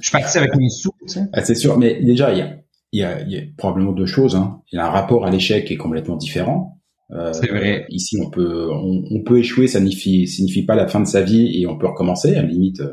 Je 0.00 0.08
suis 0.08 0.12
parti 0.12 0.38
avec 0.38 0.54
mes 0.56 0.68
sous, 0.68 0.92
tu 1.06 1.14
sais. 1.14 1.20
Ah, 1.32 1.42
c'est 1.42 1.54
sûr, 1.54 1.78
mais 1.78 2.02
déjà, 2.02 2.32
il 2.32 2.38
y 2.38 2.42
a, 2.42 2.56
il 2.92 3.00
y 3.00 3.04
a, 3.04 3.20
il 3.22 3.32
y 3.32 3.38
a 3.38 3.42
probablement 3.56 3.92
deux 3.92 4.06
choses. 4.06 4.36
Hein. 4.36 4.60
Il 4.72 4.76
y 4.76 4.78
a 4.78 4.86
un 4.86 4.90
rapport 4.90 5.26
à 5.26 5.30
l'échec 5.30 5.64
qui 5.64 5.74
est 5.74 5.78
complètement 5.78 6.16
différent. 6.16 6.78
Euh, 7.12 7.32
c'est 7.32 7.48
vrai. 7.48 7.86
Ici, 7.88 8.18
on 8.20 8.30
peut, 8.30 8.68
on, 8.70 9.04
on, 9.10 9.22
peut 9.22 9.38
échouer, 9.38 9.68
ça 9.68 9.78
signifie, 9.78 10.26
signifie 10.26 10.64
pas 10.64 10.74
la 10.74 10.88
fin 10.88 11.00
de 11.00 11.06
sa 11.06 11.22
vie 11.22 11.60
et 11.60 11.66
on 11.66 11.78
peut 11.78 11.86
recommencer. 11.86 12.34
À 12.34 12.42
la 12.42 12.48
limite, 12.48 12.80
euh, 12.80 12.92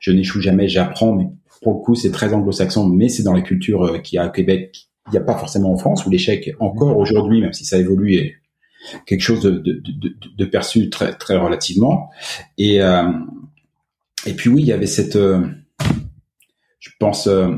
je 0.00 0.12
n'échoue 0.12 0.40
jamais, 0.40 0.68
j'apprends, 0.68 1.14
mais 1.14 1.26
pour 1.62 1.74
le 1.74 1.80
coup, 1.80 1.94
c'est 1.94 2.10
très 2.10 2.32
anglo-saxon, 2.32 2.88
mais 2.88 3.08
c'est 3.08 3.22
dans 3.22 3.32
la 3.32 3.42
culture 3.42 3.84
euh, 3.84 3.98
qu'il 3.98 4.16
y 4.16 4.18
a 4.18 4.24
à 4.24 4.28
Québec. 4.28 4.88
Il 5.08 5.12
n'y 5.12 5.18
a 5.18 5.22
pas 5.22 5.36
forcément 5.36 5.72
en 5.72 5.76
France 5.76 6.06
où 6.06 6.10
l'échec, 6.10 6.54
encore 6.60 6.96
aujourd'hui, 6.96 7.40
même 7.40 7.52
si 7.52 7.64
ça 7.64 7.78
évolue, 7.78 8.14
est 8.14 8.34
quelque 9.06 9.20
chose 9.20 9.42
de, 9.42 9.50
de, 9.50 9.80
de, 9.80 10.14
de 10.36 10.44
perçu 10.44 10.90
très, 10.90 11.12
très 11.14 11.36
relativement. 11.36 12.10
Et, 12.58 12.80
euh, 12.80 13.10
et 14.26 14.34
puis 14.34 14.48
oui, 14.48 14.62
il 14.62 14.68
y 14.68 14.72
avait 14.72 14.86
cette, 14.86 15.16
euh, 15.16 15.44
je 16.78 16.90
pense 16.98 17.26
euh, 17.26 17.50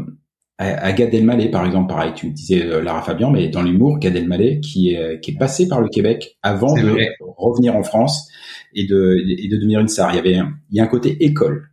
à, 0.58 0.92
Gad 0.92 1.12
Elmaleh 1.12 1.50
par 1.50 1.66
exemple, 1.66 1.88
pareil, 1.88 2.12
tu 2.14 2.30
disais 2.30 2.64
euh, 2.64 2.82
Lara 2.82 3.02
Fabian, 3.02 3.30
mais 3.30 3.48
dans 3.48 3.62
l'humour, 3.62 3.98
Gad 3.98 4.16
Elmaleh 4.16 4.60
qui 4.60 4.94
est 4.94 5.20
qui 5.20 5.32
est 5.32 5.38
passé 5.38 5.68
par 5.68 5.80
le 5.80 5.88
Québec 5.88 6.38
avant 6.42 6.74
de 6.74 6.96
revenir 7.36 7.76
en 7.76 7.82
France 7.82 8.28
et 8.74 8.86
de 8.86 9.16
et 9.26 9.48
de 9.48 9.56
devenir 9.56 9.80
une 9.80 9.88
star. 9.88 10.12
Il 10.12 10.16
y 10.16 10.18
avait 10.18 10.40
il 10.70 10.76
y 10.76 10.80
a 10.80 10.84
un 10.84 10.88
côté 10.88 11.24
école. 11.24 11.70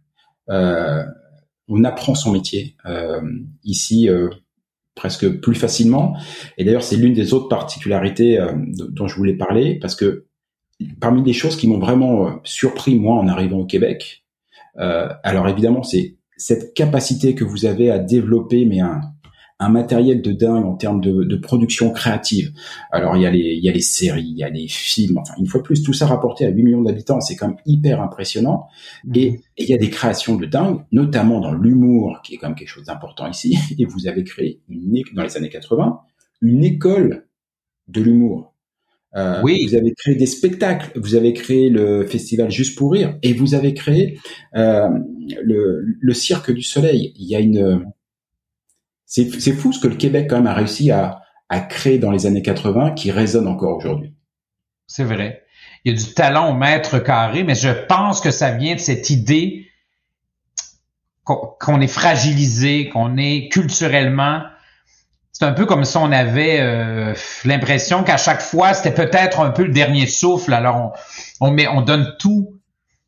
on 0.47 1.83
apprend 1.83 2.15
son 2.15 2.31
métier 2.31 2.75
ici 3.63 4.09
presque 4.95 5.39
plus 5.39 5.55
facilement. 5.55 6.17
Et 6.57 6.65
d'ailleurs, 6.65 6.83
c'est 6.83 6.97
l'une 6.97 7.13
des 7.13 7.33
autres 7.33 7.47
particularités 7.47 8.39
dont 8.67 9.07
je 9.07 9.15
voulais 9.15 9.35
parler 9.35 9.79
parce 9.79 9.95
que 9.95 10.25
parmi 10.99 11.23
les 11.23 11.33
choses 11.33 11.55
qui 11.55 11.67
m'ont 11.67 11.79
vraiment 11.79 12.41
surpris 12.43 12.95
moi 12.95 13.15
en 13.15 13.27
arrivant 13.27 13.59
au 13.59 13.65
Québec, 13.65 14.20
euh, 14.20 14.20
alors 14.77 15.47
évidemment, 15.47 15.83
c'est 15.83 16.17
cette 16.37 16.73
capacité 16.73 17.35
que 17.35 17.43
vous 17.43 17.65
avez 17.65 17.91
à 17.91 17.99
développer, 17.99 18.65
mais 18.65 18.79
un, 18.79 19.01
un 19.61 19.69
matériel 19.69 20.23
de 20.23 20.31
dingue 20.31 20.65
en 20.65 20.75
termes 20.75 21.01
de, 21.01 21.23
de, 21.23 21.35
production 21.35 21.91
créative. 21.91 22.51
Alors 22.91 23.15
il 23.15 23.21
y 23.21 23.27
a 23.27 23.29
les 23.29 23.53
il 23.53 23.63
y 23.63 23.69
a 23.69 23.71
les 23.71 23.81
séries, 23.81 24.25
il 24.27 24.37
y 24.37 24.43
a 24.43 24.49
les 24.49 24.67
films. 24.67 25.19
Enfin 25.19 25.35
une 25.37 25.45
fois 25.45 25.59
de 25.61 25.65
plus, 25.65 25.83
tout 25.83 25.93
ça 25.93 26.07
rapporté 26.07 26.47
à 26.47 26.49
8 26.49 26.63
millions 26.63 26.81
d'habitants, 26.81 27.21
c'est 27.21 27.35
quand 27.35 27.49
même 27.49 27.59
hyper 27.67 28.01
impressionnant. 28.01 28.65
Mhm. 29.05 29.15
Et, 29.15 29.41
il 29.57 29.69
y 29.69 29.75
a 29.75 29.77
des 29.77 29.91
créations 29.91 30.35
de 30.35 30.47
dingue, 30.47 30.83
notamment 30.91 31.39
dans 31.39 31.53
l'humour, 31.53 32.21
qui 32.23 32.33
est 32.33 32.37
quand 32.37 32.47
même 32.47 32.55
quelque 32.55 32.69
chose 32.69 32.85
d'important 32.85 33.29
ici. 33.29 33.55
Et 33.77 33.85
vous 33.85 34.07
avez 34.07 34.23
créé 34.23 34.61
une 34.67 35.03
dans 35.13 35.23
les 35.23 35.37
années 35.37 35.49
80 35.49 36.01
une 36.41 36.63
école 36.63 37.27
de 37.87 38.01
l'humour. 38.01 38.50
Euh, 39.15 39.41
oui. 39.43 39.65
Vous 39.67 39.75
avez 39.75 39.93
créé 39.93 40.15
des 40.15 40.25
spectacles, 40.25 40.97
vous 40.99 41.15
avez 41.15 41.33
créé 41.33 41.69
le 41.69 42.05
festival 42.05 42.49
Juste 42.49 42.77
pour 42.77 42.93
rire, 42.93 43.17
et 43.23 43.33
vous 43.33 43.53
avez 43.55 43.73
créé 43.73 44.19
euh, 44.55 44.87
le, 45.43 45.83
le, 45.99 46.13
Cirque 46.13 46.51
du 46.51 46.63
Soleil. 46.63 47.13
Il 47.17 47.27
y 47.27 47.35
a 47.35 47.39
une, 47.39 47.91
c'est 49.05 49.51
fou 49.51 49.73
ce 49.73 49.79
que 49.79 49.87
le 49.87 49.95
Québec 49.95 50.27
quand 50.29 50.37
même 50.37 50.47
a 50.47 50.53
réussi 50.53 50.91
à, 50.91 51.21
à 51.49 51.59
créer 51.59 51.99
dans 51.99 52.11
les 52.11 52.25
années 52.25 52.41
80, 52.41 52.91
qui 52.91 53.11
résonne 53.11 53.45
encore 53.45 53.77
aujourd'hui. 53.77 54.13
C'est 54.87 55.03
vrai. 55.03 55.43
Il 55.83 55.91
y 55.91 55.95
a 55.95 56.01
du 56.01 56.13
talent 56.13 56.49
au 56.49 56.53
mètre 56.53 56.99
carré, 56.99 57.43
mais 57.43 57.55
je 57.55 57.69
pense 57.87 58.21
que 58.21 58.31
ça 58.31 58.51
vient 58.51 58.75
de 58.75 58.79
cette 58.79 59.09
idée 59.09 59.67
qu'on 61.25 61.81
est 61.81 61.87
fragilisé, 61.87 62.87
qu'on 62.87 63.17
est 63.17 63.49
culturellement 63.51 64.43
c'est 65.41 65.47
un 65.47 65.53
peu 65.53 65.65
comme 65.65 65.85
si 65.85 65.97
on 65.97 66.11
avait 66.11 66.59
euh, 66.59 67.15
l'impression 67.45 68.03
qu'à 68.03 68.17
chaque 68.17 68.43
fois, 68.43 68.75
c'était 68.75 68.93
peut-être 68.93 69.39
un 69.39 69.49
peu 69.49 69.63
le 69.63 69.71
dernier 69.71 70.05
souffle. 70.05 70.53
Alors, 70.53 70.93
on, 71.39 71.47
on, 71.47 71.51
met, 71.51 71.67
on 71.67 71.81
donne 71.81 72.13
tout. 72.19 72.59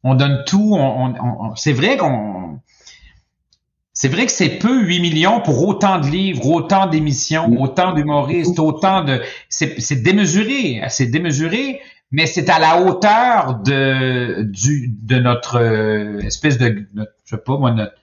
On 0.04 0.16
donne 0.16 0.44
tout. 0.48 0.76
On, 0.76 1.54
c'est 1.56 1.74
vrai 1.74 1.96
qu'on... 1.96 2.60
C'est 3.94 4.08
vrai 4.08 4.26
que 4.26 4.32
c'est 4.32 4.50
peu 4.50 4.84
8 4.84 5.00
millions 5.00 5.42
pour 5.42 5.64
autant 5.68 6.00
de 6.00 6.08
livres, 6.08 6.50
autant 6.50 6.88
d'émissions, 6.88 7.50
mm. 7.50 7.58
autant 7.60 7.94
d'humoristes, 7.94 8.58
autant 8.58 9.04
de... 9.04 9.22
C'est 9.48 10.02
démesuré, 10.02 10.82
c'est 10.90 11.06
démesuré, 11.06 11.82
mais 12.10 12.26
c'est 12.26 12.50
à 12.50 12.58
la 12.58 12.82
hauteur 12.82 13.60
de, 13.64 14.42
du, 14.42 14.92
de 15.04 15.20
notre 15.20 15.60
euh, 15.60 16.20
espèce 16.22 16.58
de... 16.58 16.88
je 16.96 17.04
sais 17.26 17.38
pas 17.38 17.60
moi, 17.60 17.70
notre, 17.70 17.94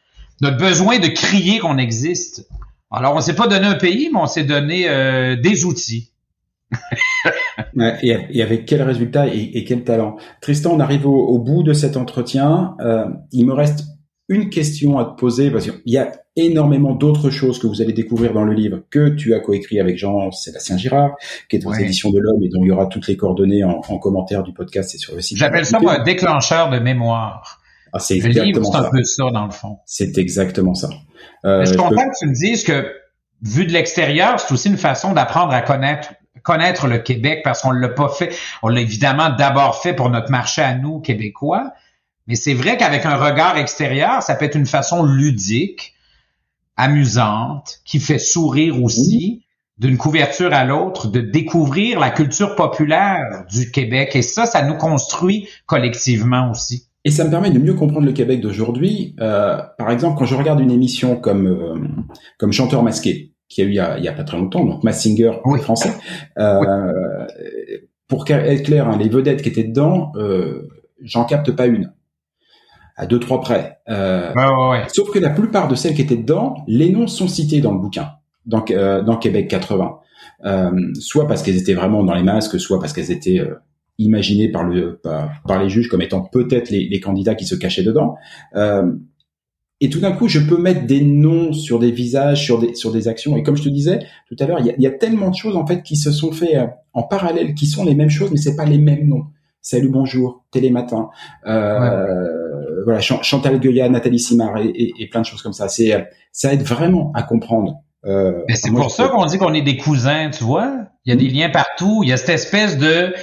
notre 0.40 0.56
besoin 0.56 1.00
de 1.00 1.08
crier 1.08 1.58
qu'on 1.58 1.78
existe. 1.78 2.46
Alors, 2.90 3.14
on 3.14 3.20
s'est 3.20 3.37
pas 3.37 3.46
donné 3.46 3.66
un 3.66 3.74
pays, 3.74 4.11
mais 4.12 4.18
on 4.18 4.26
s'est 4.26 4.44
donné 4.44 4.88
euh, 4.88 5.37
des 5.37 5.64
outils. 5.64 6.12
et, 8.03 8.42
avec 8.42 8.66
quel 8.66 8.83
résultat 8.83 9.29
et, 9.29 9.64
quel 9.64 9.85
talent? 9.85 10.16
Tristan, 10.40 10.72
on 10.72 10.81
arrive 10.81 11.07
au, 11.07 11.38
bout 11.38 11.62
de 11.62 11.72
cet 11.72 11.96
entretien. 11.96 12.76
Euh, 12.81 13.07
il 13.33 13.46
me 13.46 13.53
reste 13.53 13.85
une 14.29 14.48
question 14.48 14.98
à 14.98 15.05
te 15.05 15.18
poser 15.18 15.50
parce 15.50 15.64
qu'il 15.64 15.81
y 15.87 15.98
a 15.98 16.12
énormément 16.37 16.94
d'autres 16.94 17.31
choses 17.31 17.59
que 17.59 17.66
vous 17.66 17.83
allez 17.83 17.92
découvrir 17.92 18.33
dans 18.33 18.44
le 18.44 18.55
livre 18.55 18.81
que 18.88 19.09
tu 19.09 19.35
as 19.35 19.40
coécrit 19.40 19.81
avec 19.81 19.98
Jean-Sébastien 19.98 20.76
Girard, 20.76 21.16
qui 21.48 21.57
est 21.57 21.66
aux 21.66 21.74
éditions 21.74 22.11
de 22.11 22.20
l'Homme 22.20 22.42
et 22.42 22.48
dont 22.48 22.62
il 22.62 22.68
y 22.68 22.70
aura 22.70 22.87
toutes 22.87 23.09
les 23.09 23.16
coordonnées 23.16 23.64
en, 23.64 23.81
commentaire 23.98 24.44
du 24.44 24.53
podcast 24.53 24.94
et 24.94 24.98
sur 24.98 25.14
le 25.14 25.20
site. 25.20 25.37
J'appelle 25.37 25.66
ça 25.66 25.79
un 25.85 26.03
déclencheur 26.03 26.70
de 26.70 26.79
mémoire. 26.79 27.59
Ah, 27.92 27.98
c'est 27.98 28.16
exactement 28.16 28.74
un 28.74 28.90
peu 28.90 29.03
ça 29.05 29.31
dans 29.31 29.46
le 29.46 29.53
fond. 29.53 29.79
C'est 29.87 30.18
exactement 30.18 30.74
ça. 30.74 30.88
Euh, 31.44 31.64
je 31.64 31.70
suis 31.70 31.76
content 31.76 32.09
que 32.09 32.18
tu 32.18 32.29
me 32.29 32.35
dises 32.35 32.64
que, 32.64 32.92
vu 33.42 33.66
de 33.66 33.72
l'extérieur, 33.72 34.38
c'est 34.38 34.53
aussi 34.53 34.68
une 34.68 34.76
façon 34.76 35.12
d'apprendre 35.12 35.53
à 35.53 35.62
connaître 35.62 36.11
connaître 36.43 36.86
le 36.86 36.99
Québec 36.99 37.43
parce 37.45 37.62
qu'on 37.62 37.70
l'a 37.70 37.88
pas 37.88 38.09
fait. 38.09 38.34
On 38.62 38.68
l'a 38.68 38.80
évidemment 38.80 39.30
d'abord 39.30 39.82
fait 39.82 39.93
pour 39.93 40.11
notre 40.11 40.30
marché 40.30 40.62
à 40.62 40.74
nous, 40.74 41.01
Québécois. 41.01 41.72
Mais 42.26 42.34
c'est 42.34 42.55
vrai 42.55 42.76
qu'avec 42.76 43.05
un 43.07 43.16
regard 43.16 43.57
extérieur, 43.57 44.22
ça 44.22 44.34
peut 44.34 44.45
être 44.45 44.55
une 44.55 44.66
façon 44.66 45.05
ludique 45.05 45.95
amusante, 46.76 47.80
qui 47.84 48.01
fait 48.01 48.18
sourire 48.18 48.82
aussi, 48.82 49.45
d'une 49.78 49.97
couverture 49.97 50.53
à 50.53 50.64
l'autre, 50.64 51.09
de 51.09 51.20
découvrir 51.20 52.01
la 52.01 52.11
culture 52.11 52.55
populaire 52.55 53.45
du 53.51 53.70
Québec. 53.70 54.14
Et 54.14 54.22
ça, 54.22 54.47
ça 54.47 54.62
nous 54.62 54.76
construit 54.76 55.49
collectivement 55.66 56.51
aussi. 56.51 56.86
Et 57.05 57.11
ça 57.11 57.24
me 57.24 57.30
permet 57.30 57.51
de 57.51 57.59
mieux 57.59 57.74
comprendre 57.74 58.07
le 58.07 58.12
Québec 58.12 58.40
d'aujourd'hui. 58.40 59.14
Euh, 59.20 59.59
par 59.78 59.90
exemple, 59.90 60.18
quand 60.18 60.26
je 60.26 60.34
regarde 60.34 60.61
une 60.61 60.70
émission 60.70 61.16
comme 61.16 61.46
euh, 61.46 61.74
comme 62.38 62.53
Chanteur 62.53 62.82
masqué, 62.82 63.32
qui 63.48 63.62
a 63.62 63.64
eu 63.64 63.68
il 63.68 63.74
y 63.74 63.80
a, 63.80 63.98
il 63.98 64.05
y 64.05 64.09
a 64.09 64.12
pas 64.12 64.24
très 64.24 64.36
longtemps, 64.36 64.64
donc 64.64 64.84
Massinger 64.84 65.32
oui. 65.44 65.61
français, 65.61 65.92
euh, 66.38 67.26
pour 68.07 68.28
être 68.28 68.64
clair, 68.64 68.88
hein, 68.88 68.98
les 68.98 69.09
vedettes 69.09 69.42
qui 69.42 69.48
étaient 69.48 69.64
dedans, 69.64 70.12
euh, 70.16 70.68
j'en 71.03 71.24
capte 71.24 71.51
pas 71.53 71.66
une 71.66 71.92
à 73.01 73.07
deux 73.07 73.18
trois 73.18 73.40
près. 73.40 73.78
Euh, 73.88 74.32
ouais, 74.34 74.46
ouais, 74.46 74.68
ouais. 74.70 74.84
Sauf 74.92 75.11
que 75.11 75.18
la 75.18 75.30
plupart 75.30 75.68
de 75.68 75.74
celles 75.74 75.94
qui 75.94 76.03
étaient 76.03 76.16
dedans, 76.16 76.57
les 76.66 76.90
noms 76.90 77.07
sont 77.07 77.28
cités 77.28 77.61
dans 77.61 77.72
le 77.72 77.78
bouquin, 77.78 78.11
dans, 78.44 78.62
euh, 78.70 79.03
dans 79.03 79.16
Québec 79.16 79.48
80. 79.48 79.98
Euh, 80.44 80.70
soit 81.01 81.26
parce 81.26 81.42
qu'elles 81.42 81.57
étaient 81.57 81.74
vraiment 81.74 82.05
dans 82.05 82.14
les 82.14 82.22
masques, 82.22 82.61
soit 82.61 82.78
parce 82.78 82.92
qu'elles 82.92 83.11
étaient 83.11 83.42
euh, 84.01 84.05
imaginées 84.05 84.48
par, 84.48 84.64
le, 84.64 84.96
par, 84.96 85.30
par, 85.46 85.62
les 85.62 85.68
juges 85.68 85.88
comme 85.88 86.03
étant 86.03 86.20
peut-être 86.22 86.70
les, 86.70 86.88
les, 86.88 87.01
candidats 87.01 87.34
qui 87.34 87.46
se 87.46 87.55
cachaient 87.55 87.82
dedans. 87.82 88.16
Euh, 88.57 88.92
et 89.80 89.88
tout 89.88 90.01
d'un 90.01 90.12
coup, 90.12 90.28
je 90.28 90.40
peux 90.40 90.59
mettre 90.59 90.86
des 90.86 91.01
noms 91.01 91.53
sur 91.53 91.78
des 91.78 91.90
visages, 91.90 92.44
sur 92.44 92.59
des 92.59 92.74
sur 92.74 92.92
des 92.92 93.09
actions. 93.09 93.36
Et 93.36 93.42
comme 93.42 93.57
je 93.57 93.62
te 93.62 93.68
disais 93.68 94.01
tout 94.28 94.36
à 94.38 94.46
l'heure, 94.46 94.61
il 94.61 94.66
y 94.66 94.70
a, 94.70 94.74
y 94.78 94.86
a, 94.86 94.90
tellement 94.90 95.30
de 95.30 95.36
choses 95.36 95.57
en 95.57 95.66
fait 95.66 95.82
qui 95.82 95.96
se 95.96 96.12
sont 96.12 96.32
fait 96.32 96.57
euh, 96.57 96.66
en 96.92 97.03
parallèle, 97.03 97.55
qui 97.55 97.66
sont 97.66 97.84
les 97.84 97.94
mêmes 97.94 98.11
choses, 98.11 98.30
mais 98.30 98.36
c'est 98.36 98.57
pas 98.57 98.66
les 98.66 98.78
mêmes 98.78 99.09
noms. 99.09 99.24
Salut, 99.62 99.90
bonjour, 99.90 100.44
Télématin, 100.51 101.11
euh, 101.46 101.78
ouais. 101.78 102.82
voilà, 102.84 103.01
Chantal 103.01 103.61
Goya, 103.61 103.90
Nathalie 103.90 104.18
Simard 104.18 104.57
et, 104.57 104.68
et, 104.68 104.94
et, 104.98 105.07
plein 105.07 105.20
de 105.20 105.26
choses 105.26 105.42
comme 105.42 105.53
ça. 105.53 105.68
C'est 105.68 106.09
ça 106.32 106.53
aide 106.55 106.62
vraiment 106.62 107.12
à 107.14 107.22
comprendre. 107.22 107.82
Euh, 108.07 108.42
c'est 108.55 108.70
pour 108.70 108.90
ça 108.90 109.09
qu'on 109.09 109.26
dit 109.26 109.38
qu'on 109.38 109.53
est 109.53 109.62
des 109.62 109.76
cousins, 109.76 110.30
tu 110.30 110.44
vois. 110.44 110.72
Il 111.05 111.11
y 111.11 111.12
a 111.12 111.16
mmh. 111.16 111.18
des 111.18 111.28
liens 111.28 111.51
partout. 111.51 112.01
Il 112.03 112.09
y 112.09 112.12
a 112.12 112.16
cette 112.16 112.30
espèce 112.30 112.78
de 112.78 113.14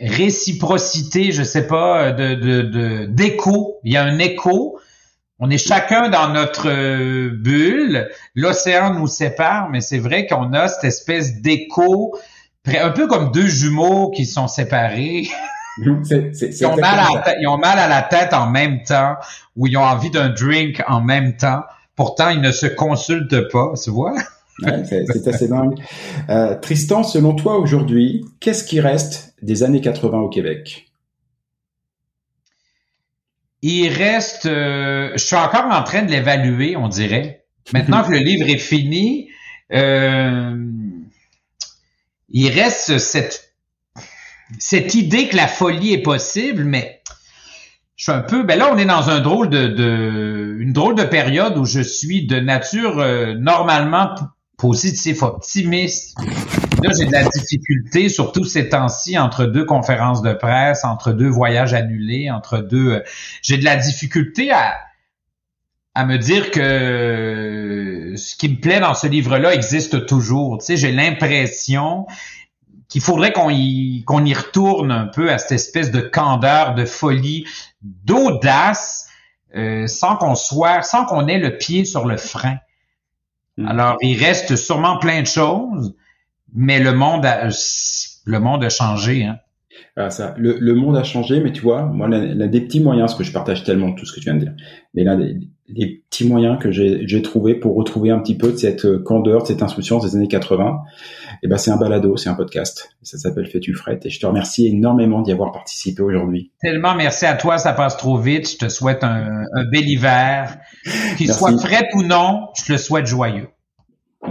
réciprocité, 0.00 1.32
je 1.32 1.42
sais 1.42 1.66
pas, 1.66 2.12
de 2.12 2.34
de 2.34 3.06
d'écho. 3.06 3.78
Il 3.84 3.92
y 3.92 3.96
a 3.96 4.04
un 4.04 4.18
écho. 4.18 4.78
On 5.38 5.50
est 5.50 5.58
chacun 5.58 6.08
dans 6.08 6.30
notre 6.30 6.68
euh, 6.70 7.30
bulle. 7.30 8.08
L'océan 8.34 8.94
nous 8.94 9.06
sépare, 9.06 9.68
mais 9.68 9.82
c'est 9.82 9.98
vrai 9.98 10.26
qu'on 10.26 10.54
a 10.54 10.66
cette 10.68 10.84
espèce 10.84 11.42
d'écho, 11.42 12.16
un 12.66 12.90
peu 12.90 13.06
comme 13.06 13.32
deux 13.32 13.46
jumeaux 13.46 14.10
qui 14.10 14.24
sont 14.24 14.48
séparés. 14.48 15.28
C 16.04 16.14
est, 16.14 16.34
c 16.34 16.46
est, 16.46 16.60
ils, 16.62 16.66
ont 16.66 16.76
mal 16.76 16.98
à 16.98 17.34
ils 17.38 17.46
ont 17.48 17.58
mal 17.58 17.78
à 17.78 17.86
la 17.86 18.00
tête 18.00 18.32
en 18.32 18.48
même 18.48 18.82
temps, 18.82 19.16
ou 19.56 19.66
ils 19.66 19.76
ont 19.76 19.84
envie 19.84 20.10
d'un 20.10 20.30
drink 20.30 20.82
en 20.88 21.02
même 21.02 21.36
temps. 21.36 21.64
Pourtant, 21.96 22.30
ils 22.30 22.40
ne 22.40 22.50
se 22.50 22.64
consultent 22.64 23.50
pas, 23.50 23.74
tu 23.82 23.90
vois? 23.90 24.14
Ouais, 24.62 24.84
c'est 24.86 25.28
assez 25.28 25.48
dingue. 25.48 25.78
Euh, 26.30 26.54
Tristan, 26.54 27.02
selon 27.02 27.34
toi 27.34 27.58
aujourd'hui, 27.58 28.24
qu'est-ce 28.40 28.64
qui 28.64 28.80
reste 28.80 29.25
des 29.42 29.62
années 29.62 29.80
80 29.80 30.18
au 30.18 30.28
Québec 30.28 30.86
Il 33.62 33.88
reste, 33.88 34.46
euh, 34.46 35.12
je 35.14 35.24
suis 35.24 35.36
encore 35.36 35.66
en 35.70 35.82
train 35.82 36.02
de 36.02 36.10
l'évaluer, 36.10 36.76
on 36.76 36.88
dirait. 36.88 37.44
Maintenant 37.72 38.02
que 38.02 38.12
le 38.12 38.18
livre 38.30 38.48
est 38.48 38.58
fini, 38.58 39.28
euh, 39.72 40.56
il 42.28 42.48
reste 42.50 42.98
cette 42.98 43.54
cette 44.58 44.94
idée 44.94 45.28
que 45.28 45.36
la 45.36 45.48
folie 45.48 45.92
est 45.92 46.02
possible, 46.02 46.64
mais 46.64 47.02
je 47.96 48.04
suis 48.04 48.12
un 48.12 48.20
peu, 48.20 48.44
ben 48.44 48.58
là, 48.58 48.70
on 48.72 48.78
est 48.78 48.84
dans 48.84 49.10
un 49.10 49.20
drôle 49.20 49.48
de, 49.48 49.66
de 49.66 50.56
une 50.60 50.72
drôle 50.72 50.94
de 50.94 51.02
période 51.02 51.56
où 51.58 51.64
je 51.64 51.80
suis 51.80 52.26
de 52.26 52.38
nature 52.38 53.00
euh, 53.00 53.34
normalement 53.34 54.14
positif, 54.56 55.22
optimiste. 55.22 56.18
Là, 56.82 56.90
j'ai 56.98 57.06
de 57.06 57.12
la 57.12 57.24
difficulté, 57.24 58.08
surtout 58.08 58.44
ces 58.44 58.68
temps-ci, 58.68 59.18
entre 59.18 59.44
deux 59.44 59.64
conférences 59.64 60.22
de 60.22 60.32
presse, 60.32 60.84
entre 60.84 61.12
deux 61.12 61.28
voyages 61.28 61.74
annulés, 61.74 62.30
entre 62.30 62.58
deux. 62.58 62.92
Euh, 62.92 63.02
j'ai 63.42 63.58
de 63.58 63.64
la 63.64 63.76
difficulté 63.76 64.50
à 64.52 64.76
à 65.96 66.04
me 66.04 66.18
dire 66.18 66.50
que 66.50 68.12
ce 68.16 68.36
qui 68.36 68.50
me 68.50 68.60
plaît 68.60 68.80
dans 68.80 68.92
ce 68.92 69.06
livre-là 69.06 69.54
existe 69.54 70.04
toujours. 70.04 70.58
Tu 70.58 70.66
sais, 70.66 70.76
j'ai 70.76 70.92
l'impression 70.92 72.06
qu'il 72.88 73.00
faudrait 73.00 73.32
qu'on 73.32 73.48
y 73.48 74.04
qu'on 74.04 74.22
y 74.26 74.34
retourne 74.34 74.92
un 74.92 75.06
peu 75.06 75.32
à 75.32 75.38
cette 75.38 75.52
espèce 75.52 75.90
de 75.90 76.02
candeur, 76.02 76.74
de 76.74 76.84
folie, 76.84 77.46
d'audace, 77.80 79.08
euh, 79.54 79.86
sans 79.86 80.16
qu'on 80.16 80.34
soit, 80.34 80.82
sans 80.82 81.06
qu'on 81.06 81.28
ait 81.28 81.38
le 81.38 81.56
pied 81.56 81.86
sur 81.86 82.04
le 82.04 82.18
frein. 82.18 82.58
Mm. 83.56 83.66
Alors, 83.66 83.96
il 84.02 84.18
reste 84.22 84.56
sûrement 84.56 84.98
plein 84.98 85.22
de 85.22 85.26
choses, 85.26 85.94
mais 86.54 86.78
le 86.78 86.92
monde 86.92 87.24
a, 87.24 87.48
le 88.26 88.38
monde 88.38 88.64
a 88.64 88.68
changé. 88.68 89.24
Hein. 89.24 89.38
Ah, 89.96 90.10
ça, 90.10 90.34
le, 90.38 90.58
le, 90.58 90.74
monde 90.74 90.96
a 90.96 91.04
changé, 91.04 91.40
mais 91.40 91.52
tu 91.52 91.62
vois, 91.62 91.82
moi, 91.86 92.08
l'un 92.08 92.46
des 92.46 92.60
petits 92.60 92.80
moyens, 92.80 93.12
ce 93.12 93.16
que 93.16 93.24
je 93.24 93.32
partage 93.32 93.64
tellement 93.64 93.92
tout 93.92 94.04
ce 94.06 94.12
que 94.12 94.20
tu 94.20 94.24
viens 94.24 94.34
de 94.34 94.40
dire, 94.40 94.54
mais 94.94 95.04
l'un 95.04 95.16
des, 95.16 95.38
les 95.68 96.02
petits 96.08 96.26
moyens 96.26 96.58
que 96.60 96.70
j'ai 96.70 97.22
trouvé 97.22 97.54
pour 97.54 97.74
retrouver 97.74 98.10
un 98.10 98.18
petit 98.18 98.36
peu 98.36 98.52
de 98.52 98.56
cette 98.56 99.02
candeur, 99.02 99.42
de 99.42 99.46
cette 99.48 99.62
insouciance 99.62 100.04
des 100.04 100.16
années 100.16 100.28
80, 100.28 100.78
eh 101.42 101.48
ben 101.48 101.58
c'est 101.58 101.70
un 101.70 101.76
balado, 101.76 102.16
c'est 102.16 102.28
un 102.28 102.34
podcast. 102.34 102.90
Ça 103.02 103.18
s'appelle 103.18 103.46
Fais-tu 103.46 103.74
frette 103.74 104.06
et 104.06 104.10
je 104.10 104.20
te 104.20 104.26
remercie 104.26 104.66
énormément 104.66 105.22
d'y 105.22 105.32
avoir 105.32 105.52
participé 105.52 106.02
aujourd'hui. 106.02 106.52
Tellement 106.60 106.94
merci 106.94 107.26
à 107.26 107.34
toi, 107.34 107.58
ça 107.58 107.72
passe 107.72 107.96
trop 107.96 108.18
vite. 108.18 108.50
Je 108.50 108.58
te 108.58 108.68
souhaite 108.68 109.02
un, 109.02 109.44
un 109.52 109.64
bel 109.70 109.88
hiver, 109.88 110.58
qu'il 111.16 111.32
soit 111.32 111.56
fret 111.58 111.88
ou 111.94 112.02
non, 112.02 112.48
je 112.56 112.64
te 112.66 112.72
le 112.72 112.78
souhaite 112.78 113.06
joyeux. 113.06 113.48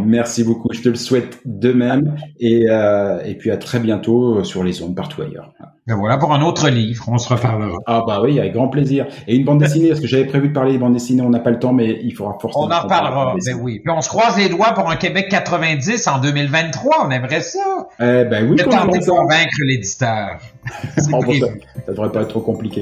Merci 0.04 0.44
beaucoup, 0.44 0.70
je 0.72 0.82
te 0.82 0.90
le 0.90 0.96
souhaite 0.96 1.40
de 1.46 1.72
même 1.72 2.16
et, 2.40 2.66
euh, 2.70 3.20
et 3.26 3.36
puis 3.36 3.52
à 3.52 3.58
très 3.58 3.80
bientôt 3.80 4.44
sur 4.44 4.64
les 4.64 4.82
ondes 4.82 4.96
partout 4.96 5.22
ailleurs. 5.22 5.54
Ben 5.88 5.96
voilà 5.96 6.18
pour 6.18 6.34
un 6.34 6.42
autre 6.42 6.70
livre, 6.70 7.06
on 7.10 7.20
se 7.20 7.30
reparlera. 7.32 7.78
Ah 7.86 8.04
bah 8.08 8.20
oui, 8.24 8.40
avec 8.40 8.54
grand 8.54 8.70
plaisir. 8.70 9.06
Et 9.28 9.36
une 9.36 9.46
bande 9.46 9.60
dessinée, 9.60 9.90
parce 9.90 10.00
que 10.00 10.08
j'avais 10.08 10.26
prévu 10.26 10.48
de 10.48 10.54
parler 10.54 10.72
des 10.72 10.78
bandes 10.80 10.94
dessinées, 10.94 11.22
on 11.22 11.30
n'a 11.30 11.40
pas 11.40 11.52
le 11.52 11.60
temps, 11.60 11.74
mais 11.74 12.00
il 12.02 12.12
faudra 12.12 12.38
forcément. 12.42 12.66
On 12.66 12.72
en 12.72 12.82
reparlera, 12.82 13.36
ben 13.36 13.58
oui. 13.62 13.82
Puis 13.84 13.94
on 13.96 14.02
se 14.02 14.10
croise 14.10 14.36
les 14.36 14.50
doigts 14.50 14.74
pour 14.74 14.90
un 14.90 14.96
Québec 14.96 15.28
90 15.30 16.08
en 16.08 16.20
2023, 16.20 17.06
on 17.06 17.12
aimerait 17.12 17.42
ça. 17.42 17.88
Eh 18.00 18.26
ben 18.26 18.50
oui. 18.50 18.56
De 18.56 18.64
tenter 18.64 18.98
de 18.98 19.06
convaincre 19.06 19.56
l'éditeur. 19.68 20.40
ça 20.98 21.92
devrait 21.92 22.12
pas 22.12 22.22
être 22.22 22.30
trop 22.30 22.42
compliqué. 22.42 22.82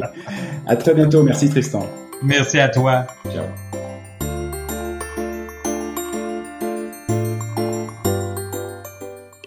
À 0.65 0.77
très 0.77 0.93
bientôt, 0.93 1.23
merci 1.23 1.49
Tristan. 1.49 1.85
Merci 2.21 2.57
à 2.59 2.69
toi. 2.69 3.05
Ciao. 3.29 3.43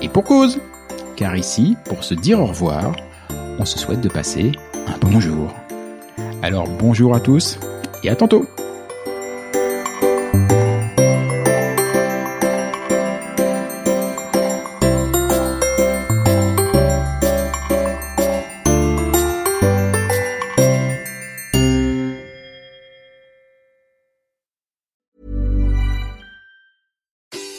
Et 0.00 0.08
pour 0.08 0.24
cause. 0.24 0.60
Car 1.16 1.36
ici, 1.36 1.76
pour 1.84 2.04
se 2.04 2.14
dire 2.14 2.40
au 2.40 2.46
revoir, 2.46 2.94
on 3.58 3.64
se 3.64 3.78
souhaite 3.78 4.00
de 4.00 4.08
passer 4.08 4.52
un 4.86 4.96
bonjour. 5.00 5.52
Alors 6.42 6.68
bonjour 6.68 7.14
à 7.14 7.20
tous 7.20 7.58
et 8.04 8.08
à 8.08 8.16
tantôt. 8.16 8.46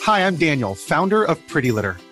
Hi, 0.06 0.26
I'm 0.26 0.38
Daniel, 0.38 0.74
founder 0.74 1.24
of 1.24 1.38
Pretty 1.48 1.72
Litter. 1.72 1.98